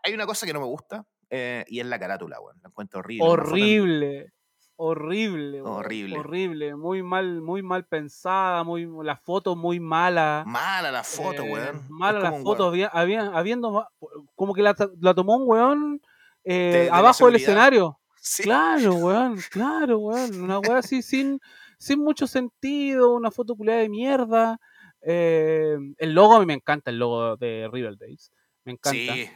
hay 0.03 0.13
una 0.13 0.25
cosa 0.25 0.45
que 0.45 0.53
no 0.53 0.61
me 0.61 0.65
gusta, 0.65 1.05
eh, 1.29 1.65
y 1.67 1.81
es 1.81 1.85
la 1.85 1.99
carátula, 1.99 2.39
bueno, 2.39 2.59
la 2.63 2.69
encuentro 2.69 2.99
horrible. 3.01 3.27
Horrible 3.27 4.34
horrible, 4.77 5.61
horrible, 5.61 6.17
horrible, 6.17 6.75
muy 6.75 7.01
mal, 7.01 7.41
muy 7.41 7.63
mal 7.63 7.85
pensada, 7.85 8.63
muy 8.63 8.87
la 9.03 9.15
foto 9.15 9.55
muy 9.55 9.79
mala. 9.79 10.43
Mala 10.45 10.91
la 10.91 11.03
foto, 11.03 11.43
eh, 11.43 11.51
weón. 11.51 11.85
Mala 11.89 12.19
la 12.19 12.31
foto, 12.33 12.67
había, 12.91 13.27
habiendo 13.27 13.87
como 14.35 14.53
que 14.53 14.61
la, 14.61 14.73
tomó 14.73 15.37
un 15.37 15.43
weón 15.47 16.01
eh, 16.43 16.89
abajo 16.91 17.25
del 17.27 17.35
escenario. 17.35 17.99
Claro, 18.41 18.95
weón, 18.95 19.37
claro, 19.51 19.99
weón, 19.99 20.41
una 20.41 20.57
weón 20.57 20.77
así 20.77 21.03
sin, 21.03 21.39
sin 21.77 21.99
mucho 21.99 22.25
sentido, 22.25 23.13
una 23.13 23.29
foto 23.29 23.55
culiada 23.55 23.81
de 23.81 23.89
mierda. 23.89 24.59
Eh, 25.01 25.77
el 25.99 26.13
logo 26.15 26.33
a 26.33 26.39
mí 26.39 26.47
me 26.47 26.55
encanta, 26.55 26.89
el 26.89 26.97
logo 26.97 27.37
de 27.37 27.69
River 27.71 27.99
Days, 27.99 28.31
me 28.63 28.71
encanta. 28.71 29.13
Sí. 29.13 29.29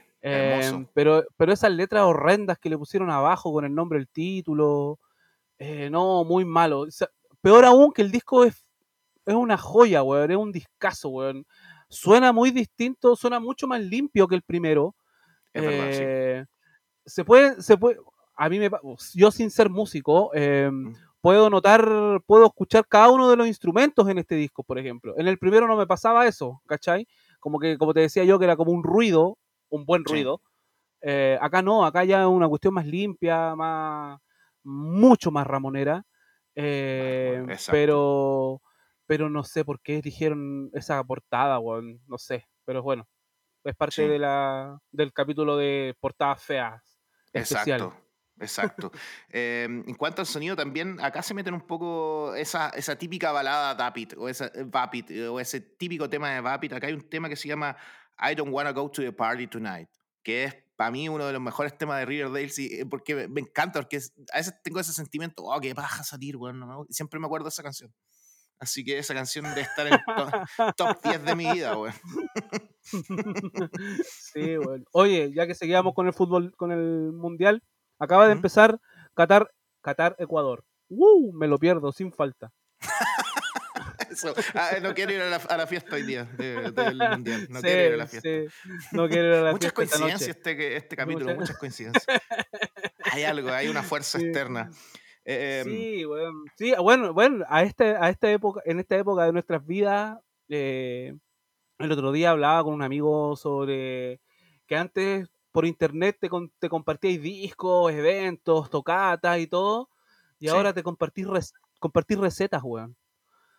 pero, 0.95 1.23
pero 1.37 1.53
esas 1.53 1.69
letras 1.69 2.01
horrendas 2.01 2.57
que 2.57 2.71
le 2.71 2.79
pusieron 2.79 3.11
abajo 3.11 3.53
con 3.53 3.63
el 3.63 3.75
nombre 3.75 3.99
del 3.99 4.07
título, 4.07 4.97
eh, 5.59 5.89
no, 5.89 6.23
muy 6.23 6.45
malo. 6.45 6.87
peor 7.41 7.65
aún 7.65 7.91
que 7.91 8.01
el 8.01 8.11
disco 8.11 8.45
es, 8.45 8.65
es 9.25 9.35
una 9.35 9.57
joya, 9.57 10.01
weón. 10.01 10.31
Es 10.31 10.37
un 10.37 10.51
discazo, 10.51 11.09
weón. 11.09 11.45
Suena 11.89 12.31
muy 12.31 12.51
distinto, 12.51 13.15
suena 13.15 13.39
mucho 13.39 13.67
más 13.67 13.81
limpio 13.81 14.27
que 14.27 14.35
el 14.35 14.41
primero. 14.41 14.95
Eh, 15.53 16.45
se 17.05 17.25
puede, 17.25 17.61
se 17.61 17.77
puede, 17.77 17.97
a 18.35 18.47
mí 18.47 18.59
me, 18.59 18.69
yo 19.15 19.31
sin 19.31 19.49
ser 19.49 19.69
músico, 19.69 20.33
em, 20.33 20.89
mm. 20.89 20.95
puedo 21.19 21.49
notar, 21.49 22.21
puedo 22.25 22.45
escuchar 22.45 22.87
cada 22.87 23.09
uno 23.09 23.29
de 23.29 23.35
los 23.35 23.47
instrumentos 23.47 24.07
en 24.07 24.19
este 24.19 24.35
disco, 24.35 24.63
por 24.63 24.77
ejemplo. 24.77 25.15
En 25.17 25.27
el 25.27 25.37
primero 25.39 25.67
no 25.67 25.75
me 25.75 25.87
pasaba 25.87 26.27
eso, 26.27 26.61
¿cachai? 26.67 27.07
Como 27.39 27.59
que, 27.59 27.77
como 27.77 27.93
te 27.93 28.01
decía 28.01 28.23
yo, 28.23 28.37
que 28.39 28.45
era 28.45 28.55
como 28.55 28.71
un 28.71 28.83
ruido, 28.83 29.37
un 29.69 29.85
buen 29.85 30.05
ruido. 30.05 30.41
Eh, 31.01 31.37
acá 31.41 31.61
no, 31.61 31.85
acá 31.85 32.03
ya 32.03 32.21
es 32.21 32.27
una 32.27 32.47
cuestión 32.47 32.73
más 32.73 32.85
limpia, 32.85 33.55
más, 33.55 34.19
mucho 34.63 35.31
más 35.31 35.47
ramonera. 35.47 36.05
Eh, 36.55 37.45
pero, 37.71 38.61
pero 39.05 39.29
no 39.29 39.43
sé 39.43 39.63
por 39.63 39.81
qué 39.81 39.99
eligieron 39.99 40.69
esa 40.73 41.03
portada, 41.03 41.59
no 42.07 42.17
sé. 42.17 42.47
Pero 42.65 42.83
bueno, 42.83 43.07
es 43.63 43.75
parte 43.75 44.07
de 44.07 44.19
la, 44.19 44.79
del 44.91 45.13
capítulo 45.13 45.57
de 45.57 45.95
portadas 45.99 46.43
feas. 46.43 46.99
Exacto. 47.33 47.93
Exacto. 48.39 48.91
Em, 49.29 49.83
en 49.87 49.95
cuanto 49.95 50.21
al 50.21 50.25
sonido, 50.25 50.55
también 50.55 50.97
acá 51.01 51.21
se 51.21 51.33
meten 51.33 51.53
un 51.53 51.61
poco 51.61 52.33
esa, 52.35 52.69
esa 52.69 52.95
típica 52.97 53.31
balada 53.31 53.73
Vapid 53.73 54.13
o, 54.17 54.29
esa, 54.29 54.51
eh, 54.55 55.27
o 55.27 55.39
ese 55.39 55.61
típico 55.61 56.09
tema 56.09 56.31
de 56.31 56.41
Vapid. 56.41 56.73
Acá 56.73 56.87
hay 56.87 56.93
un 56.93 57.09
tema 57.09 57.27
que 57.27 57.35
se 57.35 57.47
llama 57.47 57.75
I 58.17 58.35
Don't 58.35 58.53
Wanna 58.53 58.71
Go 58.71 58.89
to 58.89 59.01
the 59.01 59.11
Party 59.11 59.47
Tonight, 59.47 59.89
que 60.23 60.45
es 60.45 60.55
para 60.79 60.91
mí 60.91 61.09
uno 61.09 61.27
de 61.27 61.33
los 61.33 61.41
mejores 61.41 61.77
temas 61.77 61.99
de 61.99 62.05
Riverdale, 62.05 62.47
sí, 62.47 62.69
eh, 62.71 62.85
porque 62.85 63.27
me, 63.27 63.41
encanta, 63.41 63.81
porque 63.81 63.99
a 64.31 64.37
veces 64.37 64.53
tengo 64.63 64.79
ese 64.79 64.93
sentimiento, 64.93 65.43
oh, 65.43 65.59
qué 65.59 65.75
paja 65.75 66.05
salir, 66.05 66.37
bueno, 66.37 66.85
siempre 66.89 67.19
me 67.19 67.25
acuerdo 67.25 67.43
de 67.43 67.49
esa 67.49 67.63
canción. 67.63 67.93
Así 68.61 68.85
que 68.85 68.97
esa 68.97 69.13
canción 69.13 69.43
debe 69.43 69.63
estar 69.63 69.85
en 69.87 69.95
el 69.95 69.99
top, 70.77 71.03
10 71.03 71.25
de 71.25 71.35
mi 71.35 71.51
vida, 71.51 71.73
güey. 71.73 71.91
Sí, 74.33 74.55
bueno. 74.55 74.85
Oye, 74.93 75.33
ya 75.35 75.45
que 75.45 75.53
seguíamos 75.53 75.93
con 75.93 76.07
el 76.07 76.13
fútbol, 76.13 76.55
con 76.55 76.71
el 76.71 77.11
mundial, 77.11 77.61
acaba 77.99 78.27
de 78.27 78.31
empezar 78.31 78.79
Qatar, 79.15 79.51
Qatar, 79.81 80.15
Ecuador. 80.17 80.63
¡Uh! 80.87 81.33
Me 81.33 81.49
lo 81.49 81.59
pierdo 81.59 81.91
sin 81.91 82.13
falta. 82.13 82.53
Ah, 84.53 84.71
no 84.81 84.93
quiero 84.93 85.13
ir 85.13 85.21
a 85.21 85.29
la, 85.29 85.67
fiesta 85.67 85.95
hoy 85.95 86.03
día 86.03 86.25
del 86.25 86.97
mundial. 86.97 87.47
No 87.49 87.61
quiero 87.61 87.87
ir 87.87 87.93
a 87.93 87.97
la 87.97 88.07
fiesta. 88.07 88.29
No 88.91 89.07
quiero 89.07 89.27
ir 89.27 89.33
a 89.33 89.41
la 89.41 89.51
muchas 89.51 89.73
coincidencias 89.73 90.27
este, 90.27 90.77
este 90.77 90.95
capítulo, 90.95 91.35
muchas 91.35 91.57
coincidencias. 91.57 92.05
hay 93.11 93.23
algo, 93.23 93.49
hay 93.51 93.67
una 93.67 93.83
fuerza 93.83 94.19
externa. 94.19 94.69
Em, 95.25 95.65
sí, 95.65 96.05
bueno, 96.05 96.43
sí, 96.57 96.73
bueno, 96.79 97.13
bueno, 97.13 97.45
a 97.49 97.63
este, 97.63 97.95
a 97.95 98.09
esta 98.09 98.31
época, 98.31 98.61
en 98.65 98.79
esta 98.79 98.97
época 98.97 99.25
de 99.25 99.33
nuestras 99.33 99.65
vidas, 99.65 100.17
eh, 100.47 101.13
el 101.77 101.91
otro 101.91 102.11
día 102.11 102.31
hablaba 102.31 102.63
con 102.63 102.73
un 102.73 102.81
amigo 102.81 103.35
sobre 103.35 104.21
que 104.65 104.75
antes 104.75 105.29
por 105.51 105.65
internet 105.65 106.17
te, 106.19 106.29
te 106.59 106.69
compartíais 106.69 107.21
discos, 107.21 107.91
eventos, 107.91 108.69
tocatas 108.69 109.39
y 109.39 109.47
todo, 109.47 109.89
y 110.39 110.47
ahora 110.47 110.73
te 110.73 110.83
compartís, 110.83 111.27
compartís 111.79 112.17
recetas, 112.17 112.61
weón. 112.63 112.95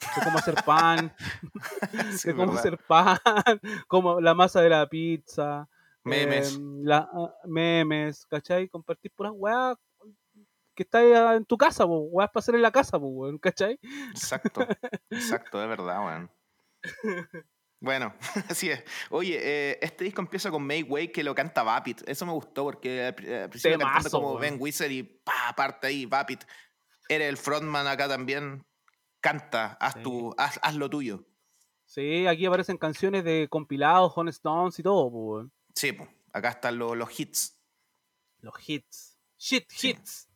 De 0.00 0.24
cómo 0.24 0.38
hacer 0.38 0.54
pan, 0.64 1.14
de 2.24 2.34
cómo 2.34 2.52
hacer 2.54 2.78
pan, 2.78 3.18
como 3.86 4.20
la 4.20 4.34
masa 4.34 4.62
de 4.62 4.70
la 4.70 4.88
pizza, 4.88 5.68
memes, 6.04 6.56
em, 6.56 6.82
la, 6.82 7.08
ah, 7.12 7.34
memes, 7.46 8.26
¿cachai? 8.26 8.68
Compartir 8.68 9.12
puras 9.12 9.32
weas 9.34 9.76
que 10.74 10.84
está 10.84 11.34
en 11.34 11.44
tu 11.44 11.58
casa, 11.58 11.84
weas 11.84 12.30
para 12.30 12.40
hacer 12.40 12.54
en 12.54 12.62
la 12.62 12.72
casa, 12.72 12.96
weón, 12.96 13.38
¿cachai? 13.38 13.78
Exacto, 14.10 14.66
exacto, 15.10 15.60
de 15.60 15.66
verdad, 15.66 16.04
weón. 16.04 16.30
Bueno, 17.80 18.14
así 18.48 18.70
es. 18.70 18.84
Oye, 19.08 19.38
eh, 19.42 19.78
este 19.80 20.04
disco 20.04 20.20
empieza 20.20 20.50
con 20.50 20.66
Make 20.66 20.84
Way 20.84 21.08
que 21.08 21.24
lo 21.24 21.34
canta 21.34 21.62
Vapit. 21.62 22.02
Eso 22.06 22.26
me 22.26 22.32
gustó 22.32 22.64
porque 22.64 23.06
al 23.06 23.14
principio 23.14 23.78
cantando 23.78 24.10
como 24.10 24.38
Ben 24.38 24.56
Wizard 24.58 24.90
y 24.90 25.02
pa, 25.02 25.54
parte 25.56 25.86
ahí, 25.86 26.06
Vapit. 26.06 26.44
Eres 27.08 27.28
el 27.28 27.36
frontman 27.38 27.86
acá 27.86 28.06
también. 28.06 28.64
Canta, 29.20 29.76
haz, 29.80 30.02
tu, 30.02 30.34
haz, 30.38 30.58
haz, 30.62 30.74
lo 30.76 30.88
tuyo. 30.88 31.24
Sí, 31.84 32.26
aquí 32.26 32.46
aparecen 32.46 32.78
canciones 32.78 33.24
de 33.24 33.48
compilados, 33.50 34.12
Hon 34.14 34.28
Stones 34.28 34.78
y 34.78 34.82
todo, 34.82 35.10
pues. 35.10 35.46
Sí, 35.74 35.92
pues. 35.92 36.08
Acá 36.32 36.50
están 36.50 36.78
los, 36.78 36.96
los 36.96 37.18
hits. 37.18 37.58
Los 38.40 38.54
hits. 38.68 39.18
Shit 39.38 39.66
hits. 39.82 40.28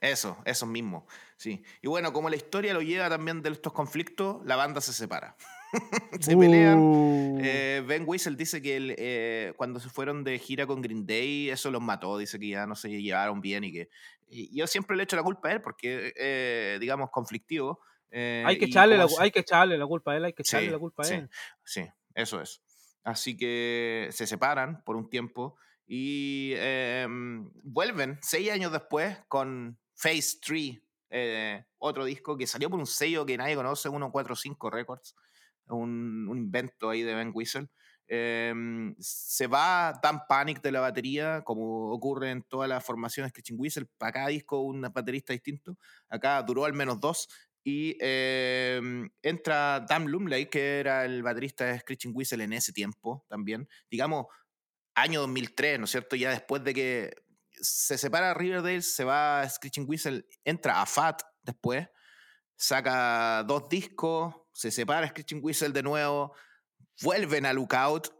Eso, 0.00 0.38
eso 0.44 0.66
mismo. 0.66 1.06
Sí. 1.36 1.62
Y 1.82 1.88
bueno, 1.88 2.12
como 2.12 2.30
la 2.30 2.36
historia 2.36 2.72
lo 2.74 2.82
lleva 2.82 3.08
también 3.08 3.42
de 3.42 3.50
estos 3.50 3.72
conflictos, 3.72 4.44
la 4.44 4.56
banda 4.56 4.80
se 4.80 4.92
separa. 4.92 5.36
se 6.20 6.36
pelean. 6.36 6.78
Uh. 6.78 7.38
Eh, 7.42 7.82
ben 7.86 8.04
Whistle 8.06 8.36
dice 8.36 8.62
que 8.62 8.94
eh, 8.98 9.52
cuando 9.56 9.80
se 9.80 9.88
fueron 9.88 10.22
de 10.24 10.38
gira 10.38 10.66
con 10.66 10.80
Green 10.80 11.06
Day, 11.06 11.50
eso 11.50 11.70
los 11.70 11.82
mató. 11.82 12.18
Dice 12.18 12.38
que 12.38 12.48
ya 12.48 12.66
no 12.66 12.76
se 12.76 12.88
llevaron 12.88 13.40
bien 13.40 13.64
y 13.64 13.72
que. 13.72 13.90
yo 14.52 14.66
siempre 14.66 14.96
le 14.96 15.02
echo 15.02 15.16
la 15.16 15.22
culpa 15.22 15.48
a 15.48 15.52
él 15.52 15.60
porque, 15.60 16.12
eh, 16.16 16.78
digamos, 16.80 17.10
conflictivo. 17.10 17.80
Hay, 18.12 18.58
que 18.58 18.66
echarle 18.66 18.96
la, 18.96 19.06
hay 19.18 19.30
que 19.30 19.40
echarle 19.40 19.78
la 19.78 19.86
culpa 19.86 20.12
a 20.12 20.16
él, 20.16 20.24
hay 20.24 20.32
que 20.32 20.42
echarle 20.42 20.70
la 20.70 20.78
culpa 20.78 21.04
a 21.04 21.08
él. 21.08 21.30
Sí, 21.64 21.86
eso 22.14 22.40
es. 22.40 22.62
Así 23.04 23.36
que 23.36 24.08
se 24.10 24.26
separan 24.26 24.82
por 24.84 24.96
un 24.96 25.08
tiempo 25.08 25.56
y 25.86 26.52
em, 26.56 27.50
vuelven 27.62 28.18
seis 28.22 28.50
años 28.50 28.72
después 28.72 29.16
con 29.28 29.78
Phase 29.94 30.38
3, 31.10 31.64
otro 31.78 32.04
disco 32.04 32.36
que 32.36 32.46
salió 32.46 32.68
por 32.68 32.80
un 32.80 32.86
sello 32.86 33.24
que 33.24 33.36
nadie 33.36 33.54
conoce, 33.54 33.88
145 33.88 34.70
Records 34.70 35.14
un, 35.74 36.28
invento 36.36 36.90
ahí 36.90 37.02
de 37.02 37.14
Ben 37.14 37.32
Whistle. 37.34 37.68
Em, 38.08 38.94
se 39.00 39.48
va 39.48 39.98
Dan 40.00 40.20
Panic 40.28 40.62
de 40.62 40.70
la 40.70 40.80
batería, 40.80 41.42
como 41.44 41.90
ocurre 41.90 42.30
en 42.30 42.42
todas 42.42 42.68
las 42.68 42.84
formaciones 42.84 43.32
que 43.32 43.42
Whistle. 43.52 43.86
Para 43.98 44.12
cada 44.12 44.28
disco, 44.28 44.60
un 44.60 44.80
baterista 44.80 45.32
distinto. 45.32 45.76
Acá 46.08 46.42
duró 46.42 46.64
al 46.64 46.72
menos 46.72 47.00
dos. 47.00 47.28
Y 47.68 47.98
em, 47.98 49.10
entra 49.22 49.80
Dan 49.80 50.06
Lumley, 50.06 50.46
que 50.46 50.78
era 50.78 51.04
el 51.04 51.24
baterista 51.24 51.64
de 51.64 51.80
Screeching 51.80 52.12
Whistle 52.14 52.44
en 52.44 52.52
ese 52.52 52.72
tiempo 52.72 53.26
también. 53.28 53.68
Digamos, 53.90 54.26
año 54.94 55.22
2003, 55.22 55.80
¿no 55.80 55.86
es 55.86 55.90
cierto? 55.90 56.14
Ya 56.14 56.30
después 56.30 56.62
de 56.62 56.72
que 56.72 57.10
se 57.50 57.98
separa 57.98 58.34
Riverdale, 58.34 58.82
se 58.82 59.02
va 59.02 59.48
Screeching 59.48 59.84
Whistle, 59.88 60.24
entra 60.44 60.80
a 60.80 60.86
Fat 60.86 61.22
después, 61.42 61.88
saca 62.54 63.42
dos 63.42 63.68
discos, 63.68 64.32
se 64.52 64.70
separa 64.70 65.08
Screeching 65.08 65.40
Whistle 65.42 65.70
de 65.70 65.82
nuevo, 65.82 66.36
vuelven 67.02 67.46
a 67.46 67.52
Lookout. 67.52 68.14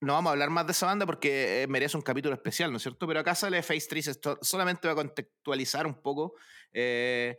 No 0.00 0.14
vamos 0.14 0.30
a 0.30 0.32
hablar 0.32 0.48
más 0.48 0.64
de 0.64 0.72
esa 0.72 0.86
banda 0.86 1.04
porque 1.04 1.64
eh, 1.64 1.66
merece 1.66 1.98
un 1.98 2.02
capítulo 2.02 2.34
especial, 2.34 2.70
¿no 2.70 2.78
es 2.78 2.82
cierto? 2.82 3.06
Pero 3.06 3.20
acá 3.20 3.34
sale 3.34 3.62
Face 3.62 3.88
3, 3.90 4.20
solamente 4.40 4.88
va 4.88 4.92
a 4.92 4.96
contextualizar 4.96 5.86
un 5.86 6.00
poco. 6.00 6.32
Eh, 6.72 7.36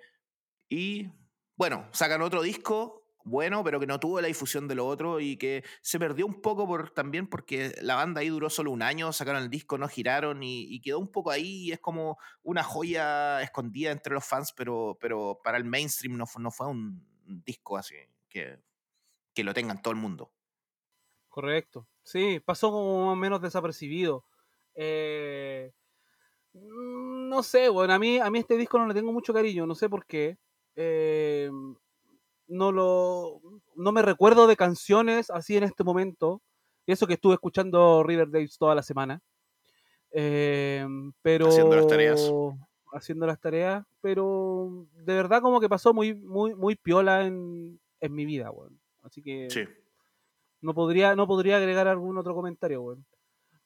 y 0.69 1.09
bueno, 1.55 1.87
sacan 1.91 2.21
otro 2.21 2.41
disco 2.41 2.99
bueno, 3.29 3.63
pero 3.63 3.79
que 3.79 3.85
no 3.85 3.99
tuvo 3.99 4.21
la 4.21 4.27
difusión 4.27 4.67
de 4.67 4.75
lo 4.75 4.87
otro 4.87 5.19
y 5.19 5.37
que 5.37 5.63
se 5.81 5.99
perdió 5.99 6.25
un 6.25 6.41
poco 6.41 6.65
por, 6.65 6.89
también 6.91 7.27
porque 7.27 7.75
la 7.81 7.95
banda 7.95 8.21
ahí 8.21 8.29
duró 8.29 8.49
solo 8.49 8.71
un 8.71 8.81
año, 8.81 9.13
sacaron 9.13 9.43
el 9.43 9.49
disco, 9.49 9.77
no 9.77 9.87
giraron 9.87 10.41
y, 10.41 10.79
quedó 10.81 10.99
un 10.99 11.11
poco 11.11 11.29
ahí 11.29 11.65
y 11.65 11.71
es 11.71 11.79
como 11.79 12.17
una 12.41 12.63
joya 12.63 13.41
escondida 13.41 13.91
entre 13.91 14.13
los 14.13 14.25
fans, 14.25 14.53
pero, 14.55 14.97
pero 14.99 15.39
para 15.43 15.57
el 15.57 15.65
mainstream 15.65 16.17
no, 16.17 16.25
no 16.39 16.51
fue 16.51 16.67
un, 16.67 17.07
disco 17.45 17.77
así 17.77 17.93
que, 18.27 18.57
que 19.35 19.43
lo 19.43 19.53
tengan 19.53 19.81
todo 19.83 19.93
el 19.93 19.99
mundo. 19.99 20.31
Correcto. 21.27 21.87
Sí, 22.01 22.39
pasó 22.39 22.71
como 22.71 23.15
menos 23.15 23.39
desapercibido. 23.39 24.25
Eh, 24.73 25.71
mm, 26.53 27.29
no 27.29 27.43
sé, 27.43 27.69
bueno, 27.69 27.93
a 27.93 27.99
mí, 27.99 28.17
a 28.17 28.31
mí 28.31 28.39
este 28.39 28.57
disco 28.57 28.79
no 28.79 28.87
le 28.87 28.95
tengo 28.95 29.13
mucho 29.13 29.31
cariño, 29.31 29.67
no 29.67 29.75
sé 29.75 29.87
por 29.87 30.07
qué. 30.07 30.39
Eh, 30.81 31.51
no 32.47 32.71
lo 32.71 33.41
no 33.75 33.91
me 33.91 34.01
recuerdo 34.01 34.47
de 34.47 34.55
canciones 34.55 35.29
así 35.29 35.57
en 35.57 35.63
este 35.63 35.83
momento. 35.83 36.41
Eso 36.87 37.05
que 37.05 37.13
estuve 37.13 37.33
escuchando 37.33 38.01
Riverdale 38.03 38.49
toda 38.57 38.75
la 38.75 38.81
semana. 38.81 39.21
Eh, 40.11 40.87
pero 41.21 41.49
haciendo 41.49 41.75
las 41.75 41.87
tareas 41.87 42.31
haciendo 42.93 43.27
las 43.27 43.39
tareas, 43.39 43.85
pero 44.01 44.87
de 44.93 45.13
verdad 45.13 45.41
como 45.41 45.59
que 45.59 45.69
pasó 45.69 45.93
muy, 45.93 46.13
muy, 46.13 46.55
muy 46.55 46.75
piola 46.75 47.25
en, 47.25 47.79
en 47.99 48.13
mi 48.13 48.25
vida, 48.25 48.51
weón. 48.51 48.79
Así 49.03 49.21
que 49.21 49.47
no 50.61 50.73
podría, 50.73 51.15
no 51.15 51.27
podría 51.27 51.57
agregar 51.57 51.87
algún 51.87 52.17
otro 52.17 52.33
comentario, 52.33 52.81
weón. 52.81 53.05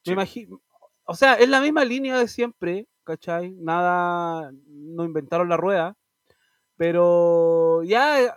Me 0.06 0.12
imagino, 0.12 0.60
o 1.04 1.14
sea, 1.14 1.34
es 1.34 1.48
la 1.48 1.60
misma 1.60 1.84
línea 1.84 2.18
de 2.18 2.28
siempre, 2.28 2.86
¿cachai? 3.04 3.52
Nada, 3.52 4.52
no 4.66 5.04
inventaron 5.04 5.48
la 5.48 5.56
rueda, 5.56 5.96
pero 6.76 7.82
ya, 7.84 8.36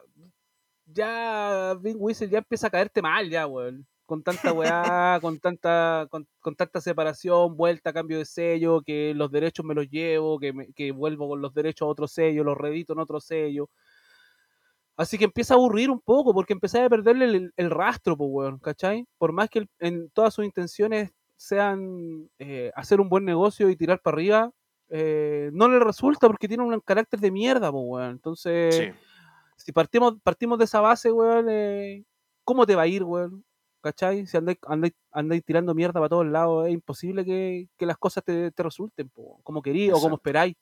ya 0.85 1.75
Big 1.81 1.95
Whistle 1.97 2.29
ya 2.29 2.39
empieza 2.39 2.67
a 2.67 2.71
caerte 2.71 3.01
mal, 3.01 3.29
ya, 3.29 3.47
weón 3.47 3.87
con 4.07 4.23
tanta 4.23 4.53
weá, 4.53 5.19
con 5.21 5.39
tanta, 5.39 6.07
con, 6.09 6.25
tanta 6.55 6.81
separación, 6.81 7.55
vuelta, 7.57 7.93
cambio 7.93 8.17
de 8.17 8.25
sello, 8.25 8.81
que 8.81 9.13
los 9.13 9.29
derechos 9.31 9.65
me 9.65 9.75
los 9.75 9.87
llevo, 9.89 10.39
que, 10.39 10.53
que 10.75 10.91
vuelvo 10.91 11.27
con 11.29 11.41
los 11.41 11.53
derechos 11.53 11.85
a 11.85 11.89
otro 11.89 12.07
sello, 12.07 12.43
los 12.43 12.57
redito 12.57 12.93
en 12.93 12.99
otro 12.99 13.19
sello. 13.19 13.69
Así 14.95 15.17
que 15.17 15.25
empieza 15.25 15.53
a 15.53 15.57
aburrir 15.57 15.91
un 15.91 15.99
poco, 16.01 16.33
porque 16.33 16.53
empecé 16.53 16.81
a 16.81 16.89
perderle 16.89 17.51
el, 17.55 17.69
rastro, 17.69 18.17
pues, 18.17 18.29
weón, 18.31 18.59
¿cachai? 18.59 19.05
Por 19.19 19.31
más 19.31 19.49
que 19.49 19.67
en 19.79 20.09
todas 20.11 20.33
sus 20.33 20.45
intenciones 20.45 21.11
sean 21.35 22.29
eh, 22.39 22.71
hacer 22.75 22.99
un 22.99 23.09
buen 23.09 23.25
negocio 23.25 23.69
y 23.69 23.75
tirar 23.75 24.01
para 24.01 24.15
arriba, 24.15 24.51
eh, 24.89 25.49
no 25.53 25.67
le 25.67 25.79
resulta 25.79 26.27
porque 26.27 26.47
tiene 26.47 26.63
un 26.63 26.79
carácter 26.81 27.19
de 27.19 27.31
mierda, 27.31 27.71
pues, 27.71 27.83
weón. 27.85 28.11
Entonces, 28.11 28.93
si 29.55 29.71
partimos, 29.71 30.15
partimos 30.23 30.57
de 30.57 30.65
esa 30.65 30.81
base, 30.81 31.11
weón, 31.11 31.47
eh, 31.49 32.03
¿cómo 32.43 32.65
te 32.65 32.75
va 32.75 32.83
a 32.83 32.87
ir, 32.87 33.03
weón? 33.03 33.43
¿cachai? 33.81 34.25
Si 34.25 34.37
andáis, 34.37 35.45
tirando 35.45 35.73
mierda 35.73 35.99
para 35.99 36.09
todos 36.09 36.25
lados, 36.25 36.67
es 36.67 36.73
imposible 36.73 37.23
que, 37.25 37.67
las 37.79 37.97
cosas 37.97 38.23
te, 38.23 38.51
resulten 38.57 39.11
como 39.43 39.61
querí 39.61 39.89
o 39.91 39.99
como 39.99 40.15
esperáis. 40.15 40.55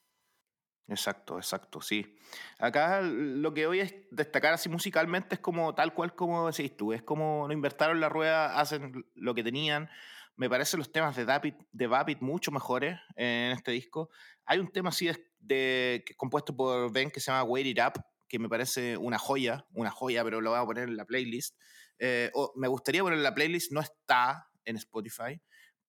Exacto, 0.87 1.37
exacto, 1.37 1.81
sí. 1.81 2.15
Acá 2.59 3.01
lo 3.01 3.53
que 3.53 3.65
voy 3.65 3.81
a 3.81 3.89
destacar 4.11 4.53
así 4.53 4.69
musicalmente 4.69 5.35
es 5.35 5.41
como 5.41 5.73
tal 5.73 5.95
cual 5.95 6.13
como 6.13 6.51
decís 6.51 6.77
tú, 6.77 6.93
es 6.93 7.01
como 7.01 7.47
no 7.47 7.53
invertaron 7.53 7.99
la 7.99 8.07
rueda, 8.07 8.59
hacen 8.59 9.03
lo 9.15 9.33
que 9.33 9.43
tenían. 9.43 9.89
Me 10.37 10.49
parecen 10.49 10.79
los 10.79 10.91
temas 10.91 11.15
de 11.15 11.23
Vapid, 11.23 11.53
de 11.71 12.17
mucho 12.19 12.51
mejores 12.51 12.99
en 13.15 13.51
este 13.51 13.71
disco. 13.71 14.09
Hay 14.45 14.59
un 14.59 14.71
tema 14.71 14.89
así 14.89 15.09
de, 15.39 16.03
compuesto 16.17 16.55
por 16.55 16.91
Ben 16.91 17.09
que 17.09 17.19
se 17.19 17.31
llama 17.31 17.43
Wait 17.43 17.67
It 17.67 17.79
Up, 17.79 18.01
que 18.27 18.39
me 18.39 18.49
parece 18.49 18.97
una 18.97 19.17
joya, 19.17 19.65
una 19.73 19.91
joya, 19.91 20.23
pero 20.23 20.41
lo 20.41 20.51
voy 20.51 20.59
a 20.59 20.65
poner 20.65 20.89
en 20.89 20.97
la 20.97 21.05
playlist. 21.05 21.55
Eh, 21.99 22.31
me 22.55 22.67
gustaría 22.67 23.01
poner 23.01 23.19
la 23.19 23.33
playlist, 23.33 23.71
no 23.71 23.79
está 23.79 24.49
en 24.65 24.75
Spotify, 24.75 25.39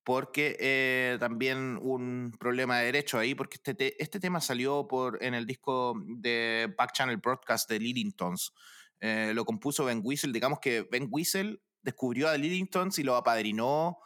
porque 0.05 0.57
eh, 0.61 1.17
también 1.19 1.79
un 1.83 2.33
problema 2.39 2.79
de 2.79 2.87
derecho 2.87 3.19
ahí, 3.19 3.35
porque 3.35 3.59
este, 3.63 4.01
este 4.01 4.21
tema 4.21 4.41
salió 4.41 4.87
por, 4.87 5.23
en 5.23 5.35
el 5.35 5.47
disco 5.47 6.01
de 6.07 6.73
Back 6.79 6.93
Channel 6.93 7.17
Broadcast 7.17 7.69
de 7.69 7.81
Lillingtons. 7.81 8.53
Eh, 9.01 9.33
lo 9.35 9.45
compuso 9.45 9.85
Ben 9.85 10.01
Whistle, 10.05 10.33
digamos 10.33 10.61
que 10.61 10.87
Ben 10.91 11.09
Whistle 11.11 11.61
descubrió 11.83 12.29
a 12.29 12.37
Lillingtons 12.37 12.99
y 12.99 13.03
lo 13.03 13.17
apadrinó 13.17 13.99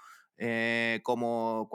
como, 1.03 1.69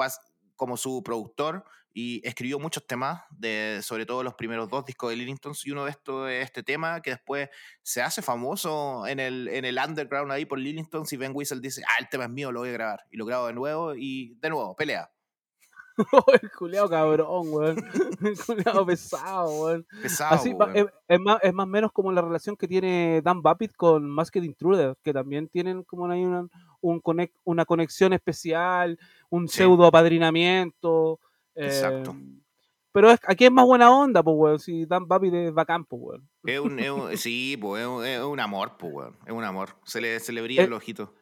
como 0.56 0.78
su 0.78 1.04
productor 1.04 1.64
y 1.98 2.22
escribió 2.28 2.60
muchos 2.60 2.86
temas, 2.86 3.22
de, 3.32 3.80
sobre 3.82 4.06
todo 4.06 4.22
los 4.22 4.34
primeros 4.34 4.70
dos 4.70 4.84
discos 4.84 5.12
de 5.12 5.16
Lillingtons, 5.16 5.66
y 5.66 5.72
uno 5.72 5.86
de 5.86 5.92
estos 5.92 6.30
es 6.30 6.44
este 6.44 6.62
tema 6.62 7.02
que 7.02 7.12
después 7.12 7.48
se 7.84 8.02
hace 8.02 8.22
famoso 8.22 9.08
en 9.08 9.22
el, 9.22 9.48
en 9.48 9.64
el 9.64 9.78
underground 9.78 10.30
ahí 10.30 10.46
por 10.46 10.60
Lillingtons 10.60 11.14
y 11.14 11.18
Ben 11.18 11.32
Whistle 11.34 11.62
dice, 11.62 11.84
ah, 11.88 12.02
el 12.02 12.10
tema 12.10 12.26
es 12.26 12.30
mío, 12.30 12.52
lo 12.52 12.60
voy 12.60 12.70
a 12.70 12.74
grabar. 12.74 13.06
Y 13.12 13.18
lo 13.18 13.26
grabo 13.26 13.48
de 13.48 13.54
nuevo 13.54 13.96
y 13.96 14.36
de 14.42 14.50
nuevo, 14.50 14.76
pelea. 14.76 15.10
el 16.42 16.52
culeado 16.52 16.90
cabrón, 16.90 17.48
weón. 17.48 17.78
El 18.22 18.38
culeado 18.46 18.86
pesado, 18.86 19.50
weón. 19.62 19.88
Pesado, 20.02 20.36
Así, 20.36 20.52
weón. 20.52 20.76
es, 20.76 20.86
es 21.08 21.20
más, 21.22 21.40
es 21.42 21.54
más 21.54 21.64
o 21.64 21.68
menos 21.68 21.92
como 21.94 22.12
la 22.12 22.22
relación 22.22 22.58
que 22.58 22.68
tiene 22.68 23.22
Dan 23.24 23.42
Babbitt 23.42 23.74
con 23.78 24.10
Masked 24.10 24.44
Intruder, 24.44 24.98
que 25.02 25.14
también 25.14 25.48
tienen 25.48 25.84
como 25.84 26.12
ahí 26.12 26.26
una, 26.26 26.46
un 26.82 27.02
una 27.44 27.66
conexión 27.66 28.14
especial, 28.14 28.98
un 29.30 29.48
Sí. 29.48 29.58
pseudo 29.58 29.86
apadrinamiento. 29.86 31.20
Exacto. 31.56 32.16
eh, 32.20 32.42
pero 32.92 33.12
es, 33.12 33.20
aquí 33.28 33.44
es 33.46 33.52
más 33.52 33.66
buena 33.66 33.92
onda, 33.92 34.24
pues, 34.24 34.36
weón. 34.38 34.60
Si 34.60 34.86
Dan 34.86 35.06
Babbitt 35.08 35.34
es 35.34 35.54
bacán, 35.54 35.84
pues, 35.86 36.02
weón. 36.02 36.30
Es 36.46 36.60
un, 36.60 36.80
es 36.80 36.90
un- 36.90 37.18
sí, 37.18 37.58
pues, 37.60 37.82
es, 37.82 37.88
un, 37.88 38.06
es 38.06 38.22
un 38.22 38.40
amor, 38.40 38.78
pues, 38.78 38.94
weón. 38.94 39.18
Es 39.26 39.34
un 39.34 39.44
amor. 39.44 39.76
Se 39.84 40.00
le, 40.00 40.20
se 40.20 40.32
le 40.32 40.42
brilla 40.42 40.62
Eh, 40.62 40.66
el 40.66 40.74
ojito. 40.74 41.14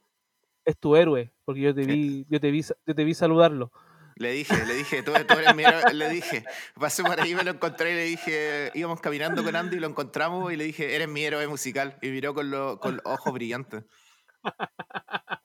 Es 0.65 0.77
tu 0.77 0.95
héroe, 0.95 1.31
porque 1.45 1.61
yo 1.61 1.73
te 1.75 1.85
vi, 1.85 2.25
yo 2.29 2.39
te 2.39 2.49
vi, 2.51 2.61
yo 2.61 2.95
te 2.95 3.03
vi 3.03 3.13
saludarlo. 3.13 3.71
Le 4.15 4.31
dije, 4.31 4.53
le 4.67 4.75
dije, 4.75 5.01
tú, 5.01 5.11
tú 5.27 5.33
eres 5.33 5.55
mi 5.55 5.63
héroe", 5.63 5.91
le 5.93 6.07
dije, 6.09 6.45
pasé 6.79 7.03
por 7.03 7.19
ahí, 7.19 7.33
me 7.33 7.43
lo 7.43 7.49
encontré 7.51 7.91
y 7.91 7.95
le 7.95 8.03
dije, 8.05 8.71
íbamos 8.75 9.01
caminando 9.01 9.43
con 9.43 9.55
Andy 9.55 9.77
y 9.77 9.79
lo 9.79 9.87
encontramos 9.87 10.53
y 10.53 10.55
le 10.55 10.65
dije, 10.65 10.95
eres 10.95 11.09
mi 11.09 11.23
héroe 11.23 11.47
musical. 11.47 11.97
Y 12.03 12.09
miró 12.09 12.35
con, 12.35 12.51
lo- 12.51 12.79
con 12.79 12.97
los 12.97 13.05
ojos 13.05 13.33
brillantes. 13.33 13.83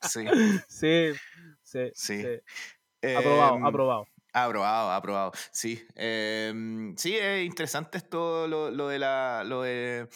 Sí. 0.02 0.24
Sí, 0.68 1.12
sí, 1.62 1.90
Sí. 1.94 2.22
sí. 2.22 2.40
Aprobado, 3.16 3.56
Em, 3.56 3.64
aprobado. 3.66 4.06
Aprobado, 4.32 4.90
aprobado. 4.92 5.32
Sí. 5.52 5.86
Em, 5.96 6.96
sí, 6.96 7.16
es 7.16 7.44
interesante 7.46 7.98
esto, 7.98 8.46
lo, 8.48 8.70
lo 8.70 8.88
de 8.88 8.98
la. 8.98 9.42
Lo 9.44 9.62
de 9.62 10.08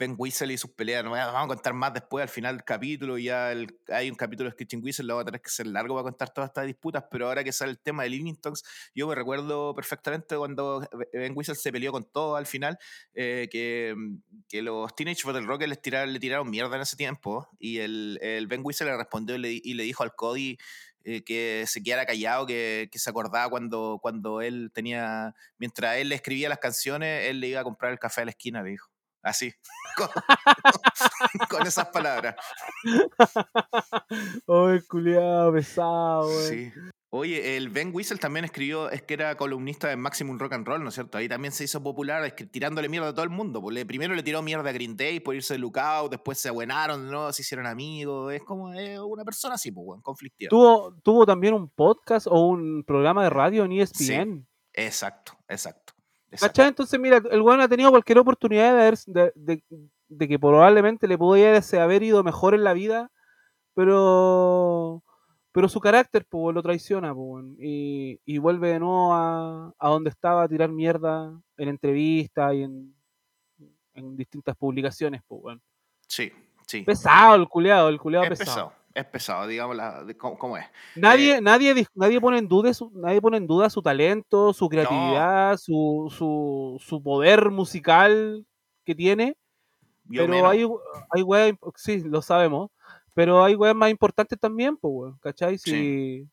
Ben 0.00 0.14
Whistle 0.16 0.50
y 0.50 0.56
sus 0.56 0.70
peleas. 0.70 1.04
No, 1.04 1.10
vamos 1.10 1.44
a 1.44 1.46
contar 1.46 1.74
más 1.74 1.92
después 1.92 2.22
al 2.22 2.30
final 2.30 2.56
del 2.56 2.64
capítulo. 2.64 3.18
Ya 3.18 3.52
hay 3.88 4.08
un 4.08 4.16
capítulo 4.16 4.48
de 4.48 4.54
Sketching 4.54 4.82
Whistle, 4.82 5.04
lo 5.04 5.14
vamos 5.14 5.24
a 5.24 5.26
tener 5.26 5.42
que 5.42 5.50
ser 5.50 5.66
largo 5.66 5.94
para 5.94 6.04
contar 6.04 6.32
todas 6.32 6.48
estas 6.48 6.66
disputas. 6.66 7.04
Pero 7.10 7.28
ahora 7.28 7.44
que 7.44 7.52
sale 7.52 7.72
el 7.72 7.78
tema 7.78 8.04
de 8.04 8.08
Living 8.08 8.36
Talks, 8.36 8.64
yo 8.94 9.06
me 9.06 9.14
recuerdo 9.14 9.74
perfectamente 9.74 10.38
cuando 10.38 10.88
Ben 11.12 11.34
Whistle 11.36 11.54
se 11.54 11.70
peleó 11.70 11.92
con 11.92 12.04
todo 12.10 12.36
al 12.36 12.46
final. 12.46 12.78
eh, 13.12 13.48
que, 13.52 13.94
que 14.48 14.62
los 14.62 14.94
Teenage 14.96 15.22
Bottle 15.24 15.42
Rockets 15.42 15.68
les 15.68 15.82
tiraron, 15.82 16.14
le 16.14 16.18
tiraron 16.18 16.48
mierda 16.48 16.76
en 16.76 16.82
ese 16.82 16.96
tiempo. 16.96 17.46
Y 17.58 17.80
el, 17.80 18.46
Ben 18.48 18.62
Whistle 18.64 18.86
le 18.86 18.96
respondió 18.96 19.36
y 19.36 19.74
le, 19.74 19.82
dijo 19.82 20.02
al 20.02 20.14
Cody 20.14 20.56
eh, 21.04 21.22
que 21.24 21.64
se 21.66 21.82
quedara 21.82 22.06
callado, 22.06 22.46
que, 22.46 22.88
que 22.90 22.98
se 22.98 23.10
acordaba 23.10 23.50
cuando, 23.50 23.98
cuando 24.00 24.40
él 24.40 24.70
tenía, 24.72 25.34
mientras 25.58 25.98
él 25.98 26.08
le 26.08 26.14
escribía 26.14 26.48
las 26.48 26.58
canciones, 26.58 27.26
él 27.28 27.40
le 27.40 27.48
iba 27.48 27.60
a 27.60 27.64
comprar 27.64 27.92
el 27.92 27.98
café 27.98 28.22
a 28.22 28.24
la 28.24 28.30
esquina, 28.30 28.62
le 28.62 28.70
dijo. 28.70 28.88
Así, 29.22 29.52
con, 29.96 30.08
con 31.48 31.66
esas 31.66 31.88
palabras. 31.88 32.36
Oh, 34.46 34.70
culiado 34.88 35.52
pesado, 35.52 36.26
weón. 36.28 36.48
Sí. 36.48 36.72
Oye, 37.12 37.56
el 37.56 37.70
Ben 37.70 37.90
Whistle 37.92 38.18
también 38.18 38.44
escribió, 38.44 38.88
es 38.88 39.02
que 39.02 39.14
era 39.14 39.36
columnista 39.36 39.88
de 39.88 39.96
Maximum 39.96 40.38
Rock 40.38 40.52
and 40.52 40.66
Roll, 40.66 40.82
¿no 40.82 40.90
es 40.90 40.94
cierto? 40.94 41.18
Ahí 41.18 41.28
también 41.28 41.52
se 41.52 41.64
hizo 41.64 41.82
popular 41.82 42.30
tirándole 42.52 42.88
mierda 42.88 43.08
a 43.08 43.12
todo 43.12 43.24
el 43.24 43.30
mundo. 43.30 43.60
pues, 43.60 43.74
le- 43.74 43.84
primero 43.84 44.14
le 44.14 44.22
tiró 44.22 44.42
mierda 44.42 44.70
a 44.70 44.72
Green 44.72 44.96
Day 44.96 45.18
por 45.18 45.34
irse 45.34 45.54
de 45.54 45.58
Lookout, 45.58 46.10
después 46.10 46.38
se 46.38 46.48
abuenaron, 46.50 47.10
¿no? 47.10 47.32
Se 47.32 47.42
hicieron 47.42 47.66
amigos. 47.66 48.32
Es 48.32 48.42
como 48.44 48.72
eh, 48.74 49.00
una 49.00 49.24
persona 49.24 49.56
así, 49.56 49.72
pues, 49.72 50.00
conflictiva. 50.02 50.50
Tuvo, 50.50 50.94
tuvo 51.02 51.26
también 51.26 51.54
un 51.54 51.68
podcast 51.68 52.28
o 52.28 52.46
un 52.46 52.84
programa 52.86 53.24
de 53.24 53.30
radio 53.30 53.64
en 53.64 53.72
E 53.72 53.82
ESPN. 53.82 54.46
Exacto, 54.72 55.32
exacto. 55.48 55.89
exacto. 55.89 55.89
¿Cachai? 56.38 56.68
Entonces, 56.68 56.98
mira, 57.00 57.20
el 57.30 57.42
weón 57.42 57.60
ha 57.60 57.68
tenido 57.68 57.90
cualquier 57.90 58.18
oportunidad 58.18 58.74
de, 58.74 58.80
haber- 58.82 59.04
de, 59.06 59.32
de- 59.34 59.64
de 60.08 60.28
que 60.28 60.38
probablemente 60.38 61.06
le 61.08 61.16
pudiese 61.18 61.80
haber 61.80 62.02
ido 62.02 62.22
mejor 62.24 62.54
en 62.54 62.64
la 62.64 62.72
vida, 62.72 63.10
pero 63.94 65.02
pero 65.52 65.68
su 65.68 65.80
carácter 65.80 66.24
pues, 66.28 66.54
lo 66.54 66.62
traiciona 66.62 67.12
pues, 67.12 67.44
y, 67.58 68.20
y 68.24 68.38
vuelve 68.38 68.68
de 68.68 68.78
nuevo 68.78 69.12
a, 69.14 69.74
a 69.76 69.88
donde 69.88 70.10
estaba 70.10 70.44
a 70.44 70.48
tirar 70.48 70.70
mierda 70.70 71.32
en 71.56 71.68
entrevistas 71.68 72.54
y 72.54 72.62
en, 72.62 72.94
en 73.94 74.16
distintas 74.16 74.54
publicaciones. 74.56 75.22
Pues. 75.26 75.58
Sí, 76.06 76.30
sí. 76.68 76.82
Pesado 76.82 77.34
el 77.34 77.48
culeado, 77.48 77.88
el 77.88 77.98
culeado 77.98 78.26
Es 78.26 78.38
pesado. 78.38 78.68
pesado, 78.68 78.72
es 78.94 79.04
pesado, 79.06 79.46
digamos, 79.46 79.76
la, 79.76 80.04
de 80.04 80.16
cómo, 80.16 80.36
cómo 80.38 80.56
es. 80.56 80.66
Nadie, 80.96 81.36
Eh, 81.36 81.40
nadie, 81.40 81.86
nadie 81.94 82.20
pone 82.20 82.38
en 82.38 82.48
duda 82.48 82.74
su, 82.74 82.90
nadie 82.94 83.20
pone 83.20 83.36
en 83.36 83.46
duda 83.46 83.70
su 83.70 83.82
talento, 83.82 84.52
su 84.52 84.68
creatividad, 84.68 85.56
su, 85.58 86.12
su, 86.16 86.76
su 86.84 87.02
poder 87.02 87.50
musical 87.50 88.44
que 88.84 88.94
tiene, 88.94 89.36
Yo 90.04 90.22
pero 90.22 90.32
menos. 90.34 90.50
hay, 90.52 90.66
hay 91.10 91.22
weas, 91.22 91.54
sí, 91.76 92.02
lo 92.04 92.20
sabemos, 92.22 92.70
pero 93.14 93.44
hay 93.44 93.54
weas 93.54 93.74
más 93.76 93.90
importantes 93.90 94.38
también, 94.40 94.76
pues 94.76 94.92
weón, 94.94 95.18
¿cachai? 95.20 95.58
Si, 95.58 95.70
Sí. 95.70 96.28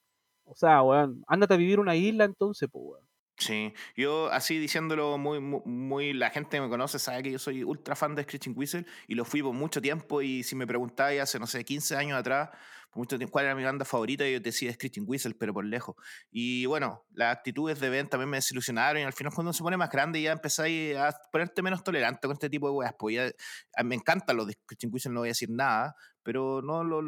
o 0.46 0.56
sea, 0.56 0.82
weón, 0.84 1.24
ándate 1.28 1.54
a 1.54 1.58
vivir 1.58 1.80
una 1.80 1.96
isla 1.96 2.24
entonces, 2.26 2.68
pues 2.72 2.84
weón. 2.86 3.07
Sí, 3.38 3.72
yo 3.96 4.32
así 4.32 4.58
diciéndolo 4.58 5.20
muy, 5.20 5.40
muy, 5.40 6.12
la 6.14 6.32
gente 6.32 6.58
que 6.58 6.62
me 6.62 6.70
conoce 6.70 6.98
sabe 6.98 7.22
que 7.22 7.32
yo 7.32 7.38
soy 7.38 7.64
ultra 7.64 7.96
fan 7.96 8.16
de 8.16 8.24
Screeching 8.24 8.54
Whistle 8.58 8.86
y 9.08 9.14
lo 9.14 9.26
fui 9.26 9.44
por 9.44 9.54
mucho 9.54 9.80
tiempo 9.80 10.24
y 10.24 10.42
si 10.42 10.56
me 10.56 10.66
preguntáis 10.66 11.22
hace, 11.22 11.38
no 11.38 11.46
sé, 11.46 11.64
15 11.64 11.96
años 11.96 12.18
atrás, 12.18 12.50
por 12.90 13.00
mucho 13.00 13.18
tiempo, 13.18 13.32
cuál 13.32 13.46
era 13.46 13.56
mi 13.56 13.64
banda 13.64 13.86
favorita, 13.86 14.28
yo 14.28 14.42
te 14.42 14.50
decía 14.50 14.72
Screeching 14.74 15.06
Whistle, 15.08 15.36
pero 15.36 15.54
por 15.54 15.66
lejos. 15.66 15.96
Y 16.32 16.66
bueno, 16.66 17.06
las 17.14 17.36
actitudes 17.36 17.80
de 17.80 17.90
Ben 17.90 18.08
también 18.10 18.30
me 18.30 18.38
desilusionaron 18.38 19.02
y 19.02 19.06
al 19.06 19.14
final 19.14 19.34
cuando 19.34 19.50
uno 19.50 19.54
se 19.54 19.64
pone 19.64 19.78
más 19.78 19.90
grande 19.90 20.22
ya 20.22 20.32
empezáis 20.32 20.96
a 20.98 21.16
ponerte 21.32 21.62
menos 21.62 21.84
tolerante 21.84 22.28
con 22.28 22.34
este 22.34 22.50
tipo 22.50 22.68
de 22.68 22.74
weas, 22.74 22.94
pues 22.98 23.16
ya, 23.16 23.32
a 23.76 23.84
me 23.84 23.96
encantan 23.96 24.38
los 24.38 24.48
de 24.48 24.54
Screeching 24.54 24.92
Whistle, 24.94 25.14
no 25.14 25.22
voy 25.22 25.30
a 25.30 25.32
decir 25.32 25.50
nada, 25.50 25.96
pero 26.24 26.62
no 26.62 26.84
lo, 26.84 27.02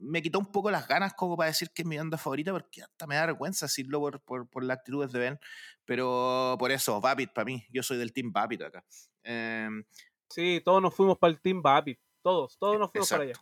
me 0.00 0.22
quitó 0.22 0.38
un 0.38 0.52
poco 0.52 0.70
las 0.70 0.86
ganas 0.86 1.14
como 1.14 1.36
para 1.36 1.48
decir 1.48 1.70
que 1.74 1.82
es 1.82 1.88
mi 1.88 1.96
banda 1.96 2.18
favorita 2.18 2.52
porque 2.52 2.82
hasta 2.82 3.06
me 3.06 3.14
da 3.14 3.26
vergüenza 3.26 3.66
decirlo 3.66 4.00
por, 4.00 4.20
por, 4.20 4.48
por 4.48 4.64
las 4.64 4.78
actitudes 4.78 5.12
de 5.12 5.18
Ben. 5.18 5.38
Pero 5.84 6.56
por 6.58 6.70
eso, 6.70 7.00
Babbitt 7.00 7.32
para 7.32 7.46
mí. 7.46 7.64
Yo 7.70 7.82
soy 7.82 7.96
del 7.96 8.12
Team 8.12 8.32
Babbitt 8.32 8.62
acá. 8.62 8.84
Em, 9.22 9.84
Sí, 10.30 10.62
todos 10.64 10.80
nos 10.80 10.94
fuimos 10.94 11.18
para 11.18 11.32
el 11.32 11.40
Team 11.40 11.60
Babbitt, 11.60 11.98
todos, 12.22 12.56
todos 12.56 12.78
nos 12.78 12.90
fuimos 12.92 13.10
para 13.10 13.24
allá. 13.24 13.34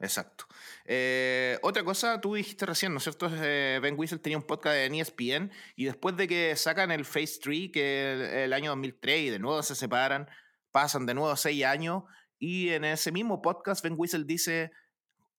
Exacto. 0.00 0.46
Eh, 0.84 1.58
otra 1.62 1.84
cosa, 1.84 2.20
tú 2.20 2.34
dijiste 2.34 2.66
recién, 2.66 2.92
¿no 2.92 2.98
es 2.98 3.04
cierto? 3.04 3.30
Eh, 3.32 3.78
ben 3.82 3.94
Whistle 3.98 4.18
tenía 4.18 4.38
un 4.38 4.44
podcast 4.44 4.76
en 4.76 4.94
ESPN 4.94 5.52
y 5.76 5.84
después 5.84 6.16
de 6.16 6.28
que 6.28 6.56
sacan 6.56 6.90
el 6.90 7.04
Phase 7.04 7.38
3, 7.42 7.70
que 7.72 8.12
el, 8.12 8.20
el 8.20 8.52
año 8.52 8.70
2003, 8.70 9.20
y 9.20 9.30
de 9.30 9.38
nuevo 9.38 9.62
se 9.62 9.74
separan, 9.74 10.28
pasan 10.70 11.06
de 11.06 11.14
nuevo 11.14 11.34
seis 11.36 11.64
años 11.64 12.04
y 12.38 12.70
en 12.70 12.84
ese 12.84 13.10
mismo 13.10 13.42
podcast 13.42 13.82
Ben 13.82 13.94
Whistle 13.96 14.24
dice, 14.24 14.70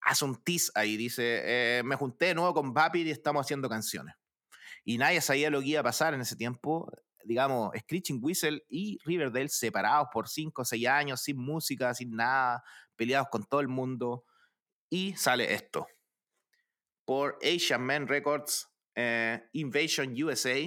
hace 0.01 0.26
un 0.26 0.36
tease 0.43 0.72
ahí, 0.76 0.97
dice, 0.97 1.41
eh, 1.43 1.84
me 1.84 1.95
junté 1.95 2.28
de 2.28 2.36
nuevo 2.36 2.53
con 2.53 2.74
Babbitt 2.74 3.07
y 3.07 3.12
estamos 3.12 3.45
haciendo 3.45 3.70
canciones. 3.70 4.16
Y 4.84 4.97
nadie 4.97 5.22
sabía 5.22 5.49
lo 5.49 5.62
que 5.62 5.68
iba 5.68 5.80
a 5.80 5.84
pasar 5.84 6.14
en 6.14 6.22
ese 6.22 6.36
tiempo. 6.36 6.91
Digamos, 7.24 7.72
Screeching 7.78 8.20
Whistle 8.22 8.64
y 8.70 8.97
Riverdale 9.05 9.49
separados 9.49 10.07
por 10.12 10.28
5 10.28 10.62
o 10.62 10.66
6 10.66 10.88
años, 10.88 11.22
sin 11.22 11.38
música, 11.38 11.93
sin 11.93 12.12
nada, 12.12 12.64
peleados 12.95 13.28
con 13.30 13.43
todo 13.43 13.62
el 13.62 13.68
mundo. 13.68 14.26
Y 14.89 15.13
sale 15.15 15.53
esto. 15.53 15.87
Por 17.05 17.37
Asian 17.43 17.81
Man 17.83 18.07
Records, 18.07 18.69
eh, 18.95 19.41
Invasion 19.53 20.13
USA. 20.23 20.57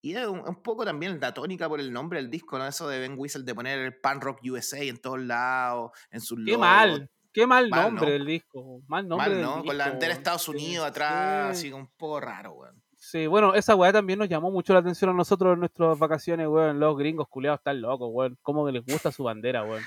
Y 0.00 0.14
es 0.14 0.26
un, 0.26 0.40
un 0.40 0.62
poco 0.62 0.84
también 0.84 1.18
la 1.20 1.34
tónica 1.34 1.68
por 1.68 1.80
el 1.80 1.92
nombre 1.92 2.20
del 2.20 2.30
disco, 2.30 2.58
¿no? 2.58 2.66
Eso 2.66 2.88
de 2.88 3.00
Ben 3.00 3.14
Whistle 3.18 3.42
de 3.44 3.54
poner 3.54 3.78
el 3.78 3.96
Pan 3.98 4.20
Rock 4.20 4.40
USA 4.44 4.78
en 4.80 4.98
todos 4.98 5.18
lados, 5.20 5.90
en 6.10 6.20
sus 6.20 6.38
Qué 6.44 6.52
logos. 6.52 6.60
mal, 6.60 7.10
qué 7.32 7.46
mal, 7.46 7.68
Mal, 7.68 7.82
nombre 7.82 8.06
¿no? 8.06 8.12
del 8.12 8.26
disco, 8.26 8.82
mal 8.86 9.08
nombre 9.08 9.28
Mal, 9.28 9.36
del 9.36 9.42
¿no? 9.44 9.52
disco, 9.56 9.66
Con 9.66 9.78
la 9.78 9.88
bandera 9.88 10.12
de. 10.14 10.18
Estados 10.18 10.42
Sí, 10.42 10.50
Unidos 10.52 10.86
atrás, 10.86 11.58
sí. 11.58 11.66
así 11.68 11.72
un 11.72 11.88
poco 11.96 12.20
raro, 12.20 12.52
weón. 12.52 12.82
Sí, 12.96 13.26
bueno, 13.26 13.54
esa 13.54 13.74
weá 13.76 13.92
también 13.92 14.18
nos 14.18 14.28
llamó 14.28 14.50
mucho 14.50 14.72
la 14.72 14.80
atención 14.80 15.10
a 15.10 15.14
nosotros 15.14 15.54
en 15.54 15.60
nuestras 15.60 15.98
vacaciones, 15.98 16.46
weón. 16.48 16.78
Los 16.78 16.96
gringos 16.96 17.26
culiados 17.28 17.58
están 17.60 17.80
locos, 17.80 18.08
weón. 18.12 18.38
Cómo 18.42 18.66
que 18.66 18.72
les 18.72 18.84
gusta 18.84 19.10
su 19.10 19.24
bandera, 19.24 19.64
weón. 19.64 19.82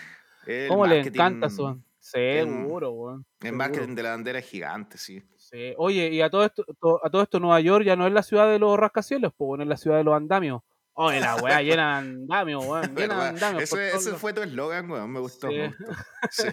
Cómo 0.68 0.86
les 0.88 1.08
encanta 1.08 1.50
su 1.50 1.64
bandera. 1.64 1.91
Seguro, 2.12 2.92
weón. 2.92 3.26
Seguro. 3.40 3.58
marketing 3.58 3.96
de 3.96 4.04
la 4.04 4.10
bandera 4.12 4.40
es 4.40 4.46
gigante, 4.50 4.98
sí. 4.98 5.22
Sí. 5.38 5.74
Oye, 5.78 6.10
y 6.10 6.22
a 6.22 6.30
todo 6.30 6.46
esto, 6.46 6.64
to- 6.80 7.00
a 7.04 7.10
todo 7.10 7.22
esto 7.24 7.40
Nueva 7.40 7.60
York 7.62 7.84
ya 7.86 7.96
no 7.96 8.08
es 8.08 8.14
la 8.14 8.24
ciudad 8.24 8.50
de 8.50 8.60
los 8.60 8.78
rascacielos, 8.78 9.34
pues, 9.38 9.48
bueno, 9.48 9.64
es 9.64 9.70
la 9.70 9.78
ciudad 9.78 9.98
de 9.98 10.04
los 10.04 10.16
andamios. 10.16 10.62
Oye, 10.94 11.20
la 11.22 11.36
weá 11.38 11.62
llena 11.62 12.02
de 12.02 12.10
andamios, 12.10 12.66
weón. 12.66 12.96
Llena 12.96 13.24
de 13.24 13.30
andamios. 13.30 13.70
por 13.70 13.80
Ese, 13.80 14.12
fue 14.14 14.34
tu 14.34 14.42
eslogan, 14.42 14.90
weón. 14.92 15.12
Me 15.12 15.20
gustó, 15.20 15.50
Sí. 15.50 15.56
me 15.58 15.68
gustó. 15.70 15.94
Sí, 16.32 16.48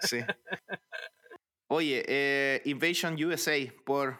sí. 0.00 0.18
Oye, 1.68 2.04
eh, 2.06 2.62
Invasion 2.66 3.14
USA 3.24 3.56
por 3.84 4.16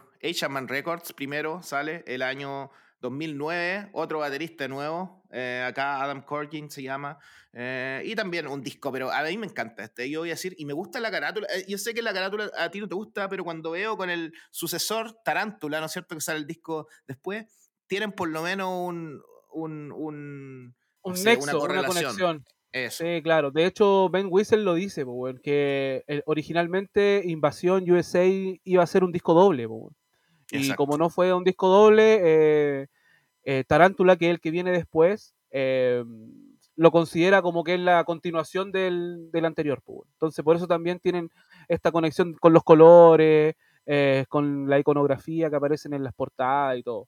Man 0.49 0.67
Records 0.69 1.13
primero 1.13 1.63
sale 1.63 2.03
el 2.07 2.23
año 2.23 2.71
2009, 3.05 3.91
otro 3.93 4.21
baterista 4.21 4.67
nuevo, 4.67 5.23
eh, 5.31 5.63
acá 5.67 6.03
Adam 6.03 6.23
Corkin 6.25 6.71
se 6.71 6.83
llama, 6.83 7.19
eh, 7.53 8.03
y 8.03 8.15
también 8.15 8.47
un 8.47 8.63
disco, 8.63 8.91
pero 8.91 9.13
a 9.13 9.23
mí 9.25 9.37
me 9.37 9.47
encanta 9.47 9.85
este, 9.85 10.09
yo 10.09 10.21
voy 10.21 10.31
a 10.31 10.33
decir, 10.33 10.55
y 10.57 10.65
me 10.65 10.73
gusta 10.73 11.01
la 11.01 11.11
carátula, 11.11 11.47
eh, 11.55 11.67
yo 11.69 11.77
sé 11.77 11.93
que 11.93 12.01
la 12.01 12.15
carátula 12.15 12.51
a 12.59 12.71
ti 12.71 12.81
no 12.81 12.89
te 12.89 12.95
gusta, 12.95 13.29
pero 13.29 13.45
cuando 13.45 13.73
veo 13.73 13.99
con 13.99 14.09
el 14.09 14.33
sucesor 14.51 15.19
Tarántula, 15.23 15.81
¿no 15.81 15.87
es 15.87 15.93
cierto?, 15.93 16.15
que 16.15 16.23
sale 16.23 16.39
el 16.39 16.47
disco 16.47 16.89
después, 17.07 17.45
tienen 17.87 18.13
por 18.13 18.31
lo 18.31 18.43
menos 18.43 18.71
un, 18.71 19.23
un, 19.53 19.93
un, 19.93 20.75
un 21.03 21.25
nexo, 21.25 21.63
una, 21.63 21.85
conexión. 21.85 22.45
Sí, 22.91 23.21
claro. 23.23 23.53
De 23.53 23.67
hecho, 23.67 24.09
Ben 24.09 24.27
Whistle 24.29 24.65
lo 24.65 24.75
dice, 24.75 25.05
que 25.43 26.23
originalmente 26.27 27.23
Invasión 27.25 27.89
USA 27.89 28.25
iba 28.25 28.83
a 28.83 28.87
ser 28.87 29.05
un 29.05 29.13
disco 29.13 29.35
doble. 29.35 29.69
Y 30.51 30.75
como 30.75 30.99
no 30.99 31.11
fue 31.11 31.33
un 31.33 31.45
disco 31.45 31.69
doble, 31.69 32.21
eh, 32.23 32.87
eh, 33.45 33.65
Tarántula, 33.67 34.17
que 34.17 34.27
es 34.27 34.31
el 34.33 34.41
que 34.41 34.51
viene 34.51 34.71
después, 34.71 35.35
eh, 35.51 36.05
lo 36.77 36.91
considera 36.91 37.43
como 37.43 37.63
que 37.65 37.75
es 37.75 37.81
la 37.81 38.05
continuación 38.05 38.73
del, 38.73 39.31
anterior. 39.45 39.83
Entonces, 40.15 40.45
por 40.45 40.57
eso 40.57 40.67
también 40.67 40.99
tienen 40.99 41.31
esta 41.69 41.93
conexión 41.93 42.35
con 42.35 42.53
los 42.53 42.65
colores, 42.65 43.55
con 44.29 44.69
la 44.69 44.79
iconografía 44.79 45.51
que 45.51 45.57
aparecen 45.57 45.95
en 45.95 46.03
las 46.03 46.15
portadas 46.15 46.79
y 46.79 46.83
todo. 46.83 47.07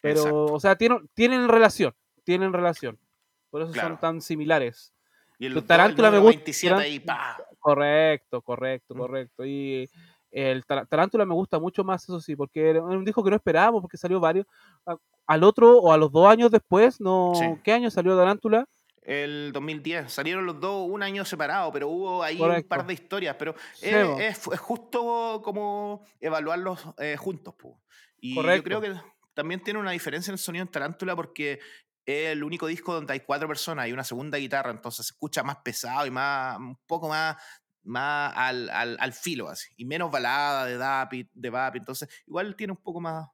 Pero, 0.00 0.46
o 0.46 0.60
sea, 0.60 0.76
tienen, 0.76 1.08
tienen 1.14 1.48
relación, 1.48 1.94
tienen 2.24 2.52
relación. 2.52 2.98
Por 3.50 3.62
eso 3.62 3.72
son 3.72 3.98
tan 3.98 4.20
similares. 4.20 4.92
Y 5.38 5.46
el 5.46 5.64
Tarántula 5.64 6.10
me 6.10 6.18
gusta. 6.18 6.50
y 6.88 7.04
Correcto, 7.58 8.42
correcto, 8.42 8.94
mm. 8.94 8.98
correcto. 8.98 9.44
Y 9.44 9.88
el 10.30 10.64
Tarántula 10.64 11.24
me 11.24 11.34
gusta 11.34 11.58
mucho 11.58 11.84
más, 11.84 12.02
eso 12.04 12.20
sí, 12.20 12.36
porque 12.36 12.70
era 12.70 12.82
un 12.82 13.04
disco 13.04 13.24
que 13.24 13.30
no 13.30 13.36
esperábamos, 13.36 13.80
porque 13.80 13.96
salió 13.96 14.20
varios. 14.20 14.46
Al 15.26 15.42
otro, 15.42 15.78
o 15.78 15.92
a 15.92 15.98
los 15.98 16.10
dos 16.12 16.28
años 16.28 16.50
después, 16.50 17.00
no 17.00 17.32
¿qué 17.62 17.72
año 17.72 17.90
salió 17.90 18.16
Tarántula? 18.16 18.66
El 19.02 19.52
2010. 19.52 20.12
Salieron 20.12 20.44
los 20.44 20.60
dos 20.60 20.86
un 20.86 21.02
año 21.02 21.24
separado, 21.24 21.72
pero 21.72 21.88
hubo 21.88 22.22
ahí 22.22 22.40
un 22.40 22.62
par 22.64 22.86
de 22.86 22.92
historias. 22.92 23.36
Pero 23.38 23.54
es, 23.80 24.38
justo 24.58 25.40
como 25.42 26.04
evaluarlos 26.20 26.80
eh, 26.98 27.16
juntos. 27.16 27.54
Y 28.20 28.34
yo 28.34 28.62
creo 28.62 28.80
que 28.80 28.94
también 29.32 29.62
tiene 29.62 29.80
una 29.80 29.92
diferencia 29.92 30.30
en 30.30 30.34
el 30.34 30.38
sonido 30.38 30.62
en 30.62 30.68
Tarántula 30.68 31.16
porque 31.16 31.60
es 32.04 32.30
el 32.30 32.42
único 32.42 32.66
disco 32.66 32.92
donde 32.92 33.12
hay 33.12 33.20
cuatro 33.20 33.46
personas 33.46 33.86
y 33.86 33.92
una 33.92 34.02
segunda 34.02 34.38
guitarra, 34.38 34.70
entonces 34.70 35.06
se 35.06 35.12
escucha 35.12 35.42
más 35.42 35.58
pesado 35.58 36.06
y 36.06 36.10
más, 36.10 36.58
un 36.58 36.76
poco 36.86 37.08
más, 37.08 37.36
más 37.84 38.32
al, 38.36 38.70
al, 38.70 38.96
al 39.00 39.12
filo, 39.12 39.48
así, 39.48 39.68
y 39.76 39.84
menos 39.84 40.10
balada 40.10 40.66
de 40.66 40.76
Dapi, 40.76 41.30
de 41.32 41.50
Vapi, 41.50 41.78
entonces 41.78 42.08
igual 42.26 42.54
tiene 42.56 42.72
un 42.72 42.82
poco 42.82 43.00
más... 43.00 43.28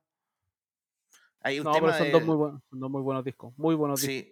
Hay 1.41 1.59
un 1.59 1.65
no, 1.65 1.73
tema 1.73 1.89
pero 1.89 1.99
son, 1.99 2.13
dos 2.13 2.25
muy 2.25 2.37
buenos, 2.37 2.63
son 2.71 2.81
dos 2.81 2.91
muy 2.91 3.03
buenos 3.03 3.25
discos, 3.25 3.53
muy 3.59 3.75
buenos 3.75 4.01
sí. 4.01 4.31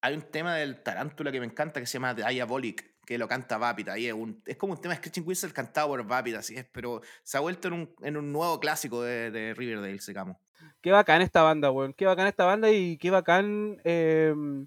Hay 0.00 0.14
un 0.14 0.22
tema 0.22 0.56
del 0.56 0.82
Tarántula 0.82 1.32
que 1.32 1.40
me 1.40 1.46
encanta 1.46 1.80
que 1.80 1.86
se 1.86 1.94
llama 1.94 2.12
Diabolic, 2.12 2.94
que 3.06 3.16
lo 3.16 3.28
canta 3.28 3.58
Vapid. 3.58 3.88
Ahí 3.88 4.06
es, 4.06 4.12
un, 4.12 4.42
es 4.44 4.56
como 4.56 4.74
un 4.74 4.80
tema 4.80 4.94
de 4.94 4.98
Screeching 4.98 5.26
Whistle 5.26 5.52
cantado 5.52 5.88
por 5.88 6.06
Vapid, 6.06 6.34
así 6.34 6.56
es, 6.56 6.66
pero 6.72 7.00
se 7.22 7.36
ha 7.36 7.40
vuelto 7.40 7.68
en 7.68 7.74
un, 7.74 7.94
en 8.02 8.16
un 8.16 8.32
nuevo 8.32 8.60
clásico 8.60 9.02
de, 9.02 9.30
de 9.30 9.54
Riverdale, 9.54 9.98
digamos. 10.06 10.36
Qué 10.80 10.90
bacán 10.90 11.22
esta 11.22 11.42
banda, 11.42 11.70
weón. 11.70 11.94
Qué 11.94 12.06
bacán 12.06 12.26
esta 12.26 12.44
banda 12.44 12.70
y 12.70 12.98
qué 12.98 13.10
bacán 13.10 13.80
em, 13.84 14.66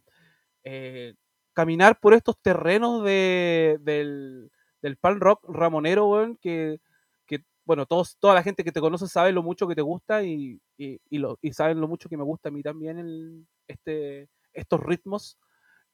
eh, 0.63 1.15
caminar 1.57 1.99
por 1.99 2.13
estos 2.13 2.37
terrenos 2.39 3.03
de, 3.03 3.79
del, 3.81 4.51
del 4.79 4.95
pan 4.95 5.19
rock 5.19 5.43
ramonero, 5.49 6.05
weón, 6.05 6.37
que, 6.37 6.79
que, 7.25 7.43
bueno, 7.65 7.87
todos, 7.87 8.15
toda 8.19 8.35
la 8.35 8.43
gente 8.43 8.63
que 8.63 8.71
te 8.71 8.79
conoce 8.79 9.07
sabe 9.07 9.31
lo 9.31 9.41
mucho 9.41 9.67
que 9.67 9.73
te 9.73 9.81
gusta 9.81 10.21
y, 10.21 10.61
y, 10.77 11.01
y, 11.09 11.17
lo, 11.17 11.39
y 11.41 11.53
saben 11.53 11.81
lo 11.81 11.87
mucho 11.87 12.09
que 12.09 12.15
me 12.15 12.23
gusta 12.23 12.49
a 12.49 12.51
mí 12.51 12.61
también 12.61 12.99
el, 12.99 13.47
este, 13.67 14.29
estos 14.53 14.79
ritmos. 14.81 15.39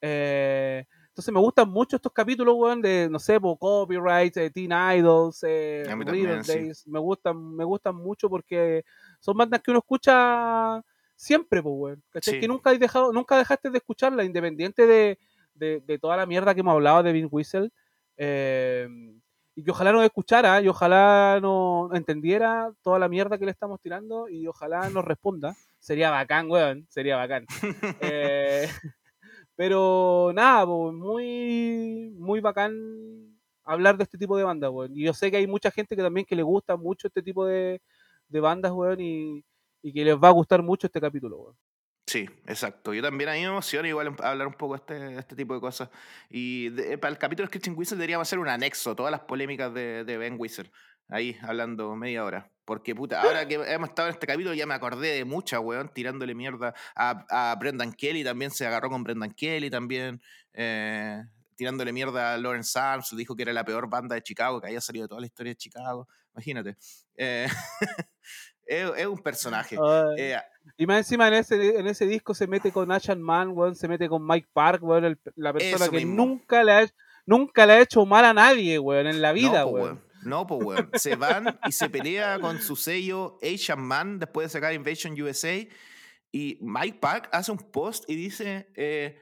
Eh, 0.01 0.83
entonces 1.07 1.33
me 1.33 1.39
gustan 1.39 1.69
mucho 1.69 1.95
estos 1.95 2.11
capítulos, 2.11 2.55
weón, 2.57 2.81
de, 2.81 3.07
no 3.09 3.17
sé, 3.17 3.39
Copyright, 3.39 4.35
eh, 4.35 4.49
Teen 4.49 4.73
Idols, 4.73 5.45
eh, 5.47 5.85
Days. 6.45 6.85
Me 6.87 6.99
gustan, 6.99 7.55
me 7.55 7.63
gustan 7.63 7.95
mucho 7.95 8.29
porque 8.29 8.83
son 9.21 9.37
bandas 9.37 9.61
que 9.61 9.71
uno 9.71 9.79
escucha 9.79 10.83
siempre, 11.15 11.63
pues, 11.63 11.73
weón. 11.73 12.03
¿Cachai? 12.09 12.41
Que 12.41 12.49
nunca, 12.49 12.71
has 12.71 12.79
dejado, 12.81 13.13
nunca 13.13 13.37
dejaste 13.37 13.69
de 13.69 13.77
escucharla, 13.77 14.25
independiente 14.25 14.85
de, 14.85 15.17
de, 15.55 15.99
toda 16.01 16.17
la 16.17 16.25
mierda 16.25 16.53
que 16.53 16.61
hemos 16.61 16.73
hablado 16.73 17.03
de 17.03 17.11
Vin 17.11 17.27
Whistle. 17.29 17.69
Eh, 18.17 18.87
y 19.55 19.63
que 19.63 19.71
ojalá 19.71 19.91
nos 19.91 20.03
escuchara 20.03 20.61
y 20.61 20.67
ojalá 20.67 21.39
nos 21.41 21.93
entendiera 21.93 22.71
toda 22.81 22.97
la 22.99 23.07
mierda 23.07 23.37
que 23.37 23.45
le 23.45 23.51
estamos 23.51 23.79
tirando 23.79 24.27
y 24.27 24.47
ojalá 24.47 24.89
nos 24.89 25.05
responda. 25.05 25.55
Sería 25.79 26.09
bacán, 26.09 26.49
weón, 26.49 26.87
sería 26.89 27.17
bacán. 27.17 27.45
eh, 28.01 28.67
pero 29.55 30.31
nada, 30.33 30.65
muy, 30.65 32.11
muy 32.17 32.39
bacán 32.39 32.73
hablar 33.63 33.97
de 33.97 34.03
este 34.03 34.17
tipo 34.17 34.37
de 34.37 34.43
bandas, 34.43 34.71
weón. 34.71 34.91
Y 34.95 35.03
yo 35.03 35.13
sé 35.13 35.29
que 35.29 35.37
hay 35.37 35.47
mucha 35.47 35.71
gente 35.71 35.95
que 35.95 36.01
también 36.01 36.25
que 36.25 36.35
le 36.35 36.43
gusta 36.43 36.75
mucho 36.75 37.07
este 37.07 37.21
tipo 37.21 37.45
de, 37.45 37.81
bandas, 38.29 38.71
weón, 38.71 38.99
y, 38.99 39.43
que 39.83 40.03
les 40.05 40.15
va 40.15 40.29
a 40.29 40.31
gustar 40.31 40.63
mucho 40.63 40.87
este 40.87 41.01
capítulo, 41.01 41.37
weón. 41.37 41.55
Sí, 42.05 42.29
exacto. 42.47 42.93
Yo 42.93 43.01
también 43.01 43.29
a 43.29 43.33
mí 43.33 43.39
me 43.39 43.45
emociona 43.45 43.87
igual 43.87 44.15
hablar 44.21 44.47
un 44.47 44.53
poco 44.53 44.73
de 44.73 44.79
este, 44.79 45.19
este 45.19 45.35
tipo 45.35 45.53
de 45.53 45.61
cosas. 45.61 45.89
Y 46.29 46.69
para 46.97 47.11
el 47.11 47.17
capítulo 47.17 47.47
de 47.47 47.51
Christian 47.51 47.75
Whistle 47.77 47.97
deberíamos 47.97 48.27
hacer 48.27 48.39
un 48.39 48.49
anexo, 48.49 48.95
todas 48.95 49.11
las 49.11 49.21
polémicas 49.21 49.73
de, 49.73 50.03
de 50.03 50.17
Ben 50.17 50.35
Whistle. 50.37 50.69
Ahí 51.07 51.37
hablando 51.41 51.95
media 51.95 52.23
hora. 52.23 52.49
Porque, 52.65 52.95
puta, 52.95 53.21
ahora 53.21 53.45
que 53.45 53.55
hemos 53.55 53.89
estado 53.89 54.07
en 54.07 54.13
este 54.13 54.25
capítulo 54.25 54.53
ya 54.53 54.65
me 54.65 54.73
acordé 54.73 55.09
de 55.15 55.25
mucha, 55.25 55.59
weón, 55.59 55.89
tirándole 55.93 56.33
mierda 56.33 56.73
a, 56.95 57.51
a 57.51 57.55
Brendan 57.55 57.91
Kelly, 57.91 58.23
también 58.23 58.51
se 58.51 58.65
agarró 58.65 58.89
con 58.89 59.03
Brendan 59.03 59.31
Kelly, 59.31 59.69
también, 59.69 60.21
eh, 60.53 61.23
tirándole 61.57 61.91
mierda 61.91 62.33
a 62.33 62.37
Lawrence 62.37 62.79
Arms, 62.79 63.13
dijo 63.17 63.35
que 63.35 63.43
era 63.43 63.51
la 63.51 63.65
peor 63.65 63.89
banda 63.89 64.15
de 64.15 64.21
Chicago, 64.21 64.61
que 64.61 64.67
había 64.67 64.79
salido 64.79 65.03
de 65.03 65.09
toda 65.09 65.19
la 65.19 65.27
historia 65.27 65.51
de 65.51 65.57
Chicago, 65.57 66.07
imagínate. 66.33 66.77
Eh, 67.15 67.47
es, 68.65 69.05
un 69.05 69.19
personaje. 69.19 69.77
Eh, 70.17 70.37
y 70.77 70.85
más 70.85 70.97
encima 70.97 71.27
en 71.27 71.35
ese, 71.35 71.79
en 71.79 71.87
ese 71.87 72.05
disco 72.05 72.33
se 72.33 72.47
mete 72.47 72.71
con 72.71 72.91
Ashan 72.91 73.21
Man, 73.21 73.49
weón, 73.49 73.75
se 73.75 73.87
mete 73.87 74.07
con 74.07 74.25
Mike 74.25 74.49
Park, 74.53 74.83
weón, 74.83 75.19
la 75.35 75.53
persona 75.53 75.89
que 75.89 76.05
nunca 76.05 76.63
le, 76.63 76.71
ha, 76.71 76.87
nunca 77.25 77.65
le 77.65 77.73
ha 77.73 77.81
hecho 77.81 78.05
mal 78.05 78.25
a 78.25 78.33
nadie, 78.33 78.79
weón, 78.79 79.07
en 79.07 79.21
la 79.21 79.33
vida, 79.33 79.65
weón. 79.65 80.01
No, 80.23 80.47
pues, 80.47 80.63
weón. 80.63 80.89
Se 80.93 81.15
van 81.15 81.59
y 81.67 81.71
se 81.71 81.89
pelea 81.89 82.39
con 82.39 82.61
su 82.61 82.75
sello 82.75 83.37
Asian 83.41 83.81
Man 83.81 84.19
después 84.19 84.47
de 84.47 84.51
sacar 84.51 84.73
Invasion 84.73 85.19
USA. 85.21 85.55
Y 86.31 86.57
Mike 86.61 86.97
Park 86.99 87.29
hace 87.31 87.51
un 87.51 87.57
post 87.57 88.09
y 88.09 88.15
dice: 88.15 88.67
eh, 88.75 89.19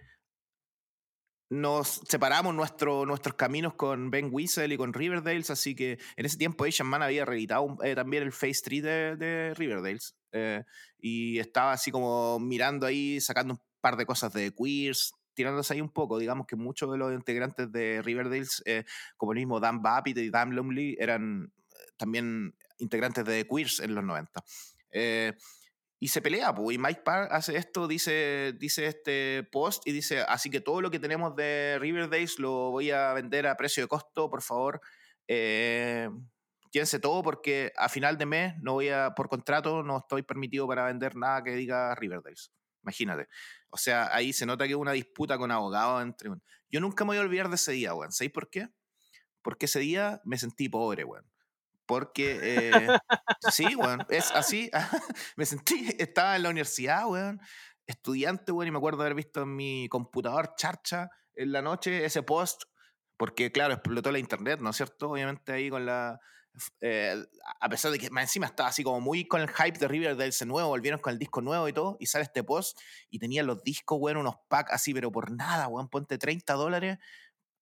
Nos 1.52 1.99
separamos 2.08 2.56
nuestro, 2.56 3.06
nuestros 3.06 3.36
caminos 3.36 3.74
con 3.74 4.10
Ben 4.10 4.30
Weasel 4.32 4.72
y 4.72 4.78
con 4.78 4.93
Riverdales. 4.93 5.49
Así 5.49 5.76
que 5.76 5.99
en 6.16 6.26
ese 6.26 6.38
tiempo 6.38 6.64
Asian 6.64 6.88
Man 6.88 7.04
había 7.04 7.26
reeditado 7.26 7.78
eh, 7.84 7.93
también 7.93 8.24
el 8.24 8.32
Face 8.32 8.62
3 8.64 8.82
de, 8.82 9.16
de 9.18 9.54
Riverdales. 9.56 10.16
Eh, 10.32 10.64
y 10.97 11.39
estaba 11.39 11.74
así 11.74 11.91
como 11.91 12.39
mirando 12.39 12.88
ahí, 12.88 13.20
sacando 13.20 13.56
un 13.56 13.62
par 13.82 13.97
de 13.97 14.06
cosas 14.06 14.32
de 14.32 14.54
queers, 14.56 15.14
tirándose 15.34 15.74
ahí 15.74 15.82
un 15.82 15.89
poco, 15.89 16.20
digamos 16.20 16.47
que 16.47 16.56
muchos 16.56 16.89
de 16.89 16.97
los 16.97 17.12
integrantes 17.14 17.70
de 17.70 18.02
Riverdale, 18.02 18.47
eh, 18.64 18.86
como 19.18 19.34
el 19.34 19.39
mismo 19.39 19.60
Dan 19.60 19.82
Babbitt 19.82 20.20
y 20.20 20.30
Dan 20.30 20.56
Lumley, 20.56 20.95
eran 21.02 21.52
también 21.97 22.56
integrantes 22.78 23.26
de 23.26 23.45
Queers 23.45 23.82
en 23.82 23.93
los 23.93 24.06
90. 24.06 24.41
Y 26.04 26.08
se 26.08 26.20
pelea, 26.20 26.52
y 26.72 26.78
Mike 26.80 27.04
Park 27.06 27.30
hace 27.32 27.56
esto, 27.56 27.88
dice, 27.88 28.56
dice 28.58 28.88
este 28.88 29.47
post 29.52 29.86
y 29.86 29.91
dice, 29.91 30.22
así 30.22 30.49
que 30.49 30.60
todo 30.60 30.82
lo 30.82 30.89
que 30.89 30.97
tenemos 30.97 31.36
de 31.36 31.78
Riverdale 31.80 32.28
lo 32.39 32.72
voy 32.72 32.89
a 32.89 33.14
vender 33.14 33.45
a 33.45 33.56
precio 33.56 33.84
de 33.84 33.88
costo, 33.88 34.28
por 34.28 34.41
favor, 34.41 34.82
eh, 35.28 36.10
todo 36.99 37.22
porque 37.22 37.72
a 37.78 37.88
final 37.88 38.18
de 38.18 38.26
mes 38.26 38.56
no 38.64 38.74
voy 38.74 38.89
a, 38.89 39.14
por 39.16 39.30
contrato, 39.30 39.84
no 39.84 39.99
estoy 39.99 40.24
permitido 40.24 40.68
para 40.68 40.86
vender 40.86 41.16
nada 41.16 41.43
que 41.43 41.52
diga 41.52 41.93
Riverdale. 41.93 42.36
Imagínate. 42.82 43.28
O 43.70 43.78
sea, 43.78 44.10
ahí 44.12 44.34
se 44.34 44.47
nota 44.47 44.68
que 44.68 44.74
hubo 44.74 44.82
una 44.82 44.93
disputa 44.93 45.38
con 45.38 45.52
abogados 45.52 46.02
entre... 46.02 46.32
Yo 46.72 46.80
nunca 46.80 47.04
me 47.04 47.10
voy 47.10 47.18
a 47.18 47.22
olvidar 47.22 47.47
de 47.49 47.56
ese 47.58 47.74
día, 47.74 47.93
weón. 47.93 48.12
¿Sabéis 48.12 48.32
por 48.32 48.49
qué? 48.49 48.70
Porque 49.43 49.68
ese 49.68 49.80
día 49.80 50.20
me 50.26 50.39
sentí 50.39 50.68
pobre, 50.68 51.04
weón. 51.04 51.31
Porque, 51.92 52.39
eh, 52.42 52.72
sí, 53.52 53.76
weón, 53.76 54.06
es 54.08 54.32
así. 54.32 54.72
me 55.36 55.46
sentí, 55.46 55.94
estaba 56.00 56.38
en 56.38 56.44
la 56.44 56.50
universidad, 56.50 57.06
weón, 57.06 57.42
estudiante, 57.86 58.54
weón, 58.54 58.70
y 58.70 58.72
me 58.72 58.78
acuerdo 58.78 59.02
haber 59.02 59.14
visto 59.14 59.42
en 59.42 59.54
mi 59.58 59.89
computador 59.89 60.54
charcha 60.56 61.10
en 61.36 61.52
la 61.52 61.62
noche 61.62 62.06
ese 62.06 62.24
post, 62.24 62.64
porque, 63.18 63.52
claro, 63.52 63.74
explotó 63.74 64.10
la 64.10 64.20
internet, 64.20 64.62
¿no 64.62 64.70
es 64.70 64.78
cierto? 64.78 65.10
Obviamente 65.10 65.52
ahí 65.52 65.70
con 65.70 65.86
la, 65.86 66.18
eh, 66.80 67.22
a 67.60 67.68
pesar 67.68 67.92
de 67.92 68.00
que 68.00 68.10
más 68.10 68.24
encima 68.24 68.46
estaba 68.46 68.70
así 68.70 68.84
como 68.84 69.02
muy 69.02 69.28
con 69.28 69.42
el 69.42 69.50
hype 69.50 69.78
de 69.78 69.89
Riverdale 69.89 70.32
nuevo, 70.46 70.70
volvieron 70.70 71.02
con 71.02 71.12
el 71.12 71.20
disco 71.20 71.42
nuevo 71.42 71.68
y 71.68 71.74
todo, 71.74 71.98
y 72.00 72.06
sale 72.06 72.24
este 72.24 72.42
post 72.42 72.80
y 73.10 73.20
tenía 73.20 73.44
los 73.44 73.64
discos, 73.64 73.98
weón, 74.00 74.16
unos 74.16 74.36
packs 74.48 74.72
así, 74.72 74.94
pero 74.94 75.12
por 75.12 75.30
nada, 75.30 75.68
weón, 75.68 75.89
ponte 75.89 76.18
30 76.18 76.54
dólares, 76.54 77.00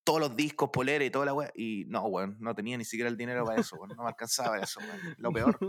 todos 0.10 0.22
los 0.22 0.36
discos, 0.36 0.72
polera 0.72 1.06
y 1.06 1.12
toda 1.12 1.28
la 1.28 1.34
weón, 1.36 1.52
y 1.54 1.86
no, 1.88 2.04
weón, 2.08 2.36
no 2.40 2.56
tenía 2.56 2.76
ni 2.76 2.84
siquiera 2.84 3.12
el 3.12 3.16
dinero 3.16 3.46
para 3.46 3.62
eso, 3.62 3.76
weón, 3.76 3.96
no 3.96 4.02
me 4.02 4.10
alcanzaba 4.10 4.58
eso, 4.58 4.80
weón, 4.80 5.16
lo 5.20 5.32
peor. 5.54 5.60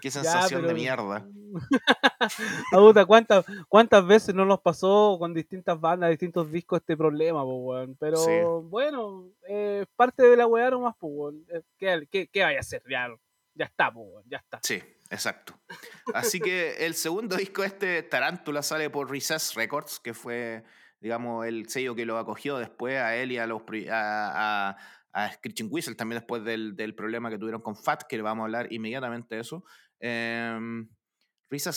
Qué 0.00 0.10
sensación 0.10 0.66
de 0.66 0.72
mierda. 0.72 1.28
¿cuántas, 3.06 3.44
¿cuántas 3.68 4.06
veces 4.06 4.34
no 4.34 4.46
nos 4.46 4.62
pasó 4.62 5.18
con 5.18 5.34
distintas 5.34 5.78
bandas, 5.78 6.08
distintos 6.08 6.50
discos 6.50 6.80
este 6.80 6.96
problema, 6.96 7.44
weón? 7.44 7.94
Pero 8.00 8.62
bueno, 8.62 9.28
eh, 9.46 9.84
parte 9.96 10.22
de 10.22 10.34
la 10.34 10.46
weá 10.46 10.70
nomás, 10.70 10.94
pues, 10.98 11.12
weón. 11.14 11.44
Eh, 11.50 11.60
¿Qué, 11.76 12.08
qué, 12.10 12.28
qué 12.28 12.44
vaya 12.44 12.56
a 12.56 12.60
hacer, 12.60 12.82
ya? 12.88 13.08
ya 13.54 13.66
está, 13.66 13.92
pues, 13.92 14.24
ya 14.30 14.38
está. 14.38 14.60
Sí, 14.62 14.82
exacto. 15.10 15.60
Así 16.14 16.40
que 16.40 16.86
el 16.86 16.94
segundo 16.94 17.36
disco 17.36 17.64
este, 17.64 18.02
Tarántula, 18.02 18.62
sale 18.62 18.88
por 18.88 19.10
Recess 19.10 19.54
Records, 19.54 20.00
que 20.00 20.14
fue, 20.14 20.64
digamos, 21.02 21.44
el 21.46 21.68
sello 21.68 21.94
que 21.94 22.06
lo 22.06 22.16
acogió 22.16 22.56
después 22.58 22.96
a 22.96 23.16
él 23.16 23.32
y 23.32 23.38
a 23.38 23.46
los 23.46 23.62
a, 23.90 24.76
a, 25.12 25.32
Screeching 25.32 25.68
Whistle, 25.70 25.94
también 25.94 26.20
después 26.20 26.44
del, 26.44 26.74
del, 26.76 26.94
problema 26.94 27.28
que 27.28 27.38
tuvieron 27.38 27.60
con 27.60 27.76
Fat, 27.76 28.04
que 28.04 28.16
le 28.16 28.22
vamos 28.22 28.42
a 28.42 28.46
hablar 28.46 28.72
inmediatamente 28.72 29.34
de 29.34 29.40
eso. 29.40 29.64
Eh, 30.00 30.58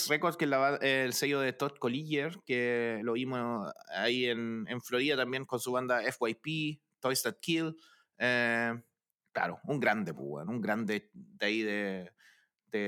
Records, 0.08 0.36
que 0.36 0.46
es 0.46 0.50
el 0.80 1.12
sello 1.12 1.40
de 1.40 1.52
Todd 1.52 1.76
Collier, 1.78 2.38
que 2.46 3.00
lo 3.02 3.12
vimos 3.12 3.70
ahí 3.88 4.26
en, 4.26 4.64
en 4.68 4.80
Florida 4.80 5.16
también 5.16 5.44
con 5.44 5.60
su 5.60 5.72
banda 5.72 6.00
FYP, 6.00 6.80
Toys 6.98 7.22
That 7.22 7.36
Kill. 7.40 7.76
Eh, 8.16 8.72
claro, 9.32 9.60
un 9.64 9.78
grande, 9.78 10.14
pues, 10.14 10.46
un 10.46 10.60
grande 10.62 11.10
de 11.12 11.46
ahí 11.46 11.62
de, 11.62 12.10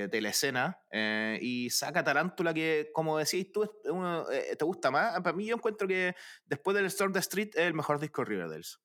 de, 0.09 0.21
la 0.21 0.29
escena. 0.29 0.79
Eh, 0.91 1.39
y 1.41 1.71
saca 1.71 2.05
Tarántula, 2.05 2.53
que 2.53 2.91
como 2.93 3.19
decís 3.19 3.51
tú, 3.53 3.65
eh, 3.65 4.57
te 4.57 4.65
gusta 4.65 4.91
más. 4.91 5.21
Para 5.21 5.37
mí, 5.37 5.47
yo 5.47 5.57
encuentro 5.57 5.87
que 5.89 6.15
después 6.45 6.77
del 6.77 6.87
Storm 6.87 7.13
the 7.13 7.19
Street 7.21 7.51
es 7.55 7.67
el 7.67 7.75
mejor 7.75 7.99
disco 7.99 8.23
de 8.23 8.29
Riverdales. 8.29 8.79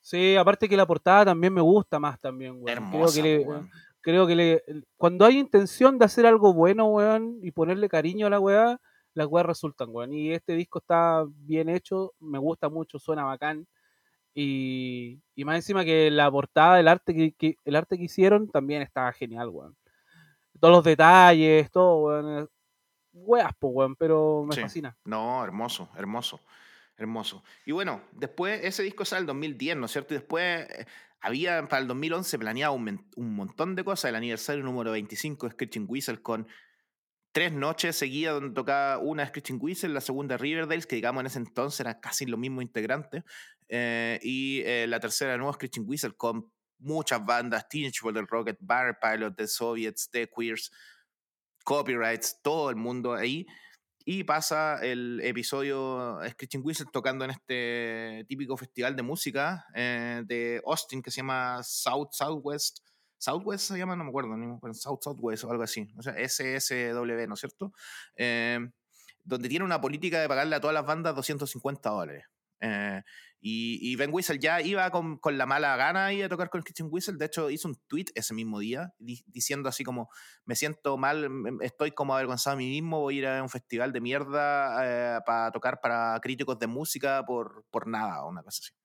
Sí, 0.00 0.36
aparte 0.36 0.68
que 0.68 0.76
la 0.76 0.86
portada 0.86 1.26
también 1.26 1.52
me 1.52 1.60
gusta 1.60 1.98
más 1.98 2.18
también, 2.20 2.60
güey. 2.60 2.72
Hermosa, 2.72 3.20
creo 3.20 3.44
que, 3.44 3.68
creo 4.00 4.26
que 4.26 4.36
le, 4.36 4.64
cuando 4.96 5.24
hay 5.24 5.38
intención 5.38 5.98
de 5.98 6.04
hacer 6.04 6.24
algo 6.24 6.54
bueno, 6.54 6.86
weón, 6.86 7.38
y 7.42 7.50
ponerle 7.50 7.88
cariño 7.88 8.26
a 8.26 8.30
la 8.30 8.40
weá, 8.40 8.80
las 9.14 9.26
weas 9.26 9.46
resultan, 9.46 9.88
weón. 9.90 10.12
Y 10.12 10.32
este 10.32 10.54
disco 10.54 10.78
está 10.78 11.26
bien 11.28 11.68
hecho, 11.68 12.14
me 12.20 12.38
gusta 12.38 12.68
mucho, 12.68 12.98
suena 12.98 13.24
bacán. 13.24 13.66
Y, 14.34 15.20
y 15.34 15.44
más 15.44 15.56
encima 15.56 15.84
que 15.84 16.10
la 16.10 16.30
portada, 16.30 16.78
el 16.78 16.88
arte 16.88 17.34
que, 17.36 17.56
el 17.64 17.76
arte 17.76 17.98
que 17.98 18.04
hicieron 18.04 18.48
también 18.48 18.82
está 18.82 19.12
genial, 19.12 19.48
weón. 19.48 19.76
Todos 20.60 20.74
los 20.74 20.84
detalles, 20.84 21.70
todo, 21.70 21.98
weón. 21.98 22.48
Weas, 23.12 23.52
pues, 23.58 23.72
weón, 23.74 23.96
pero 23.96 24.44
me 24.44 24.56
fascina. 24.56 24.96
No, 25.04 25.42
hermoso, 25.44 25.88
hermoso. 25.96 26.40
Hermoso. 26.96 27.44
Y 27.64 27.70
bueno, 27.70 28.02
después 28.12 28.60
ese 28.64 28.82
disco 28.82 29.04
sale 29.04 29.20
el 29.20 29.26
2010, 29.26 29.76
¿no 29.76 29.86
es 29.86 29.92
cierto? 29.92 30.14
Y 30.14 30.16
después 30.16 30.68
eh, 30.68 30.86
había 31.20 31.66
para 31.68 31.80
el 31.80 31.88
2011 31.88 32.38
planeado 32.40 32.74
un, 32.74 33.08
montón 33.16 33.76
de 33.76 33.84
cosas. 33.84 34.08
El 34.08 34.16
aniversario 34.16 34.64
número 34.64 34.90
25 34.90 35.46
de 35.46 35.52
Screeching 35.52 35.86
Whistle 35.88 36.20
con 36.20 36.48
tres 37.30 37.52
noches 37.52 37.94
seguidas 37.94 38.34
donde 38.34 38.54
tocaba 38.54 38.98
una 38.98 39.24
Screeching 39.26 39.58
Whistle, 39.60 39.90
la 39.90 40.00
segunda 40.00 40.36
Riverdale, 40.36 40.82
que 40.82 40.96
digamos 40.96 41.20
en 41.20 41.26
ese 41.26 41.38
entonces 41.38 41.80
era 41.80 42.00
casi 42.00 42.26
lo 42.26 42.36
mismo 42.36 42.62
integrante. 42.62 43.22
Eh, 43.68 44.18
y 44.22 44.62
eh, 44.64 44.86
la 44.88 44.98
tercera 44.98 45.32
de 45.32 45.38
nuevo 45.38 45.52
Screeching 45.52 45.88
Whistle 45.88 46.14
con 46.16 46.50
muchas 46.78 47.24
bandas, 47.24 47.68
Teenage 47.68 48.00
World 48.02 48.28
Rocket, 48.30 48.58
Bar 48.60 48.98
Pilot, 49.00 49.36
The 49.36 49.46
Soviets, 49.46 50.10
The 50.10 50.28
Queers, 50.28 50.70
Copyrights, 51.64 52.40
todo 52.42 52.70
el 52.70 52.76
mundo 52.76 53.14
ahí. 53.14 53.46
Y 54.04 54.24
pasa 54.24 54.78
el 54.82 55.20
episodio 55.22 56.18
Screeching 56.30 56.62
Whistle 56.64 56.86
tocando 56.90 57.26
en 57.26 57.30
este 57.32 58.24
típico 58.26 58.56
festival 58.56 58.96
de 58.96 59.02
música 59.02 59.66
eh, 59.74 60.22
de 60.24 60.62
Austin 60.64 61.02
que 61.02 61.10
se 61.10 61.18
llama 61.18 61.62
South 61.62 62.08
Southwest. 62.12 62.78
Southwest 63.18 63.68
se 63.68 63.76
llama, 63.76 63.96
no 63.96 64.04
me 64.04 64.08
acuerdo, 64.08 64.30
South 64.72 65.00
Southwest 65.02 65.44
o 65.44 65.50
algo 65.50 65.62
así. 65.62 65.86
O 65.98 66.02
sea, 66.02 66.14
SSW, 66.16 67.26
¿no 67.26 67.34
es 67.34 67.40
cierto? 67.40 67.72
Eh, 68.16 68.60
donde 69.24 69.48
tiene 69.50 69.64
una 69.64 69.78
política 69.78 70.22
de 70.22 70.28
pagarle 70.28 70.56
a 70.56 70.60
todas 70.60 70.72
las 70.72 70.86
bandas 70.86 71.14
250 71.14 71.90
dólares. 71.90 72.24
Eh, 72.60 73.02
y, 73.40 73.94
Ben 73.96 74.10
Whistle 74.12 74.38
ya 74.40 74.60
iba 74.60 74.90
con, 74.90 75.18
con, 75.18 75.38
la 75.38 75.46
mala 75.46 75.76
gana 75.76 76.12
y 76.12 76.22
a 76.22 76.28
tocar 76.28 76.50
con 76.50 76.62
Kitchen 76.62 76.88
Whistle. 76.90 77.16
De 77.18 77.26
hecho, 77.26 77.50
hizo 77.50 77.68
un 77.68 77.76
tweet 77.86 78.06
ese 78.14 78.34
mismo 78.34 78.58
día 78.58 78.92
diciendo 78.98 79.68
así 79.68 79.84
como: 79.84 80.10
Me 80.44 80.56
siento 80.56 80.96
mal, 80.96 81.28
estoy 81.60 81.92
como 81.92 82.14
avergonzado 82.14 82.54
a 82.54 82.58
mí 82.58 82.68
mismo. 82.68 83.00
Voy 83.00 83.16
a 83.16 83.18
ir 83.18 83.26
a 83.26 83.42
un 83.42 83.48
festival 83.48 83.92
de 83.92 84.00
mierda 84.00 85.18
eh, 85.18 85.20
para 85.24 85.52
tocar 85.52 85.80
para 85.80 86.18
críticos 86.20 86.58
de 86.58 86.66
música 86.66 87.24
por, 87.24 87.64
por 87.70 87.86
nada, 87.86 88.24
o 88.24 88.28
una 88.28 88.42
cosa 88.42 88.60
así. 88.62 88.77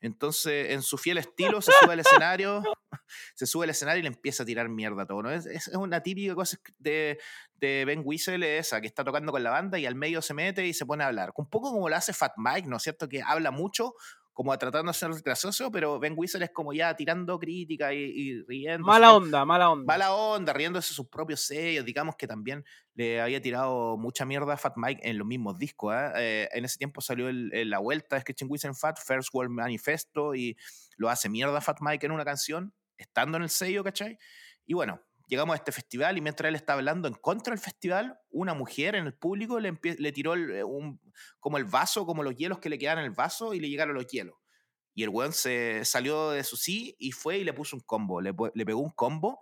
Entonces, 0.00 0.70
en 0.70 0.82
su 0.82 0.98
fiel 0.98 1.18
estilo, 1.18 1.60
se 1.62 1.72
sube 1.80 1.92
al 1.92 2.00
escenario, 2.00 2.62
se 3.34 3.46
sube 3.46 3.64
al 3.64 3.70
escenario 3.70 4.00
y 4.00 4.02
le 4.02 4.08
empieza 4.08 4.42
a 4.42 4.46
tirar 4.46 4.68
mierda 4.68 5.02
a 5.02 5.06
todo. 5.06 5.22
¿no? 5.22 5.30
Es, 5.30 5.68
una 5.68 6.02
típica 6.02 6.34
cosa 6.34 6.58
de, 6.78 7.18
de, 7.54 7.84
Ben 7.84 8.02
Whistle, 8.04 8.58
esa, 8.58 8.80
que 8.80 8.86
está 8.86 9.04
tocando 9.04 9.32
con 9.32 9.42
la 9.42 9.50
banda 9.50 9.78
y 9.78 9.86
al 9.86 9.94
medio 9.94 10.22
se 10.22 10.34
mete 10.34 10.66
y 10.66 10.74
se 10.74 10.86
pone 10.86 11.04
a 11.04 11.08
hablar. 11.08 11.32
Un 11.36 11.48
poco 11.48 11.72
como 11.72 11.88
lo 11.88 11.96
hace 11.96 12.12
Fat 12.12 12.32
Mike, 12.36 12.68
¿no 12.68 12.76
es 12.76 12.82
cierto? 12.82 13.08
Que 13.08 13.22
habla 13.22 13.50
mucho, 13.50 13.94
como 14.36 14.56
tratando 14.58 14.92
de 14.92 14.98
ser 14.98 15.10
gracioso, 15.24 15.70
pero 15.70 15.98
Ben 15.98 16.12
Whistle 16.14 16.44
es 16.44 16.50
como 16.50 16.74
ya 16.74 16.94
tirando 16.94 17.38
crítica 17.38 17.94
y, 17.94 18.42
riendo. 18.42 18.86
Mala 18.86 19.14
onda, 19.14 19.46
mala 19.46 19.70
onda. 19.70 19.86
Mala 19.86 20.12
onda, 20.12 20.52
riéndose 20.52 20.92
sus 20.92 21.08
propios 21.08 21.40
sellos. 21.40 21.86
Digamos 21.86 22.16
que 22.16 22.26
también 22.26 22.62
le 22.92 23.22
había 23.22 23.40
tirado 23.40 23.96
mucha 23.96 24.26
mierda 24.26 24.52
a 24.52 24.56
Fat 24.58 24.74
Mike 24.76 25.00
en 25.08 25.16
los 25.16 25.26
mismos 25.26 25.58
discos. 25.58 25.94
¿eh? 25.94 26.12
Eh, 26.16 26.48
en 26.52 26.66
ese 26.66 26.76
tiempo 26.76 27.00
salió 27.00 27.32
la 27.32 27.78
vuelta 27.78 28.16
de 28.16 28.20
Sketching 28.20 28.50
Whistle 28.50 28.74
Fat, 28.74 28.98
First 28.98 29.30
World 29.32 29.52
Manifesto, 29.52 30.34
y 30.34 30.54
lo 30.98 31.08
hace 31.08 31.30
mierda 31.30 31.56
a 31.56 31.62
Fat 31.62 31.78
Mike 31.80 32.04
en 32.04 32.12
una 32.12 32.26
canción, 32.26 32.74
estando 32.98 33.38
en 33.38 33.44
el 33.44 33.48
sello, 33.48 33.82
¿cachai? 33.84 34.18
Y 34.66 34.74
bueno, 34.74 35.00
llegamos 35.26 35.54
a 35.54 35.56
este 35.56 35.72
festival 35.72 36.18
y 36.18 36.20
mientras 36.20 36.48
él 36.48 36.54
está 36.54 36.74
hablando 36.74 37.08
en 37.08 37.14
contra 37.14 37.52
del 37.52 37.60
festival, 37.60 38.18
una 38.30 38.54
mujer 38.54 38.94
en 38.94 39.06
el 39.06 39.14
público 39.14 39.60
le, 39.60 39.78
le 39.82 40.12
tiró 40.12 40.32
un, 40.32 41.00
como 41.40 41.58
el 41.58 41.64
vaso, 41.64 42.06
como 42.06 42.22
los 42.22 42.36
hielos 42.36 42.58
que 42.58 42.68
le 42.68 42.78
quedaban 42.78 43.00
en 43.04 43.10
el 43.10 43.16
vaso 43.16 43.54
y 43.54 43.60
le 43.60 43.68
llegaron 43.68 43.94
los 43.94 44.06
hielos. 44.06 44.36
Y 44.94 45.02
el 45.02 45.10
weón 45.10 45.32
se 45.32 45.84
salió 45.84 46.30
de 46.30 46.42
su 46.42 46.56
sí 46.56 46.96
y 46.98 47.12
fue 47.12 47.38
y 47.38 47.44
le 47.44 47.52
puso 47.52 47.76
un 47.76 47.82
combo, 47.82 48.20
le, 48.20 48.32
le 48.54 48.64
pegó 48.64 48.80
un 48.80 48.90
combo 48.90 49.40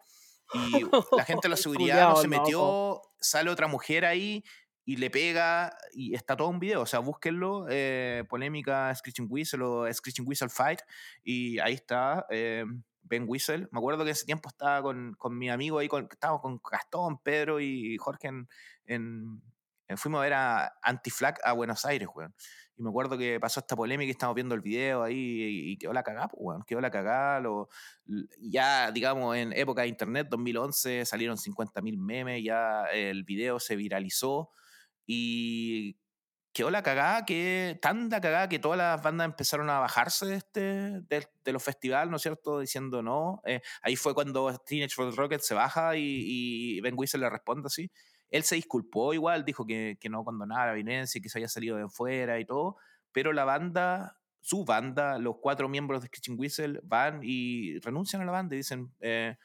y 0.52 0.72
la 1.16 1.24
gente 1.24 1.46
de 1.46 1.50
la 1.50 1.56
seguridad 1.56 2.08
no 2.08 2.16
se 2.16 2.28
metió, 2.28 3.00
sale 3.20 3.50
otra 3.50 3.68
mujer 3.68 4.04
ahí 4.04 4.42
y 4.84 4.96
le 4.96 5.10
pega 5.10 5.76
y 5.92 6.14
está 6.14 6.36
todo 6.36 6.48
un 6.48 6.58
video, 6.58 6.82
o 6.82 6.86
sea, 6.86 6.98
búsquenlo, 6.98 7.66
eh, 7.70 8.24
polémica 8.28 8.94
Screeching 8.94 9.28
Whistle 9.30 9.62
o 9.62 9.92
Screeching 9.92 10.26
Whistle 10.26 10.50
Fight 10.50 10.80
y 11.22 11.58
ahí 11.58 11.74
está. 11.74 12.26
Eh, 12.30 12.64
Ben 13.04 13.24
Whistle. 13.26 13.68
Me 13.70 13.78
acuerdo 13.78 14.04
que 14.04 14.10
ese 14.10 14.26
tiempo 14.26 14.48
estaba 14.48 14.82
con, 14.82 15.14
con 15.14 15.36
mi 15.38 15.50
amigo 15.50 15.78
ahí, 15.78 15.88
con, 15.88 16.08
estábamos 16.10 16.42
con 16.42 16.60
Gastón, 16.70 17.18
Pedro 17.18 17.60
y 17.60 17.96
Jorge 17.98 18.30
en, 18.86 19.42
fuimos 19.96 20.18
a 20.18 20.22
ver 20.22 20.32
a 20.34 20.74
Anti-Flag 20.82 21.38
a 21.44 21.52
Buenos 21.52 21.84
Aires, 21.84 22.08
weón. 22.14 22.34
Y 22.76 22.82
me 22.82 22.88
acuerdo 22.88 23.16
que 23.16 23.38
pasó 23.38 23.60
esta 23.60 23.76
polémica 23.76 24.08
y 24.08 24.10
estábamos 24.10 24.34
viendo 24.34 24.54
el 24.54 24.60
video 24.60 25.04
ahí 25.04 25.70
y, 25.72 25.76
quedó 25.78 25.92
la 25.92 26.02
cagada, 26.02 26.28
pues, 26.28 26.40
weón. 26.42 26.62
Quedó 26.66 26.80
la 26.80 26.90
cagada. 26.90 27.40
Lo, 27.40 27.68
ya, 28.40 28.90
digamos, 28.90 29.36
en 29.36 29.52
época 29.52 29.82
de 29.82 29.88
internet, 29.88 30.26
2011, 30.30 31.04
salieron 31.04 31.36
50.000 31.36 31.98
memes, 31.98 32.42
ya 32.42 32.84
el 32.86 33.24
video 33.24 33.60
se 33.60 33.76
viralizó 33.76 34.50
y 35.06 35.98
quedó 36.54 36.70
la 36.70 36.84
cagada 36.84 37.26
que, 37.26 37.78
tanta 37.82 38.20
cagada 38.20 38.48
que 38.48 38.60
todas 38.60 38.78
las 38.78 39.02
bandas 39.02 39.24
empezaron 39.26 39.68
a 39.70 39.80
bajarse 39.80 40.24
de, 40.26 40.36
este, 40.36 40.60
de, 41.00 41.52
los 41.52 41.62
festivales, 41.62 42.08
¿no 42.10 42.16
es 42.16 42.22
cierto? 42.22 42.60
Diciendo 42.60 43.02
no. 43.02 43.42
Eh, 43.44 43.60
ahí 43.82 43.96
fue 43.96 44.14
cuando 44.14 44.56
Teenage 44.58 44.94
World 44.96 45.18
Rocket 45.18 45.40
se 45.40 45.54
baja 45.54 45.96
y, 45.96 46.80
Ben 46.80 46.94
Whistle 46.96 47.20
le 47.20 47.28
responde 47.28 47.66
así. 47.66 47.90
Él 48.30 48.44
se 48.44 48.54
disculpó 48.54 49.12
igual, 49.12 49.44
dijo 49.44 49.66
que, 49.66 49.98
que 50.00 50.08
no 50.08 50.24
condonaba 50.24 50.66
la 50.66 50.72
violencia, 50.74 51.20
que 51.20 51.28
se 51.28 51.38
había 51.38 51.48
salido 51.48 51.76
de 51.76 51.88
fuera 51.88 52.38
y 52.38 52.44
todo, 52.44 52.76
pero 53.10 53.32
la 53.32 53.44
banda, 53.44 54.16
su 54.40 54.64
banda, 54.64 55.18
los 55.18 55.36
cuatro 55.42 55.68
miembros 55.68 56.02
de 56.02 56.08
Kitchen 56.08 56.38
Whistle 56.38 56.80
van 56.84 57.20
y 57.22 57.80
renuncian 57.80 58.22
a 58.22 58.26
la 58.26 58.32
banda 58.32 58.54
y 58.54 58.58
dicen, 58.58 58.92
eh, 59.00 59.36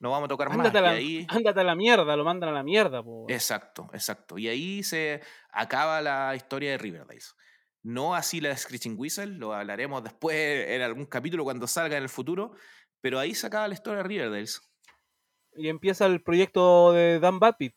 no 0.00 0.10
vamos 0.10 0.26
a 0.26 0.28
tocar 0.28 0.54
más. 0.56 0.72
y 0.72 0.76
ahí... 0.78 1.26
ándate 1.28 1.60
a 1.60 1.64
la 1.64 1.74
mierda, 1.74 2.16
lo 2.16 2.24
mandan 2.24 2.50
a 2.50 2.52
la 2.52 2.62
mierda. 2.62 3.02
Exacto, 3.28 3.88
exacto. 3.92 4.38
Y 4.38 4.48
ahí 4.48 4.82
se 4.82 5.20
acaba 5.50 6.00
la 6.00 6.34
historia 6.36 6.70
de 6.72 6.78
Riverdale. 6.78 7.20
No 7.82 8.14
así 8.14 8.40
la 8.40 8.50
de 8.50 8.56
Screeching 8.56 8.98
Whistle, 8.98 9.38
lo 9.38 9.54
hablaremos 9.54 10.02
después 10.02 10.68
en 10.68 10.82
algún 10.82 11.06
capítulo 11.06 11.44
cuando 11.44 11.66
salga 11.66 11.96
en 11.96 12.02
el 12.02 12.08
futuro, 12.08 12.52
pero 13.00 13.18
ahí 13.18 13.34
se 13.34 13.46
acaba 13.46 13.68
la 13.68 13.74
historia 13.74 14.02
de 14.02 14.08
Riverdale. 14.08 14.48
Y 15.54 15.68
empieza 15.68 16.06
el 16.06 16.22
proyecto 16.22 16.92
de 16.92 17.18
Dan 17.18 17.38
Babbitt. 17.38 17.74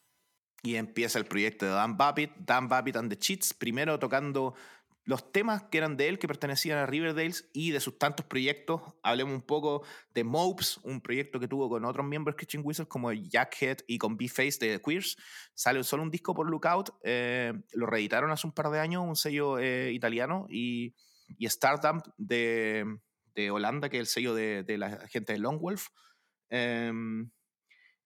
Y 0.64 0.76
empieza 0.76 1.18
el 1.18 1.26
proyecto 1.26 1.66
de 1.66 1.72
Dan 1.72 1.98
Babbitt, 1.98 2.34
Dan 2.38 2.68
Babbitt 2.68 2.98
and 2.98 3.10
the 3.10 3.18
Cheats, 3.18 3.54
primero 3.54 3.98
tocando 3.98 4.54
los 5.04 5.32
temas 5.32 5.64
que 5.64 5.80
eran 5.80 5.98
de 5.98 6.10
él, 6.10 6.20
que 6.20 6.28
pertenecían 6.28 6.78
a 6.78 6.86
Riverdales 6.86 7.50
y 7.54 7.72
de 7.72 7.80
sus 7.80 7.98
tantos 7.98 8.26
proyectos. 8.26 8.82
Hablemos 9.02 9.34
un 9.34 9.42
poco 9.42 9.84
de 10.14 10.24
Mopes, 10.24 10.78
un 10.84 11.02
proyecto 11.02 11.40
que 11.40 11.48
tuvo 11.48 11.70
con 11.70 11.86
otros 11.86 12.06
miembros 12.06 12.36
de 12.36 12.42
Kitchen 12.42 12.62
Wizards 12.64 12.88
como 12.88 13.12
Jackhead 13.12 13.80
y 13.88 13.98
con 13.98 14.16
B-Face 14.16 14.58
de 14.60 14.80
Queers. 14.80 15.18
Sale 15.56 15.84
solo 15.84 16.04
un 16.04 16.12
disco 16.12 16.36
por 16.36 16.50
Lookout. 16.50 16.92
Eh, 17.04 17.52
lo 17.74 17.88
reeditaron 17.88 18.30
hace 18.32 18.46
un 18.46 18.54
par 18.54 18.70
de 18.70 18.80
años, 18.80 19.04
un 19.06 19.16
sello 19.16 19.58
eh, 19.58 19.92
italiano. 19.92 20.46
Y, 20.50 20.94
y 21.38 21.48
Stardump 21.48 22.06
de, 22.18 22.86
de, 23.34 23.50
Holanda, 23.50 23.90
que 23.90 23.98
es 23.98 24.02
el 24.02 24.08
sello 24.08 24.36
de, 24.36 24.64
de 24.64 24.78
la 24.78 25.08
gente 25.08 25.34
de 25.34 25.40
Longwolf. 25.40 25.88
Em, 26.50 27.32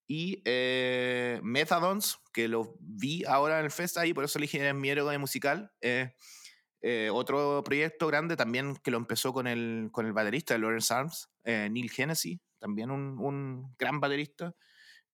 y 0.08 0.42
eh, 0.46 1.42
Methadons, 1.44 2.20
que 2.32 2.48
lo 2.48 2.78
vi 2.80 3.26
ahora 3.26 3.60
en 3.60 3.66
el 3.66 3.72
fest 3.72 3.98
ahí, 3.98 4.14
por 4.14 4.24
eso 4.24 4.38
elegí 4.38 4.60
en 4.60 4.80
mi 4.80 4.90
héroe 4.90 5.18
musical. 5.18 5.74
Eh, 6.88 7.10
otro 7.12 7.64
proyecto 7.64 8.06
grande 8.06 8.36
también 8.36 8.76
que 8.76 8.92
lo 8.92 8.98
empezó 8.98 9.34
con 9.34 9.48
el, 9.48 9.90
con 9.92 10.06
el 10.06 10.14
baterista 10.14 10.56
Lawrence 10.56 10.94
Arms, 10.94 11.32
eh, 11.44 11.68
Neil 11.72 11.90
Hennessy, 11.98 12.40
también 12.60 12.92
un, 12.92 13.18
un, 13.18 13.76
gran 13.80 14.00
baterista. 14.00 14.54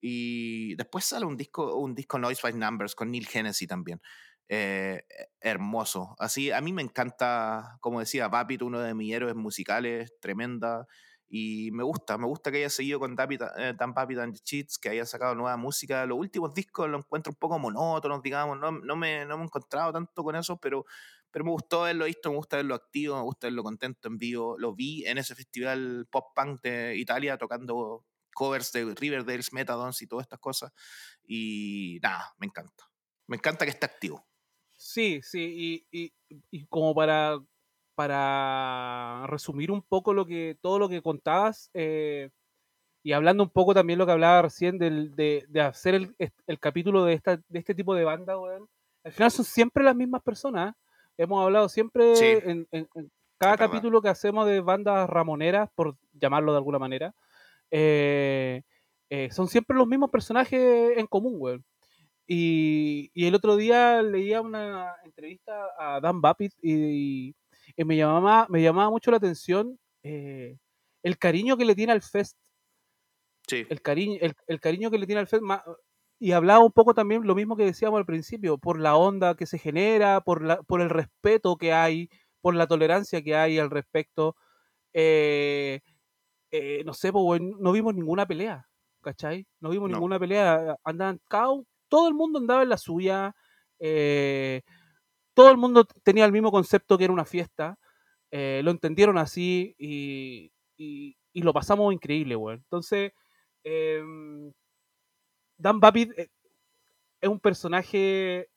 Y 0.02 0.76
después 0.76 1.06
sale 1.06 1.26
un 1.26 1.38
disco, 1.38 1.78
un 1.78 1.96
disco 1.96 2.20
Noise 2.20 2.42
by 2.44 2.54
Numbers 2.56 2.94
con 2.94 3.10
Neil 3.10 3.26
Hennessy 3.34 3.68
también. 3.68 4.02
Eh, 4.50 5.06
hermoso. 5.40 6.14
Así, 6.20 6.52
a 6.52 6.60
mí 6.60 6.74
me 6.74 6.82
encanta, 6.82 7.78
como 7.80 8.02
decía, 8.02 8.30
Papit, 8.30 8.64
uno 8.64 8.82
de 8.82 8.94
mis 8.94 9.14
héroes 9.14 9.36
musicales, 9.36 10.14
tremenda. 10.20 10.86
Y 11.30 11.72
me 11.72 11.84
gusta, 11.84 12.18
me 12.18 12.26
gusta 12.26 12.52
que 12.52 12.58
haya 12.58 12.70
seguido 12.70 13.00
con 13.00 13.16
Dan 13.16 13.94
Papit 13.94 14.20
and 14.20 14.34
the 14.34 14.42
Cheats, 14.44 14.78
que 14.78 14.90
haya 14.90 15.06
sacado 15.06 15.36
nueva 15.36 15.56
música. 15.56 16.06
Los 16.06 16.18
últimos 16.18 16.54
discos 16.54 16.90
los 16.90 17.06
encuentro 17.06 17.32
un 17.32 17.38
poco 17.38 17.58
monótonos, 17.60 18.22
digamos. 18.22 18.60
No, 18.60 18.74
no, 18.74 18.98
me, 18.98 19.26
no 19.26 19.38
me 19.38 19.44
he 19.44 19.46
encontrado 19.46 19.94
tanto 19.94 20.22
con 20.22 20.36
eso, 20.36 20.58
pero, 20.58 20.86
pero 21.32 21.46
me 21.46 21.52
gustó 21.52 21.84
verlo 21.84 22.06
visto, 22.06 22.30
me 22.30 22.36
gusta 22.36 22.58
verlo 22.58 22.76
activo, 22.76 23.16
me 23.16 23.24
gusta 23.24 23.48
verlo 23.48 23.64
contento 23.64 24.08
en 24.08 24.18
vivo. 24.18 24.58
Lo 24.58 24.76
vi 24.76 25.06
en 25.06 25.18
ese 25.18 25.34
festival 25.34 26.08
pop 26.12 26.28
punk 26.36 26.62
de 26.62 26.98
Italia 26.98 27.38
tocando 27.38 28.06
covers 28.34 28.72
de 28.72 28.94
Riverdale's, 28.96 29.54
Metadons 29.54 30.02
y 30.02 30.08
todas 30.08 30.26
estas 30.26 30.40
cosas. 30.40 30.72
Y 31.24 32.00
nada, 32.02 32.34
me 32.38 32.48
encanta. 32.48 32.86
Me 33.28 33.38
encanta 33.38 33.66
que 33.66 33.72
esté 33.72 33.86
activo. 33.86 34.28
Sí, 34.74 35.22
sí, 35.22 35.86
y, 35.92 36.12
y, 36.50 36.66
como 36.66 36.96
para, 36.96 37.38
para 37.94 39.28
resumir 39.28 39.70
un 39.70 39.84
poco 39.84 40.12
lo 40.12 40.26
que, 40.26 40.58
todo 40.60 40.80
lo 40.80 40.90
que 40.90 41.04
contabas, 41.04 41.70
eh, 41.76 42.32
y 43.04 43.12
hablando 43.14 43.44
un 43.44 43.52
poco 43.52 43.76
también 43.76 44.00
lo 44.00 44.08
que 44.08 44.12
hablaba 44.12 44.42
recién 44.42 44.80
del, 44.80 45.16
de, 45.16 45.46
de, 45.50 45.62
hacer 45.62 45.94
el, 45.94 46.16
el, 46.48 46.60
capítulo 46.60 47.06
de, 47.06 47.14
esta, 47.14 47.38
de 47.48 47.60
este 47.60 47.76
tipo 47.76 47.94
de 47.94 48.04
banda, 48.04 48.34
al 49.04 49.12
final 49.12 49.32
son 49.32 49.46
siempre 49.46 49.84
las 49.84 49.96
mismas 49.96 50.24
personas. 50.24 50.76
Hemos 51.18 51.44
hablado 51.44 51.70
siempre 51.70 52.14
en, 52.50 52.68
en, 52.72 52.88
cada 53.38 53.58
capítulo 53.58 54.02
que 54.02 54.10
hacemos 54.10 54.46
de 54.46 54.62
bandas 54.62 55.10
ramoneras, 55.10 55.70
por 55.74 55.98
llamarlo 56.14 56.52
de 56.52 56.58
alguna 56.60 56.78
manera, 56.78 57.16
eh, 57.72 58.62
eh, 59.10 59.30
son 59.32 59.48
siempre 59.48 59.76
los 59.76 59.88
mismos 59.88 60.12
personajes 60.12 60.98
en 60.98 61.08
común, 61.08 61.36
weón. 61.38 61.66
Y, 62.28 63.12
el 63.16 63.36
otro 63.36 63.58
día 63.58 64.02
leía 64.04 64.42
una 64.42 64.96
entrevista 65.04 65.68
a 65.78 66.00
Dan 66.00 66.22
Bapit 66.22 66.54
y, 66.62 67.36
me, 67.78 67.98
llamaba, 67.98 68.46
me 68.48 68.62
llamaba 68.62 68.90
mucho 68.90 69.12
la 69.12 69.18
atención 69.18 69.80
eh, 70.04 70.58
el 71.04 71.18
cariño 71.18 71.58
que 71.58 71.66
le 71.66 71.76
tiene 71.76 71.94
al 71.94 72.02
Fest. 72.02 72.38
Sí. 73.48 73.66
El 73.70 73.82
cariño, 73.82 74.20
el, 74.48 74.60
cariño 74.60 74.92
que 74.92 75.00
le 75.00 75.08
tiene 75.08 75.20
al 75.20 75.28
Fest. 75.28 75.44
Y 76.22 76.34
hablaba 76.34 76.64
un 76.64 76.72
poco 76.72 76.94
también 76.94 77.26
lo 77.26 77.34
mismo 77.34 77.58
que 77.58 77.66
decíamos 77.66 77.98
al 77.98 78.06
principio, 78.06 78.60
por 78.60 78.80
la 78.80 78.96
onda 78.96 79.36
que 79.36 79.48
se 79.48 79.58
genera, 79.58 80.22
por, 80.22 80.44
la, 80.44 80.62
por 80.62 80.82
el 80.82 80.92
respeto 80.92 81.58
que 81.58 81.74
hay, 81.74 82.10
por 82.42 82.54
la 82.56 82.68
tolerancia 82.68 83.24
que 83.24 83.36
hay 83.36 83.58
al 83.58 83.72
respecto. 83.72 84.36
Eh, 84.94 85.82
eh, 86.52 86.84
no 86.86 86.94
sé, 86.94 87.12
pues, 87.12 87.42
no 87.42 87.72
vimos 87.72 87.96
ninguna 87.96 88.28
pelea, 88.28 88.68
¿cachai? 89.02 89.48
No 89.62 89.72
vimos 89.72 89.90
ninguna 89.90 90.20
pelea. 90.20 90.76
Andaban 90.84 91.20
cao 91.28 91.66
todo 91.90 92.08
el 92.08 92.14
mundo 92.14 92.40
andaba 92.40 92.64
en 92.64 92.70
la 92.70 92.78
suya, 92.78 93.36
eh, 93.80 94.62
todo 95.34 95.52
el 95.52 95.58
mundo 95.58 95.86
tenía 96.04 96.26
el 96.26 96.32
mismo 96.32 96.52
concepto 96.52 96.98
que 96.98 97.06
era 97.06 97.14
una 97.14 97.26
fiesta, 97.26 97.80
eh, 98.32 98.62
lo 98.64 98.72
entendieron 98.72 99.18
así 99.18 99.76
y, 99.80 100.52
lo 101.34 101.54
pasamos 101.54 101.94
increíble, 101.94 102.36
güey. 102.36 102.58
Entonces, 102.58 103.12
em, 103.64 104.52
Dan 105.62 105.80
Babbitt 105.80 106.18
eh, 106.18 106.30
es 107.22 107.30
un 107.30 107.40
personaje 107.40 108.50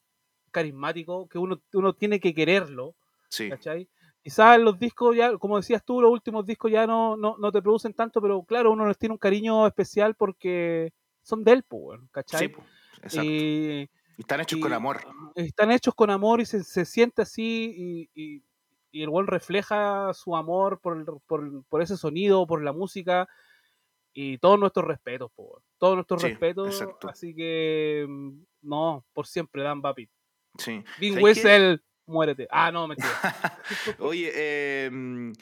carismático 0.51 1.27
que 1.27 1.37
uno, 1.37 1.61
uno 1.73 1.93
tiene 1.93 2.19
que 2.19 2.33
quererlo, 2.33 2.95
sí. 3.29 3.49
¿cachai? 3.49 3.87
Quizás 4.23 4.59
los 4.59 4.79
discos 4.79 5.15
ya, 5.15 5.37
como 5.37 5.57
decías 5.57 5.83
tú, 5.85 6.01
los 6.01 6.11
últimos 6.11 6.45
discos 6.45 6.71
ya 6.71 6.87
no, 6.87 7.15
no, 7.15 7.51
te 7.51 7.61
producen 7.61 7.93
tanto, 7.93 8.19
pero 8.21 8.41
claro, 8.43 8.71
uno 8.71 8.87
les 8.87 8.97
tiene 8.97 9.13
un 9.13 9.19
cariño 9.19 9.67
especial 9.67 10.15
porque 10.15 10.93
son 11.21 11.43
del, 11.43 11.61
pues, 11.61 11.99
¿cachai? 12.11 12.51
Sí, 13.05 13.19
y, 13.21 13.89
están 14.17 14.41
hechos 14.41 14.59
con 14.59 14.73
amor. 14.73 15.01
Están 15.35 15.71
hechos 15.71 15.93
con 15.93 16.09
amor 16.09 16.41
y 16.41 16.45
se, 16.45 16.63
se 16.63 16.85
siente 16.85 17.21
así 17.21 18.09
y, 18.15 18.41
y, 18.91 19.03
el 19.03 19.09
gol 19.09 19.27
refleja 19.27 20.13
su 20.13 20.37
amor 20.37 20.79
por, 20.79 21.21
por, 21.27 21.63
por, 21.65 21.81
ese 21.81 21.97
sonido, 21.97 22.47
por 22.47 22.63
la 22.63 22.71
música 22.71 23.27
y 24.15 24.37
todos 24.37 24.57
nuestros 24.57 24.87
respetos, 24.87 25.29
por 25.35 25.61
todos 25.77 25.95
nuestros 25.95 26.23
respetos. 26.23 26.81
Así 27.07 27.35
que 27.35 28.05
mm, 28.07 28.31
no, 28.61 29.05
por 29.13 29.27
siempre 29.27 29.61
Dan 29.61 29.81
Bapi. 29.81 30.09
Sí. 30.57 30.83
Whistle, 31.21 31.81
muérete. 32.07 32.47
Ah, 32.49 32.71
no, 32.71 32.87
mentira. 32.87 33.09
Oye, 33.99 34.31
eh, 34.33 35.33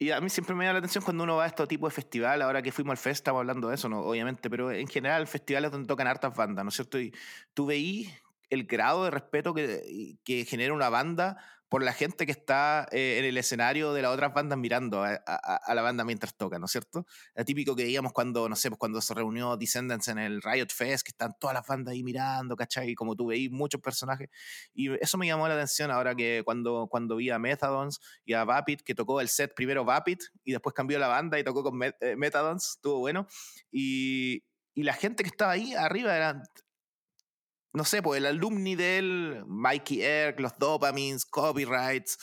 y 0.00 0.10
a 0.10 0.20
mí 0.20 0.28
siempre 0.28 0.54
me 0.56 0.66
da 0.66 0.72
la 0.72 0.80
atención 0.80 1.02
cuando 1.04 1.22
uno 1.22 1.36
va 1.36 1.44
a 1.44 1.46
este 1.46 1.66
tipo 1.68 1.86
de 1.86 1.94
festival, 1.94 2.42
ahora 2.42 2.60
que 2.60 2.72
fuimos 2.72 2.92
al 2.92 2.98
fest, 2.98 3.20
estamos 3.20 3.40
hablando 3.40 3.68
de 3.68 3.76
eso, 3.76 3.88
¿no? 3.88 4.00
obviamente, 4.00 4.50
pero 4.50 4.70
en 4.72 4.88
general 4.88 5.26
festivales 5.28 5.70
donde 5.70 5.86
tocan 5.86 6.08
hartas 6.08 6.34
bandas, 6.36 6.64
¿no 6.64 6.68
es 6.70 6.74
cierto? 6.74 7.00
Y 7.00 7.12
tú 7.54 7.66
veí 7.66 8.12
el 8.50 8.64
grado 8.64 9.04
de 9.04 9.10
respeto 9.10 9.54
que, 9.54 10.18
que 10.24 10.44
genera 10.44 10.72
una 10.72 10.88
banda 10.88 11.38
por 11.68 11.82
la 11.82 11.92
gente 11.92 12.24
que 12.24 12.32
está 12.32 12.88
eh, 12.92 13.18
en 13.18 13.24
el 13.26 13.36
escenario 13.36 13.92
de 13.92 14.02
las 14.02 14.12
otras 14.12 14.32
bandas 14.32 14.58
mirando 14.58 15.02
a, 15.04 15.74
la 15.74 15.82
banda 15.82 16.04
mientras 16.04 16.34
toca, 16.34 16.58
¿no 16.58 16.64
es 16.64 16.72
cierto? 16.72 17.06
Es 17.34 17.44
típico 17.44 17.76
que 17.76 17.84
veíamos 17.84 18.12
cuando, 18.12 18.48
no 18.48 18.56
sé, 18.56 18.70
pues 18.70 18.78
cuando 18.78 19.00
se 19.00 19.12
reunió 19.14 19.56
Descendants 19.56 20.08
en 20.08 20.18
el 20.18 20.40
Riot 20.42 20.68
Fest, 20.74 21.04
que 21.04 21.10
están 21.10 21.34
todas 21.38 21.54
las 21.54 21.66
bandas 21.66 21.92
ahí 21.92 22.02
mirando, 22.02 22.56
¿cachai? 22.56 22.94
Como 22.94 23.14
tú 23.16 23.26
veís, 23.26 23.50
muchos 23.50 23.80
personajes. 23.80 24.30
Y 24.72 24.92
eso 25.02 25.18
me 25.18 25.26
llamó 25.26 25.46
la 25.46 25.54
atención 25.54 25.90
ahora 25.90 26.14
que 26.14 26.42
cuando, 26.44 26.88
cuando 26.90 27.16
vi 27.16 27.30
a 27.30 27.38
Methadons 27.38 28.00
y 28.24 28.32
a 28.32 28.44
Vapid, 28.44 28.80
que 28.80 28.94
tocó 28.94 29.20
el 29.20 29.28
set 29.28 29.52
primero 29.54 29.84
Vapid 29.84 30.18
y 30.44 30.52
después 30.52 30.74
cambió 30.74 30.98
la 30.98 31.08
banda 31.08 31.38
y 31.38 31.44
tocó 31.44 31.62
con 31.62 31.78
eh, 31.82 32.16
Methadons, 32.16 32.76
estuvo 32.76 33.00
bueno. 33.00 33.26
Y, 33.70 34.42
y 34.74 34.84
la 34.84 34.94
gente 34.94 35.22
que 35.22 35.28
estaba 35.28 35.52
ahí 35.52 35.74
arriba 35.74 36.16
eran 36.16 36.42
no 37.72 37.84
sé, 37.84 38.02
pues 38.02 38.18
el 38.18 38.26
alumni 38.26 38.76
de 38.76 38.98
él, 38.98 39.44
Mikey 39.46 40.02
Erk, 40.02 40.40
los 40.40 40.58
Dopamines, 40.58 41.26
Copyrights, 41.26 42.18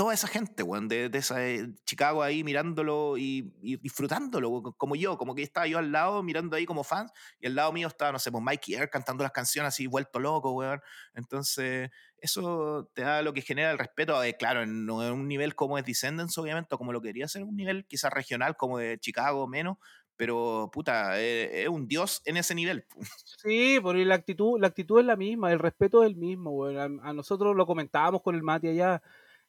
toda 0.00 0.14
esa 0.14 0.28
gente, 0.28 0.62
weón, 0.62 0.88
de, 0.88 1.10
de, 1.10 1.18
esa, 1.18 1.46
eh, 1.46 1.68
Chicago 1.84 2.22
ahí 2.22 2.42
mirándolo 2.42 3.18
y, 3.18 3.52
disfrutándolo, 3.82 4.74
como 4.78 4.96
yo, 4.96 5.18
como 5.18 5.34
que 5.34 5.42
estaba 5.42 5.66
yo 5.66 5.76
al 5.76 5.92
lado 5.92 6.22
mirando 6.22 6.56
ahí 6.56 6.64
como 6.64 6.84
fan, 6.84 7.06
y 7.38 7.48
al 7.48 7.54
lado 7.54 7.70
mío 7.70 7.86
estaba, 7.86 8.10
no 8.10 8.18
sé, 8.18 8.32
pues 8.32 8.42
Mikey 8.42 8.76
Erk 8.76 8.90
cantando 8.90 9.24
las 9.24 9.32
canciones 9.32 9.74
así, 9.74 9.86
vuelto 9.86 10.18
loco, 10.18 10.52
weón. 10.52 10.80
Entonces, 11.12 11.90
eso 12.16 12.90
te 12.94 13.02
da 13.02 13.20
lo 13.20 13.34
que 13.34 13.42
genera 13.42 13.72
el 13.72 13.78
respeto, 13.78 14.24
eh, 14.24 14.38
claro, 14.38 14.62
en, 14.62 14.88
un 14.88 15.28
nivel 15.28 15.54
como 15.54 15.76
es 15.76 15.84
Descendants, 15.84 16.38
obviamente, 16.38 16.74
como 16.78 16.94
lo 16.94 17.02
quería 17.02 17.28
ser, 17.28 17.42
un 17.42 17.56
nivel 17.56 17.86
quizás 17.86 18.10
regional, 18.10 18.56
como 18.56 18.78
de 18.78 18.98
Chicago 18.98 19.46
menos, 19.48 19.76
pero 20.20 20.68
puta, 20.70 21.18
eh, 21.18 21.62
es 21.62 21.68
un 21.70 21.88
dios 21.88 22.20
en 22.26 22.36
ese 22.36 22.54
nivel. 22.54 22.84
Sí, 23.42 23.80
porque 23.82 24.04
la 24.04 24.16
actitud, 24.16 24.60
la 24.60 24.66
actitud 24.66 25.00
es 25.00 25.06
la 25.06 25.16
misma, 25.16 25.50
el 25.50 25.58
respeto 25.58 26.02
es 26.02 26.10
el 26.10 26.16
mismo. 26.16 26.66
A, 26.66 27.14
nosotros 27.14 27.56
lo 27.56 27.64
comentábamos 27.64 28.20
con 28.20 28.34
el 28.34 28.42
Mati 28.42 28.68
allá, 28.68 29.00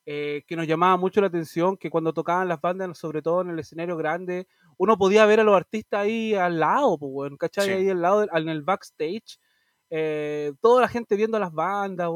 eh, 0.06 0.46
que 0.48 0.56
nos 0.56 0.66
llamaba 0.66 0.96
mucho 0.96 1.20
la 1.20 1.28
atención 1.28 1.76
que 1.76 1.90
cuando 1.90 2.14
tocaban 2.14 2.48
las 2.48 2.62
bandas, 2.62 2.98
sobre 2.98 3.22
todo 3.22 3.42
en 3.42 3.50
el 3.50 3.60
escenario 3.60 3.98
grande, 3.98 4.48
uno 4.78 4.98
podía 4.98 5.26
ver 5.26 5.42
a 5.42 5.44
los 5.44 5.58
artistas 5.58 6.04
ahí 6.04 6.36
al 6.36 6.58
lado, 6.58 6.98
pues, 6.98 7.34
¿cachai? 7.38 7.70
Ahí 7.72 7.90
al 7.90 8.02
lado, 8.02 8.26
en 8.34 8.48
el 8.48 8.62
backstage 8.62 9.40
eh, 9.94 10.54
toda 10.62 10.80
la 10.80 10.88
gente 10.88 11.18
viendo 11.18 11.38
las 11.38 11.52
bandas, 11.52 12.10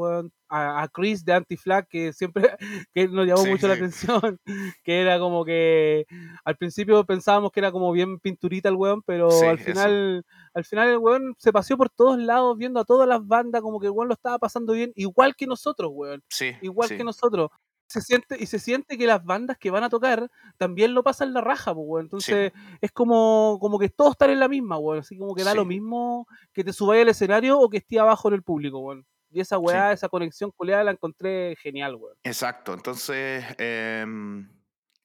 a, 0.48 0.88
Chris 0.92 1.26
de 1.26 1.34
Anti-Flag, 1.34 1.86
que 1.88 2.14
siempre 2.14 2.56
que 2.94 3.06
nos 3.06 3.26
llamó 3.26 3.44
mucho 3.44 3.68
la 3.68 3.74
atención, 3.74 4.40
que 4.82 5.02
era 5.02 5.18
como 5.18 5.44
que 5.44 6.06
al 6.44 6.56
principio 6.56 7.04
pensábamos 7.04 7.52
que 7.52 7.60
era 7.60 7.72
como 7.72 7.92
bien 7.92 8.18
pinturita 8.18 8.70
el 8.70 8.76
weón, 8.76 9.02
pero 9.02 9.28
al 9.46 9.58
final 9.58 10.24
al 10.54 10.64
final 10.64 10.88
el 10.88 10.98
weón 10.98 11.34
se 11.36 11.52
paseó 11.52 11.76
por 11.76 11.90
todos 11.90 12.18
lados 12.18 12.56
viendo 12.56 12.80
a 12.80 12.84
todas 12.84 13.06
las 13.06 13.26
bandas, 13.26 13.60
como 13.60 13.78
que 13.78 13.88
el 13.88 13.92
weón 13.92 14.08
lo 14.08 14.14
estaba 14.14 14.38
pasando 14.38 14.72
bien, 14.72 14.92
igual 14.94 15.36
que 15.36 15.46
nosotros, 15.46 15.90
weón. 15.92 16.22
igual 16.62 16.88
que 16.88 17.04
nosotros 17.04 17.50
se 17.88 18.00
siente 18.00 18.36
y 18.38 18.46
se 18.46 18.58
siente 18.58 18.98
que 18.98 19.06
las 19.06 19.24
bandas 19.24 19.58
que 19.58 19.70
van 19.70 19.84
a 19.84 19.88
tocar 19.88 20.30
también 20.56 20.94
lo 20.94 21.02
pasan 21.02 21.32
la 21.32 21.40
raja, 21.40 21.74
pues, 21.74 22.02
Entonces 22.02 22.52
es 22.80 22.92
como, 22.92 23.58
como 23.60 23.78
que 23.78 23.88
todos 23.88 24.12
están 24.12 24.30
en 24.30 24.40
la 24.40 24.48
misma, 24.48 24.78
weón. 24.78 25.00
Así 25.00 25.16
como 25.16 25.34
que 25.34 25.44
da 25.44 25.54
lo 25.54 25.64
mismo 25.64 26.26
que 26.52 26.64
te 26.64 26.72
subáis 26.72 27.02
al 27.02 27.08
escenario 27.10 27.58
o 27.58 27.68
que 27.68 27.78
esté 27.78 27.98
abajo 27.98 28.28
en 28.28 28.34
el 28.34 28.42
público, 28.42 28.78
weón. 28.78 29.06
Y 29.30 29.40
esa 29.40 29.58
weá, 29.58 29.92
esa 29.92 30.08
conexión 30.08 30.50
coleada 30.56 30.84
la 30.84 30.92
encontré 30.92 31.56
genial, 31.56 31.96
weón. 31.96 32.16
Exacto. 32.24 32.74
Entonces, 32.74 33.44
em, 33.58 34.48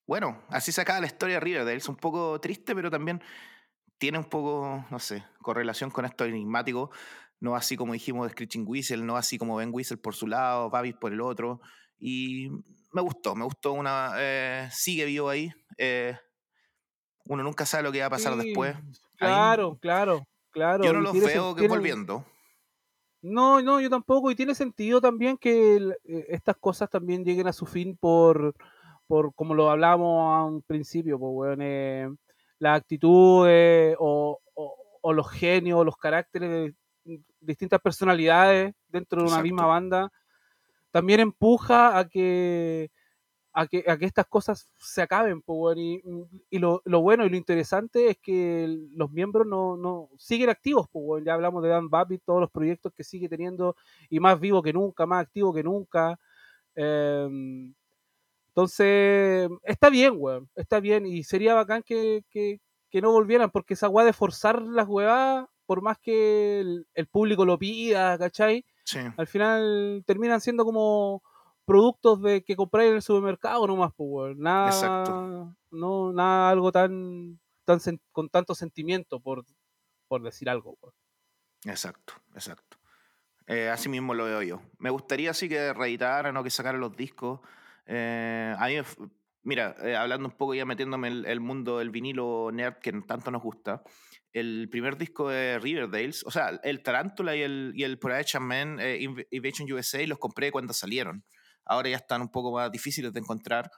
bueno, 0.08 0.42
así 0.50 0.72
se 0.72 0.82
acaba 0.82 1.00
la 1.00 1.08
historia 1.08 1.36
de 1.36 1.40
Riverdale. 1.42 1.78
Es 1.78 1.90
un 1.90 1.98
poco 1.98 2.40
triste, 2.40 2.74
pero 2.74 2.90
también 2.90 3.22
tiene 3.98 4.18
un 4.18 4.26
poco, 4.26 4.86
no 4.90 5.00
sé, 5.00 5.24
correlación 5.42 5.92
con 5.92 6.06
esto 6.06 6.26
enigmático. 6.26 6.92
No 7.40 7.56
así 7.56 7.76
como 7.76 7.94
dijimos 7.94 8.26
de 8.28 8.32
Screeching 8.32 8.66
Whistle, 8.68 9.04
no 9.04 9.18
así 9.18 9.38
como 9.38 9.56
Ben 9.56 9.70
Whistle 9.74 9.98
por 9.98 10.16
su 10.16 10.28
lado, 10.28 10.70
Babis 10.70 10.96
por 10.96 11.12
el 11.12 11.22
otro. 11.22 11.62
Y 12.02 12.50
me 12.92 13.02
gustó, 13.02 13.36
me 13.36 13.46
gustó 13.46 13.74
una... 13.74 14.14
Eh, 14.18 14.68
sigue 14.72 15.06
vivo 15.06 15.30
ahí. 15.30 15.52
Eh, 15.78 16.18
uno 17.26 17.44
nunca 17.44 17.66
sabe 17.66 17.84
lo 17.84 17.92
que 17.92 18.00
va 18.00 18.08
a 18.08 18.10
pasar 18.10 18.36
después. 18.36 18.76
Claro, 19.16 19.78
claro, 19.80 20.28
claro. 20.50 20.84
Yo 20.84 20.92
no 20.92 21.02
los 21.02 21.14
veo 21.14 21.56
volviendo. 21.56 22.26
No, 23.22 23.62
no, 23.62 23.80
yo 23.80 23.90
tampoco. 23.90 24.32
Y 24.32 24.36
tiene 24.36 24.56
sentido 24.56 25.00
también 25.00 25.38
que 25.38 25.76
eh, 25.76 26.26
estas 26.30 26.58
cosas 26.58 26.90
también 26.90 27.24
lleguen 27.24 27.48
a 27.48 27.54
su 27.54 27.68
fin 27.68 27.96
por, 27.96 28.56
por 29.06 29.34
como 29.36 29.54
lo 29.54 29.70
hablábamos 29.70 30.34
a 30.34 30.44
un 30.44 30.64
principio, 30.64 31.20
pues, 31.20 31.32
bueno, 31.32 32.18
la 32.58 32.74
actitud 32.74 33.48
o, 34.00 34.40
o 35.02 35.14
los 35.14 35.30
genios 35.30 35.86
los 35.86 35.98
caracteres 35.98 36.50
de 36.50 37.22
distintas 37.40 37.80
personalidades 37.82 38.74
dentro 38.88 39.24
de 39.24 39.28
una 39.28 39.42
misma 39.42 39.66
banda, 39.66 40.12
también 40.92 41.20
empuja 41.22 41.98
a 41.98 42.08
que, 42.08 42.92
a 43.54 43.68
que, 43.68 43.84
a 43.88 43.98
que 43.98 44.06
estas 44.06 44.28
cosas 44.28 44.70
se 44.78 45.02
acaben. 45.02 45.44
y, 45.76 46.60
lo, 46.60 46.82
lo, 46.86 47.02
bueno 47.02 47.26
y 47.26 47.30
lo 47.30 47.38
interesante 47.38 48.10
es 48.12 48.18
que 48.20 48.68
los 48.92 49.12
miembros 49.12 49.48
no, 49.48 49.78
no 49.78 50.10
siguen 50.18 50.50
activos. 50.50 50.88
ya 51.26 51.34
hablamos 51.34 51.64
de 51.64 51.70
Dan 51.70 51.90
Babbitt, 51.90 52.24
todos 52.26 52.42
los 52.42 52.52
proyectos 52.52 52.94
que 52.96 53.04
sigue 53.04 53.30
teniendo 53.30 53.76
y 54.10 54.20
más 54.20 54.40
vivo 54.40 54.62
que 54.62 54.74
nunca, 54.74 55.06
más 55.06 55.24
activo 55.24 55.54
que 55.54 55.64
nunca. 55.64 56.20
Em, 56.76 57.74
entonces, 58.50 59.50
está 59.64 59.90
bien, 59.90 60.14
weón, 60.18 60.50
está 60.56 60.80
bien. 60.80 61.06
Y 61.06 61.24
sería 61.24 61.54
bacán 61.54 61.84
que, 61.84 62.24
que, 62.30 62.60
que 62.90 63.02
no 63.02 63.12
volvieran, 63.12 63.50
porque 63.52 63.76
esa 63.76 63.90
weá 63.90 64.06
de 64.06 64.14
forzar 64.14 64.62
las 64.62 64.88
weá, 64.88 65.48
por 65.66 65.82
más 65.82 65.98
que 66.00 66.60
el, 66.60 67.08
público 67.10 67.46
lo 67.46 67.58
pida, 67.58 68.18
¿cachai? 68.18 68.66
Al 69.18 69.28
final 69.28 70.04
terminan 70.06 70.42
siendo 70.42 70.66
como 70.66 71.24
productos 71.66 72.22
de 72.22 72.44
que 72.44 72.56
compráis 72.56 72.90
en 72.90 72.96
el 72.96 73.02
supermercado 73.02 73.66
nomás, 73.68 73.92
pues, 73.96 74.36
Nada, 74.38 75.56
no, 75.72 76.12
nada 76.12 76.50
algo 76.50 76.72
tan, 76.72 77.40
tan 77.66 77.80
con 78.12 78.30
tanto 78.30 78.56
sentimiento, 78.56 79.20
por, 79.20 79.46
por 80.08 80.24
decir 80.24 80.50
algo, 80.50 80.78
Exacto, 81.66 82.14
exacto. 82.34 82.78
Eh, 83.48 83.70
así 83.70 83.90
mismo 83.90 84.14
lo 84.14 84.26
veo 84.26 84.42
yo. 84.42 84.62
Me 84.78 84.90
gustaría 84.90 85.34
sí 85.34 85.50
que 85.50 85.74
reeditaran 85.74 86.36
o 86.38 86.44
que 86.44 86.50
sacaran 86.50 86.82
los 86.82 86.96
discos. 86.96 87.40
Eh, 87.86 88.56
a 88.58 88.68
mí 88.68 88.76
Mira, 89.44 89.76
eh, 89.84 89.96
hablando 89.96 90.28
un 90.28 90.38
poco 90.38 90.54
ya 90.54 90.66
metiéndome 90.66 91.08
en 91.08 91.26
el, 91.26 91.40
mundo 91.40 91.80
del 91.80 91.90
vinilo 91.90 92.52
nerd 92.52 92.76
que 92.80 92.92
tanto 93.08 93.32
nos 93.32 93.42
gusta, 93.42 93.82
el 94.34 94.70
primer 94.70 94.98
disco 94.98 95.30
de 95.30 95.58
Riverdales, 95.60 96.24
o 96.26 96.32
sea, 96.32 96.60
el 96.64 96.84
Tarántula 96.84 97.36
y 97.36 97.42
el, 97.42 97.74
y 97.76 97.84
el 97.84 98.00
Man, 98.40 98.80
eh, 98.80 99.00
Invasion 99.32 99.72
USA, 99.72 100.06
los 100.06 100.20
compré 100.20 100.52
cuando 100.52 100.74
salieron. 100.74 101.26
Ahora 101.66 101.90
ya 101.90 101.98
están 101.98 102.22
un 102.22 102.30
poco 102.30 102.52
más 102.54 102.72
difíciles 102.72 103.14
de 103.14 103.20
encontrar, 103.20 103.72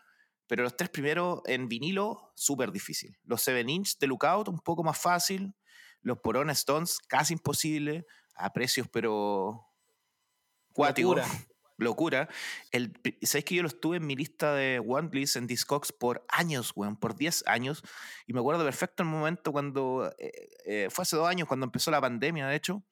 pero 0.47 0.63
los 0.63 0.75
tres 0.75 0.89
primeros 0.89 1.41
en 1.45 1.69
vinilo, 1.69 2.33
súper 2.35 2.71
difícil. 2.71 3.17
Los 3.23 3.41
7 3.41 3.63
inch 3.71 3.97
de 3.97 4.07
Lookout, 4.07 4.49
un 4.49 4.59
poco 4.59 4.83
más 4.83 4.99
fácil. 4.99 5.55
Los 6.01 6.19
Porona 6.19 6.51
Stones, 6.51 6.99
casi 7.07 7.33
imposible, 7.33 8.05
a 8.35 8.51
precios 8.51 8.87
pero 8.91 9.65
cuáticos 10.73 11.21
locura. 11.83 12.29
El, 12.71 12.93
¿Sabéis 13.21 13.45
que 13.45 13.55
yo 13.55 13.61
lo 13.61 13.67
estuve 13.67 13.97
en 13.97 14.07
mi 14.07 14.15
lista 14.15 14.53
de 14.53 14.81
Please 15.11 15.37
en 15.37 15.47
Discogs 15.47 15.91
por 15.91 16.25
años, 16.29 16.71
weón? 16.75 16.97
Por 16.97 17.15
10 17.15 17.43
años. 17.47 17.83
Y 18.25 18.33
me 18.33 18.39
acuerdo 18.39 18.63
perfecto 18.63 19.03
el 19.03 19.09
momento 19.09 19.51
cuando. 19.51 20.11
Eh, 20.17 20.31
eh, 20.65 20.87
fue 20.89 21.03
hace 21.03 21.15
dos 21.15 21.27
años, 21.27 21.47
cuando 21.47 21.65
empezó 21.65 21.91
la 21.91 22.01
pandemia, 22.01 22.47
de 22.47 22.55
hecho, 22.55 22.83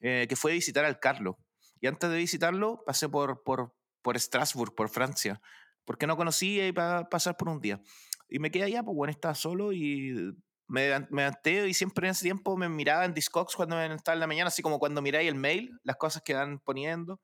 eh, 0.00 0.26
que 0.28 0.36
fue 0.36 0.52
a 0.52 0.54
visitar 0.54 0.84
al 0.84 1.00
Carlos. 1.00 1.36
Y 1.80 1.86
antes 1.86 2.08
de 2.08 2.16
visitarlo, 2.16 2.82
pasé 2.86 3.08
por, 3.08 3.42
por, 3.42 3.74
por 4.02 4.18
Strasbourg, 4.18 4.74
por 4.74 4.88
Francia, 4.88 5.40
porque 5.84 6.06
no 6.06 6.16
conocía 6.16 6.66
y 6.66 6.72
para 6.72 7.08
pasar 7.08 7.36
por 7.36 7.48
un 7.48 7.60
día. 7.60 7.80
Y 8.28 8.38
me 8.38 8.50
quedé 8.50 8.64
allá, 8.64 8.82
pues 8.82 8.96
bueno, 8.96 9.10
estaba 9.10 9.34
solo 9.34 9.72
y 9.72 10.34
me, 10.66 11.06
me 11.10 11.30
y 11.68 11.74
siempre 11.74 12.08
en 12.08 12.12
ese 12.12 12.22
tiempo 12.22 12.56
me 12.56 12.68
miraba 12.68 13.04
en 13.04 13.14
Discogs 13.14 13.54
cuando 13.54 13.80
estaba 13.80 14.14
en 14.14 14.20
la 14.20 14.26
mañana, 14.26 14.48
así 14.48 14.62
como 14.62 14.78
cuando 14.78 15.02
miráis 15.02 15.28
el 15.28 15.34
mail, 15.34 15.78
las 15.82 15.96
cosas 15.96 16.22
que 16.22 16.34
van 16.34 16.58
poniendo 16.58 17.20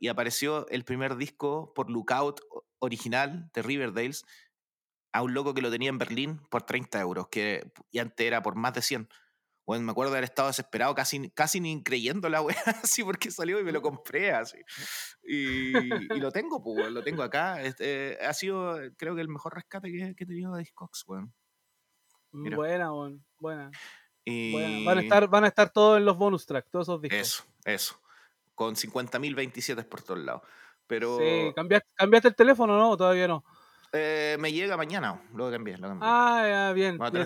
y 0.00 0.08
apareció 0.08 0.68
el 0.68 0.84
primer 0.84 1.16
disco 1.16 1.72
por 1.74 1.90
Lookout 1.90 2.40
original 2.78 3.50
de 3.54 3.62
Riverdales 3.62 4.24
a 5.12 5.22
un 5.22 5.32
loco 5.32 5.54
que 5.54 5.62
lo 5.62 5.70
tenía 5.70 5.88
en 5.88 5.98
Berlín 5.98 6.40
por 6.50 6.62
30 6.62 7.00
euros, 7.00 7.28
que 7.28 7.72
y 7.90 7.98
antes 7.98 8.26
era 8.26 8.42
por 8.42 8.56
más 8.56 8.74
de 8.74 8.82
100. 8.82 9.08
Bueno, 9.66 9.84
me 9.84 9.92
acuerdo 9.92 10.12
de 10.12 10.18
haber 10.18 10.28
estado 10.28 10.48
desesperado, 10.48 10.94
casi, 10.94 11.30
casi 11.30 11.58
ni 11.58 11.82
creyendo 11.82 12.28
la 12.28 12.42
weá, 12.42 12.56
así 12.82 13.02
porque 13.02 13.30
salió 13.30 13.58
y 13.60 13.64
me 13.64 13.72
lo 13.72 13.80
compré 13.80 14.32
así. 14.32 14.58
Y, 15.22 15.72
lo 16.18 16.30
tengo, 16.30 16.62
pues, 16.62 16.90
lo 16.90 17.02
tengo 17.02 17.22
acá. 17.22 17.62
Este, 17.62 18.18
ha 18.20 18.34
sido, 18.34 18.76
creo 18.98 19.14
que 19.14 19.22
el 19.22 19.28
mejor 19.28 19.54
rescate 19.54 19.90
que, 19.90 20.14
he 20.18 20.26
tenido 20.26 20.52
de 20.52 20.60
Discogs, 20.60 21.04
weón. 21.06 21.32
Mm, 22.32 22.54
buena, 22.54 22.90
buena. 23.38 23.70
Van, 24.84 24.98
a 24.98 25.00
estar, 25.00 25.28
van 25.28 25.44
a 25.44 25.48
estar 25.48 25.70
todos 25.70 25.96
en 25.98 26.04
los 26.04 26.16
bonus 26.18 26.44
tracks, 26.44 26.70
todos 26.70 26.86
esos 26.86 27.00
discos. 27.00 27.18
Eso, 27.18 27.44
eso 27.64 28.03
con 28.54 28.74
50.000 28.74 29.34
27 29.34 29.82
por 29.84 30.02
todos 30.02 30.20
lados. 30.20 30.42
Pero... 30.86 31.18
Sí, 31.18 31.52
¿cambiaste, 31.54 32.28
el 32.28 32.34
teléfono 32.34 32.78
no? 32.78 32.96
Todavía 32.96 33.28
no. 33.28 33.44
Eh, 33.92 34.36
me 34.40 34.52
llega 34.52 34.76
mañana, 34.76 35.22
lo 35.34 35.50
cambié, 35.50 35.78
lo 35.78 35.88
cambié. 35.88 36.08
Ah, 36.10 36.44
ya, 36.46 36.72
bien. 36.72 36.98
Van, 36.98 37.16
a, 37.16 37.24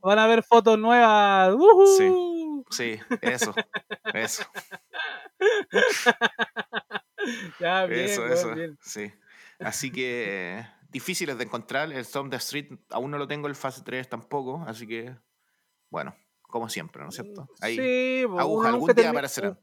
van, 0.00 0.18
a, 0.18 0.26
ver 0.28 0.44
fotos 0.44 0.78
nuevas. 0.78 1.52
Sí, 1.96 2.12
sí, 2.70 3.00
eso, 3.20 3.52
eso. 4.12 4.44
ya, 7.58 7.86
bien, 7.86 8.04
eso, 8.04 8.26
eso, 8.26 8.54
sí. 8.80 9.12
Así 9.58 9.90
que 9.90 10.64
difíciles 10.90 11.36
de 11.36 11.44
encontrar. 11.44 11.90
El 11.90 11.98
Storm 11.98 12.30
the 12.30 12.36
Street 12.36 12.68
aún 12.90 13.10
no 13.10 13.18
lo 13.18 13.26
tengo, 13.26 13.48
el 13.48 13.56
Fase 13.56 13.82
3 13.84 14.08
tampoco, 14.08 14.64
así 14.68 14.86
que 14.86 15.16
bueno, 15.90 16.16
como 16.42 16.68
siempre, 16.68 17.02
¿no 17.02 17.10
es 17.10 17.14
cierto? 17.14 17.48
Ahí, 17.60 17.76
sí, 17.76 18.24
algún 18.36 18.94
día 18.94 19.10
aparecerá. 19.10 19.56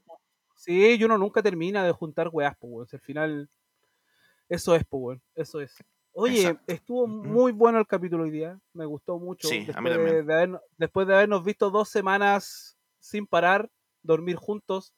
Sí, 0.62 0.94
y 0.94 1.04
uno 1.04 1.18
nunca 1.18 1.42
termina 1.42 1.84
de 1.84 1.92
juntar 1.92 2.30
weas, 2.32 2.56
pues, 2.60 2.94
Al 2.94 3.00
final, 3.00 3.50
eso 4.48 4.76
es, 4.76 4.84
pues, 4.88 5.20
Eso 5.34 5.60
es. 5.60 5.76
Oye, 6.14 6.56
estuvo 6.68 7.08
muy 7.08 7.52
bueno 7.52 7.80
el 7.80 7.88
capítulo 7.88 8.26
hoy 8.26 8.30
día. 8.30 8.60
Me 8.74 8.86
gustó 8.86 9.18
mucho. 9.18 9.48
Sí, 9.48 9.66
después, 9.66 9.78
a 9.78 9.82
mí 9.82 9.90
también. 9.90 10.28
De, 10.28 10.60
después 10.78 11.08
de 11.08 11.16
habernos 11.16 11.44
visto 11.44 11.72
dos 11.72 11.90
semanas 11.90 12.78
sin 13.00 13.26
parar, 13.26 13.72
dormir 14.04 14.36
juntos 14.36 14.94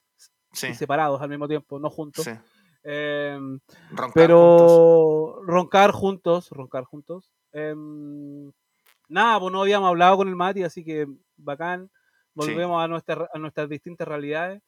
y 0.62 0.74
separados 0.74 1.22
al 1.22 1.30
mismo 1.30 1.48
tiempo, 1.48 1.80
no 1.80 1.90
juntos. 1.90 2.28
Em, 2.84 3.62
roncar 3.92 4.12
pero 4.14 5.40
roncar 5.46 5.92
juntos, 5.92 6.50
roncar 6.50 6.84
juntos. 6.84 7.32
Em, 7.54 8.52
nada, 9.08 9.40
pues 9.40 9.54
no 9.54 9.62
habíamos 9.62 9.88
hablado 9.88 10.18
con 10.18 10.28
el 10.28 10.36
Mati, 10.36 10.64
así 10.64 10.84
que 10.84 11.08
bacán. 11.38 11.90
Volvemos 12.34 12.84
a, 12.84 12.88
nuestra, 12.90 13.30
a 13.34 13.40
nuestras 13.40 13.70
distintas 13.70 14.06
realidades. 14.10 14.62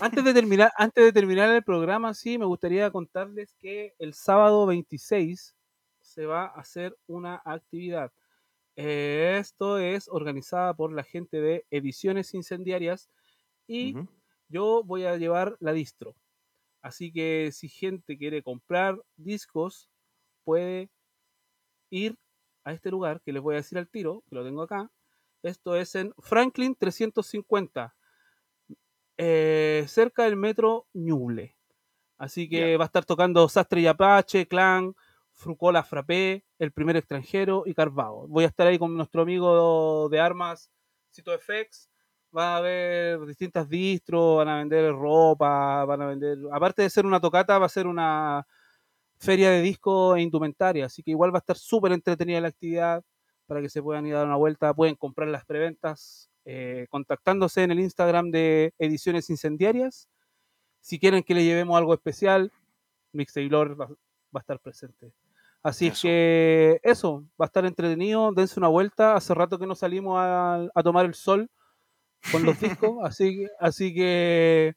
Antes 0.00 0.24
de, 0.24 0.32
terminar, 0.34 0.72
antes 0.76 1.04
de 1.04 1.12
terminar 1.12 1.50
el 1.50 1.62
programa, 1.62 2.14
sí, 2.14 2.38
me 2.38 2.46
gustaría 2.46 2.90
contarles 2.90 3.54
que 3.54 3.94
el 3.98 4.14
sábado 4.14 4.66
26 4.66 5.56
se 6.00 6.26
va 6.26 6.44
a 6.46 6.60
hacer 6.60 6.96
una 7.06 7.42
actividad. 7.44 8.12
Esto 8.76 9.78
es 9.78 10.08
organizada 10.08 10.72
por 10.74 10.92
la 10.92 11.02
gente 11.02 11.40
de 11.40 11.66
Ediciones 11.70 12.32
Incendiarias 12.32 13.10
y 13.66 13.96
yo 14.48 14.82
voy 14.84 15.04
a 15.04 15.16
llevar 15.16 15.56
la 15.60 15.72
distro. 15.72 16.14
Así 16.80 17.12
que 17.12 17.50
si 17.52 17.68
gente 17.68 18.16
quiere 18.16 18.42
comprar 18.42 19.02
discos, 19.16 19.90
puede 20.44 20.90
ir 21.90 22.16
a 22.64 22.72
este 22.72 22.90
lugar 22.90 23.20
que 23.20 23.32
les 23.32 23.42
voy 23.42 23.54
a 23.54 23.58
decir 23.58 23.78
al 23.78 23.88
tiro, 23.88 24.22
que 24.28 24.36
lo 24.36 24.44
tengo 24.44 24.62
acá. 24.62 24.90
Esto 25.42 25.76
es 25.76 25.94
en 25.94 26.14
Franklin 26.18 26.74
350 26.74 27.97
eh, 29.18 29.84
cerca 29.88 30.24
del 30.24 30.36
metro 30.36 30.86
Ñuble. 30.94 31.56
Así 32.16 32.48
que 32.48 32.76
va 32.76 32.84
a 32.84 32.86
estar 32.86 33.04
tocando 33.04 33.48
Sastre 33.48 33.80
y 33.82 33.86
Apache, 33.86 34.48
Clan, 34.48 34.94
Frucola 35.32 35.84
Frappé, 35.84 36.44
El 36.58 36.72
Primer 36.72 36.96
Extranjero 36.96 37.62
y 37.66 37.74
Carvao. 37.74 38.26
Voy 38.28 38.44
a 38.44 38.48
estar 38.48 38.66
ahí 38.66 38.78
con 38.78 38.96
nuestro 38.96 39.22
amigo 39.22 40.08
de 40.08 40.18
armas, 40.18 40.70
Cito 41.12 41.32
FX. 41.32 41.88
Va 42.36 42.54
a 42.54 42.56
haber 42.58 43.24
distintas 43.26 43.68
distros, 43.68 44.38
van 44.38 44.48
a 44.48 44.58
vender 44.58 44.92
ropa, 44.92 45.84
van 45.84 46.02
a 46.02 46.06
vender. 46.06 46.38
Aparte 46.52 46.82
de 46.82 46.90
ser 46.90 47.06
una 47.06 47.20
tocata, 47.20 47.58
va 47.58 47.66
a 47.66 47.70
ser 47.70 47.86
una 47.86 48.46
feria 49.18 49.50
de 49.50 49.62
disco 49.62 50.16
e 50.16 50.22
indumentaria. 50.22 50.86
Así 50.86 51.02
que 51.02 51.12
igual 51.12 51.32
va 51.32 51.38
a 51.38 51.40
estar 51.40 51.56
súper 51.56 51.92
entretenida 51.92 52.40
la 52.40 52.48
actividad 52.48 53.02
para 53.46 53.60
que 53.60 53.70
se 53.70 53.82
puedan 53.82 54.06
ir 54.06 54.14
a 54.14 54.18
dar 54.18 54.26
una 54.26 54.36
vuelta. 54.36 54.74
Pueden 54.74 54.96
comprar 54.96 55.28
las 55.28 55.44
preventas 55.44 56.30
eh, 56.50 56.86
contactándose 56.88 57.62
en 57.62 57.72
el 57.72 57.78
Instagram 57.78 58.30
de 58.30 58.72
Ediciones 58.78 59.28
Incendiarias. 59.28 60.08
Si 60.80 60.98
quieren 60.98 61.22
que 61.22 61.34
le 61.34 61.44
llevemos 61.44 61.76
algo 61.76 61.92
especial, 61.92 62.50
Mix 63.12 63.34
Taylor 63.34 63.78
va, 63.78 63.90
a 64.32 64.38
estar 64.38 64.58
presente. 64.58 65.12
Así 65.62 65.90
que 65.90 66.80
eso, 66.82 67.26
va 67.38 67.44
a 67.44 67.48
estar 67.48 67.66
entretenido, 67.66 68.32
dense 68.32 68.58
una 68.58 68.68
vuelta. 68.68 69.14
Hace 69.14 69.34
rato 69.34 69.58
que 69.58 69.66
no 69.66 69.74
salimos 69.74 70.16
a, 70.18 70.70
tomar 70.82 71.04
el 71.04 71.12
sol 71.12 71.50
con 72.32 72.46
los 72.46 72.58
discos, 72.58 72.96
así, 73.04 73.46
así 73.60 73.92
que 73.92 74.74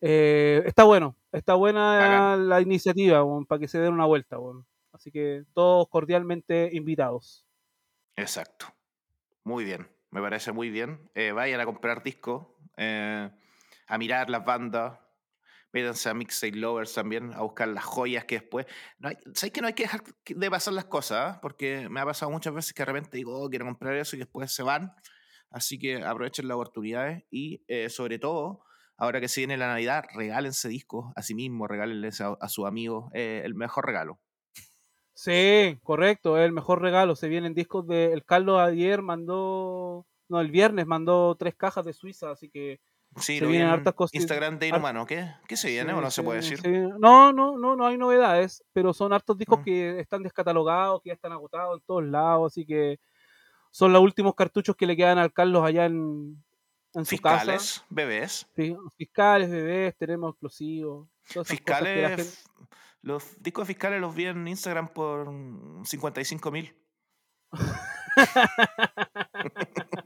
eh, 0.00 0.62
está 0.64 0.84
bueno, 0.84 1.14
está 1.30 1.56
buena 1.56 2.38
la 2.38 2.62
iniciativa 2.62 3.22
para 3.46 3.58
que 3.58 3.68
se 3.68 3.80
den 3.80 3.92
una 3.92 4.06
vuelta. 4.06 4.38
Así 4.92 5.10
que 5.10 5.44
todos 5.52 5.86
cordialmente 5.90 6.70
invitados. 6.72 7.44
Exacto, 8.16 8.64
muy 9.44 9.64
bien 9.64 9.99
me 10.10 10.20
parece 10.20 10.52
muy 10.52 10.70
bien. 10.70 11.10
Eh, 11.14 11.32
vayan 11.32 11.60
a 11.60 11.66
comprar 11.66 12.02
discos, 12.02 12.48
eh, 12.76 13.30
a 13.86 13.98
mirar 13.98 14.30
las 14.30 14.44
bandas, 14.44 14.98
métanse 15.72 16.08
a 16.08 16.14
Mixtape 16.14 16.56
Lovers 16.56 16.94
también, 16.94 17.32
a 17.32 17.42
buscar 17.42 17.68
las 17.68 17.84
joyas 17.84 18.24
que 18.24 18.40
después... 18.40 18.66
No 18.98 19.08
hay, 19.08 19.16
¿Sabes 19.34 19.52
que 19.52 19.60
no 19.60 19.68
hay 19.68 19.74
que 19.74 19.84
dejar 19.84 20.02
de 20.26 20.50
pasar 20.50 20.74
las 20.74 20.86
cosas? 20.86 21.36
Ah? 21.36 21.38
Porque 21.40 21.88
me 21.88 22.00
ha 22.00 22.04
pasado 22.04 22.30
muchas 22.30 22.52
veces 22.54 22.72
que 22.72 22.82
de 22.82 22.86
repente 22.86 23.16
digo, 23.16 23.40
oh, 23.40 23.48
quiero 23.48 23.64
comprar 23.64 23.94
eso 23.96 24.16
y 24.16 24.18
después 24.18 24.52
se 24.52 24.62
van. 24.62 24.92
Así 25.50 25.78
que 25.78 26.02
aprovechen 26.02 26.48
las 26.48 26.56
oportunidades 26.56 27.24
y 27.30 27.64
eh, 27.68 27.88
sobre 27.88 28.18
todo, 28.18 28.64
ahora 28.96 29.20
que 29.20 29.28
se 29.28 29.40
viene 29.40 29.56
la 29.56 29.68
Navidad, 29.68 30.04
regálense 30.14 30.68
discos 30.68 31.12
a 31.16 31.22
sí 31.22 31.34
mismos, 31.34 31.68
regálenle 31.68 32.10
a, 32.20 32.36
a 32.40 32.48
sus 32.48 32.66
amigos, 32.66 33.10
el 33.14 33.54
mejor 33.54 33.86
regalo. 33.86 34.20
Sí, 35.14 35.78
correcto, 35.82 36.38
es 36.38 36.46
el 36.46 36.52
mejor 36.52 36.80
regalo. 36.80 37.14
Se 37.14 37.28
vienen 37.28 37.54
discos 37.54 37.86
de. 37.86 38.12
El 38.12 38.24
Carlos 38.24 38.60
ayer 38.60 39.02
mandó. 39.02 40.06
No, 40.28 40.40
el 40.40 40.50
viernes 40.50 40.86
mandó 40.86 41.34
tres 41.36 41.54
cajas 41.54 41.84
de 41.84 41.92
Suiza, 41.92 42.30
así 42.30 42.48
que. 42.48 42.80
Sí, 43.16 43.40
se 43.40 43.46
vienen 43.46 43.68
hartas 43.68 43.94
cosas. 43.94 44.14
Instagram 44.14 44.58
de 44.58 44.68
Inhumano, 44.68 45.04
¿qué? 45.04 45.28
¿Qué 45.48 45.56
se 45.56 45.68
viene 45.68 45.92
o 45.92 46.00
no 46.00 46.12
se, 46.12 46.22
puede 46.22 46.40
decir? 46.40 46.60
No, 47.00 47.32
no, 47.32 47.58
no, 47.58 47.74
no 47.74 47.86
hay 47.86 47.98
novedades, 47.98 48.62
pero 48.72 48.94
son 48.94 49.12
hartos 49.12 49.36
discos 49.36 49.58
mm. 49.60 49.64
que 49.64 49.98
están 49.98 50.22
descatalogados, 50.22 51.02
que 51.02 51.08
ya 51.08 51.14
están 51.14 51.32
agotados 51.32 51.78
en 51.78 51.84
todos 51.84 52.04
lados, 52.04 52.52
así 52.52 52.64
que 52.64 53.00
son 53.72 53.92
los 53.92 54.02
últimos 54.02 54.34
cartuchos 54.36 54.76
que 54.76 54.86
le 54.86 54.96
quedan 54.96 55.18
al 55.18 55.32
Carlos 55.32 55.64
allá 55.64 55.86
en, 55.86 56.40
en 56.94 57.04
su 57.04 57.10
Fiscales, 57.10 57.84
bebés. 57.88 58.46
Fiscales, 58.96 59.50
bebés, 59.50 59.96
tenemos 59.96 60.30
explosivos. 60.30 61.08
Fiscales, 61.44 62.44
los 63.02 63.42
discos 63.42 63.66
fiscales 63.66 64.00
los 64.00 64.14
vi 64.14 64.26
en 64.26 64.46
Instagram 64.46 64.88
por 64.88 65.32
55 65.84 66.50
mil. 66.50 66.74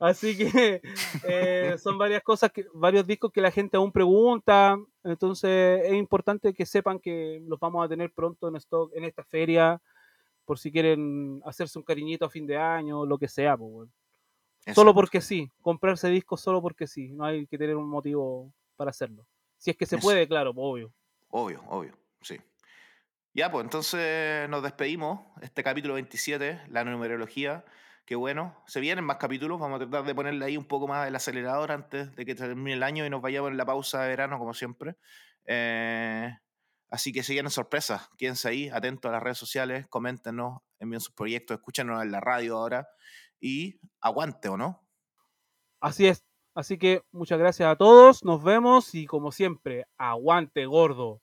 Así 0.00 0.36
que 0.36 0.80
eh, 1.24 1.76
son 1.78 1.98
varias 1.98 2.22
cosas, 2.22 2.52
que, 2.52 2.66
varios 2.74 3.06
discos 3.06 3.32
que 3.32 3.40
la 3.40 3.50
gente 3.50 3.76
aún 3.76 3.92
pregunta. 3.92 4.78
Entonces 5.04 5.82
es 5.84 5.94
importante 5.94 6.52
que 6.52 6.66
sepan 6.66 6.98
que 6.98 7.42
los 7.46 7.58
vamos 7.58 7.84
a 7.84 7.88
tener 7.88 8.12
pronto 8.12 8.48
en 8.48 8.56
stock 8.56 8.92
en 8.94 9.04
esta 9.04 9.24
feria 9.24 9.80
por 10.44 10.58
si 10.58 10.72
quieren 10.72 11.40
hacerse 11.44 11.78
un 11.78 11.84
cariñito 11.84 12.24
a 12.24 12.30
fin 12.30 12.46
de 12.46 12.56
año, 12.56 13.04
lo 13.04 13.18
que 13.18 13.28
sea, 13.28 13.56
pues, 13.56 13.90
Solo 14.74 14.94
porque 14.94 15.20
sí, 15.20 15.50
comprarse 15.60 16.08
discos 16.08 16.40
solo 16.40 16.62
porque 16.62 16.86
sí, 16.86 17.12
no 17.12 17.24
hay 17.24 17.46
que 17.46 17.58
tener 17.58 17.76
un 17.76 17.88
motivo 17.88 18.52
para 18.76 18.90
hacerlo. 18.90 19.26
Si 19.58 19.70
es 19.70 19.76
que 19.76 19.86
se 19.86 19.98
puede, 19.98 20.26
claro, 20.26 20.54
pues, 20.54 20.64
obvio. 20.66 20.92
Obvio, 21.30 21.62
obvio, 21.68 21.92
sí. 22.22 22.38
Ya, 23.34 23.50
pues 23.52 23.64
entonces 23.64 24.48
nos 24.48 24.62
despedimos. 24.62 25.20
Este 25.42 25.62
capítulo 25.62 25.94
27, 25.94 26.62
la 26.68 26.84
numerología. 26.84 27.64
Qué 28.04 28.16
bueno. 28.16 28.62
Se 28.66 28.80
vienen 28.80 29.04
más 29.04 29.18
capítulos. 29.18 29.60
Vamos 29.60 29.76
a 29.76 29.86
tratar 29.86 30.04
de 30.06 30.14
ponerle 30.14 30.44
ahí 30.44 30.56
un 30.56 30.64
poco 30.64 30.88
más 30.88 31.06
el 31.08 31.14
acelerador 31.16 31.72
antes 31.72 32.14
de 32.16 32.24
que 32.26 32.34
termine 32.34 32.74
el 32.74 32.82
año 32.82 33.06
y 33.06 33.10
nos 33.10 33.22
vayamos 33.22 33.50
en 33.50 33.56
la 33.58 33.66
pausa 33.66 34.02
de 34.02 34.08
verano, 34.08 34.38
como 34.38 34.54
siempre. 34.54 34.96
Eh, 35.46 36.34
Así 36.90 37.12
que 37.12 37.22
si 37.22 37.38
sorpresas, 37.50 38.08
quédense 38.16 38.48
ahí, 38.48 38.68
atentos 38.70 39.10
a 39.10 39.12
las 39.12 39.22
redes 39.22 39.38
sociales, 39.38 39.86
coméntenos, 39.88 40.62
envíen 40.78 41.00
sus 41.00 41.14
proyectos, 41.14 41.56
escúchenos 41.58 42.02
en 42.02 42.10
la 42.10 42.20
radio 42.20 42.56
ahora 42.56 42.88
y 43.40 43.78
aguante 44.00 44.48
o 44.48 44.56
no. 44.56 44.88
Así 45.80 46.06
es. 46.06 46.27
Así 46.58 46.76
que 46.76 47.02
muchas 47.12 47.38
gracias 47.38 47.68
a 47.68 47.76
todos, 47.76 48.24
nos 48.24 48.42
vemos 48.42 48.92
y 48.92 49.06
como 49.06 49.30
siempre, 49.30 49.86
aguante 49.96 50.66
gordo. 50.66 51.20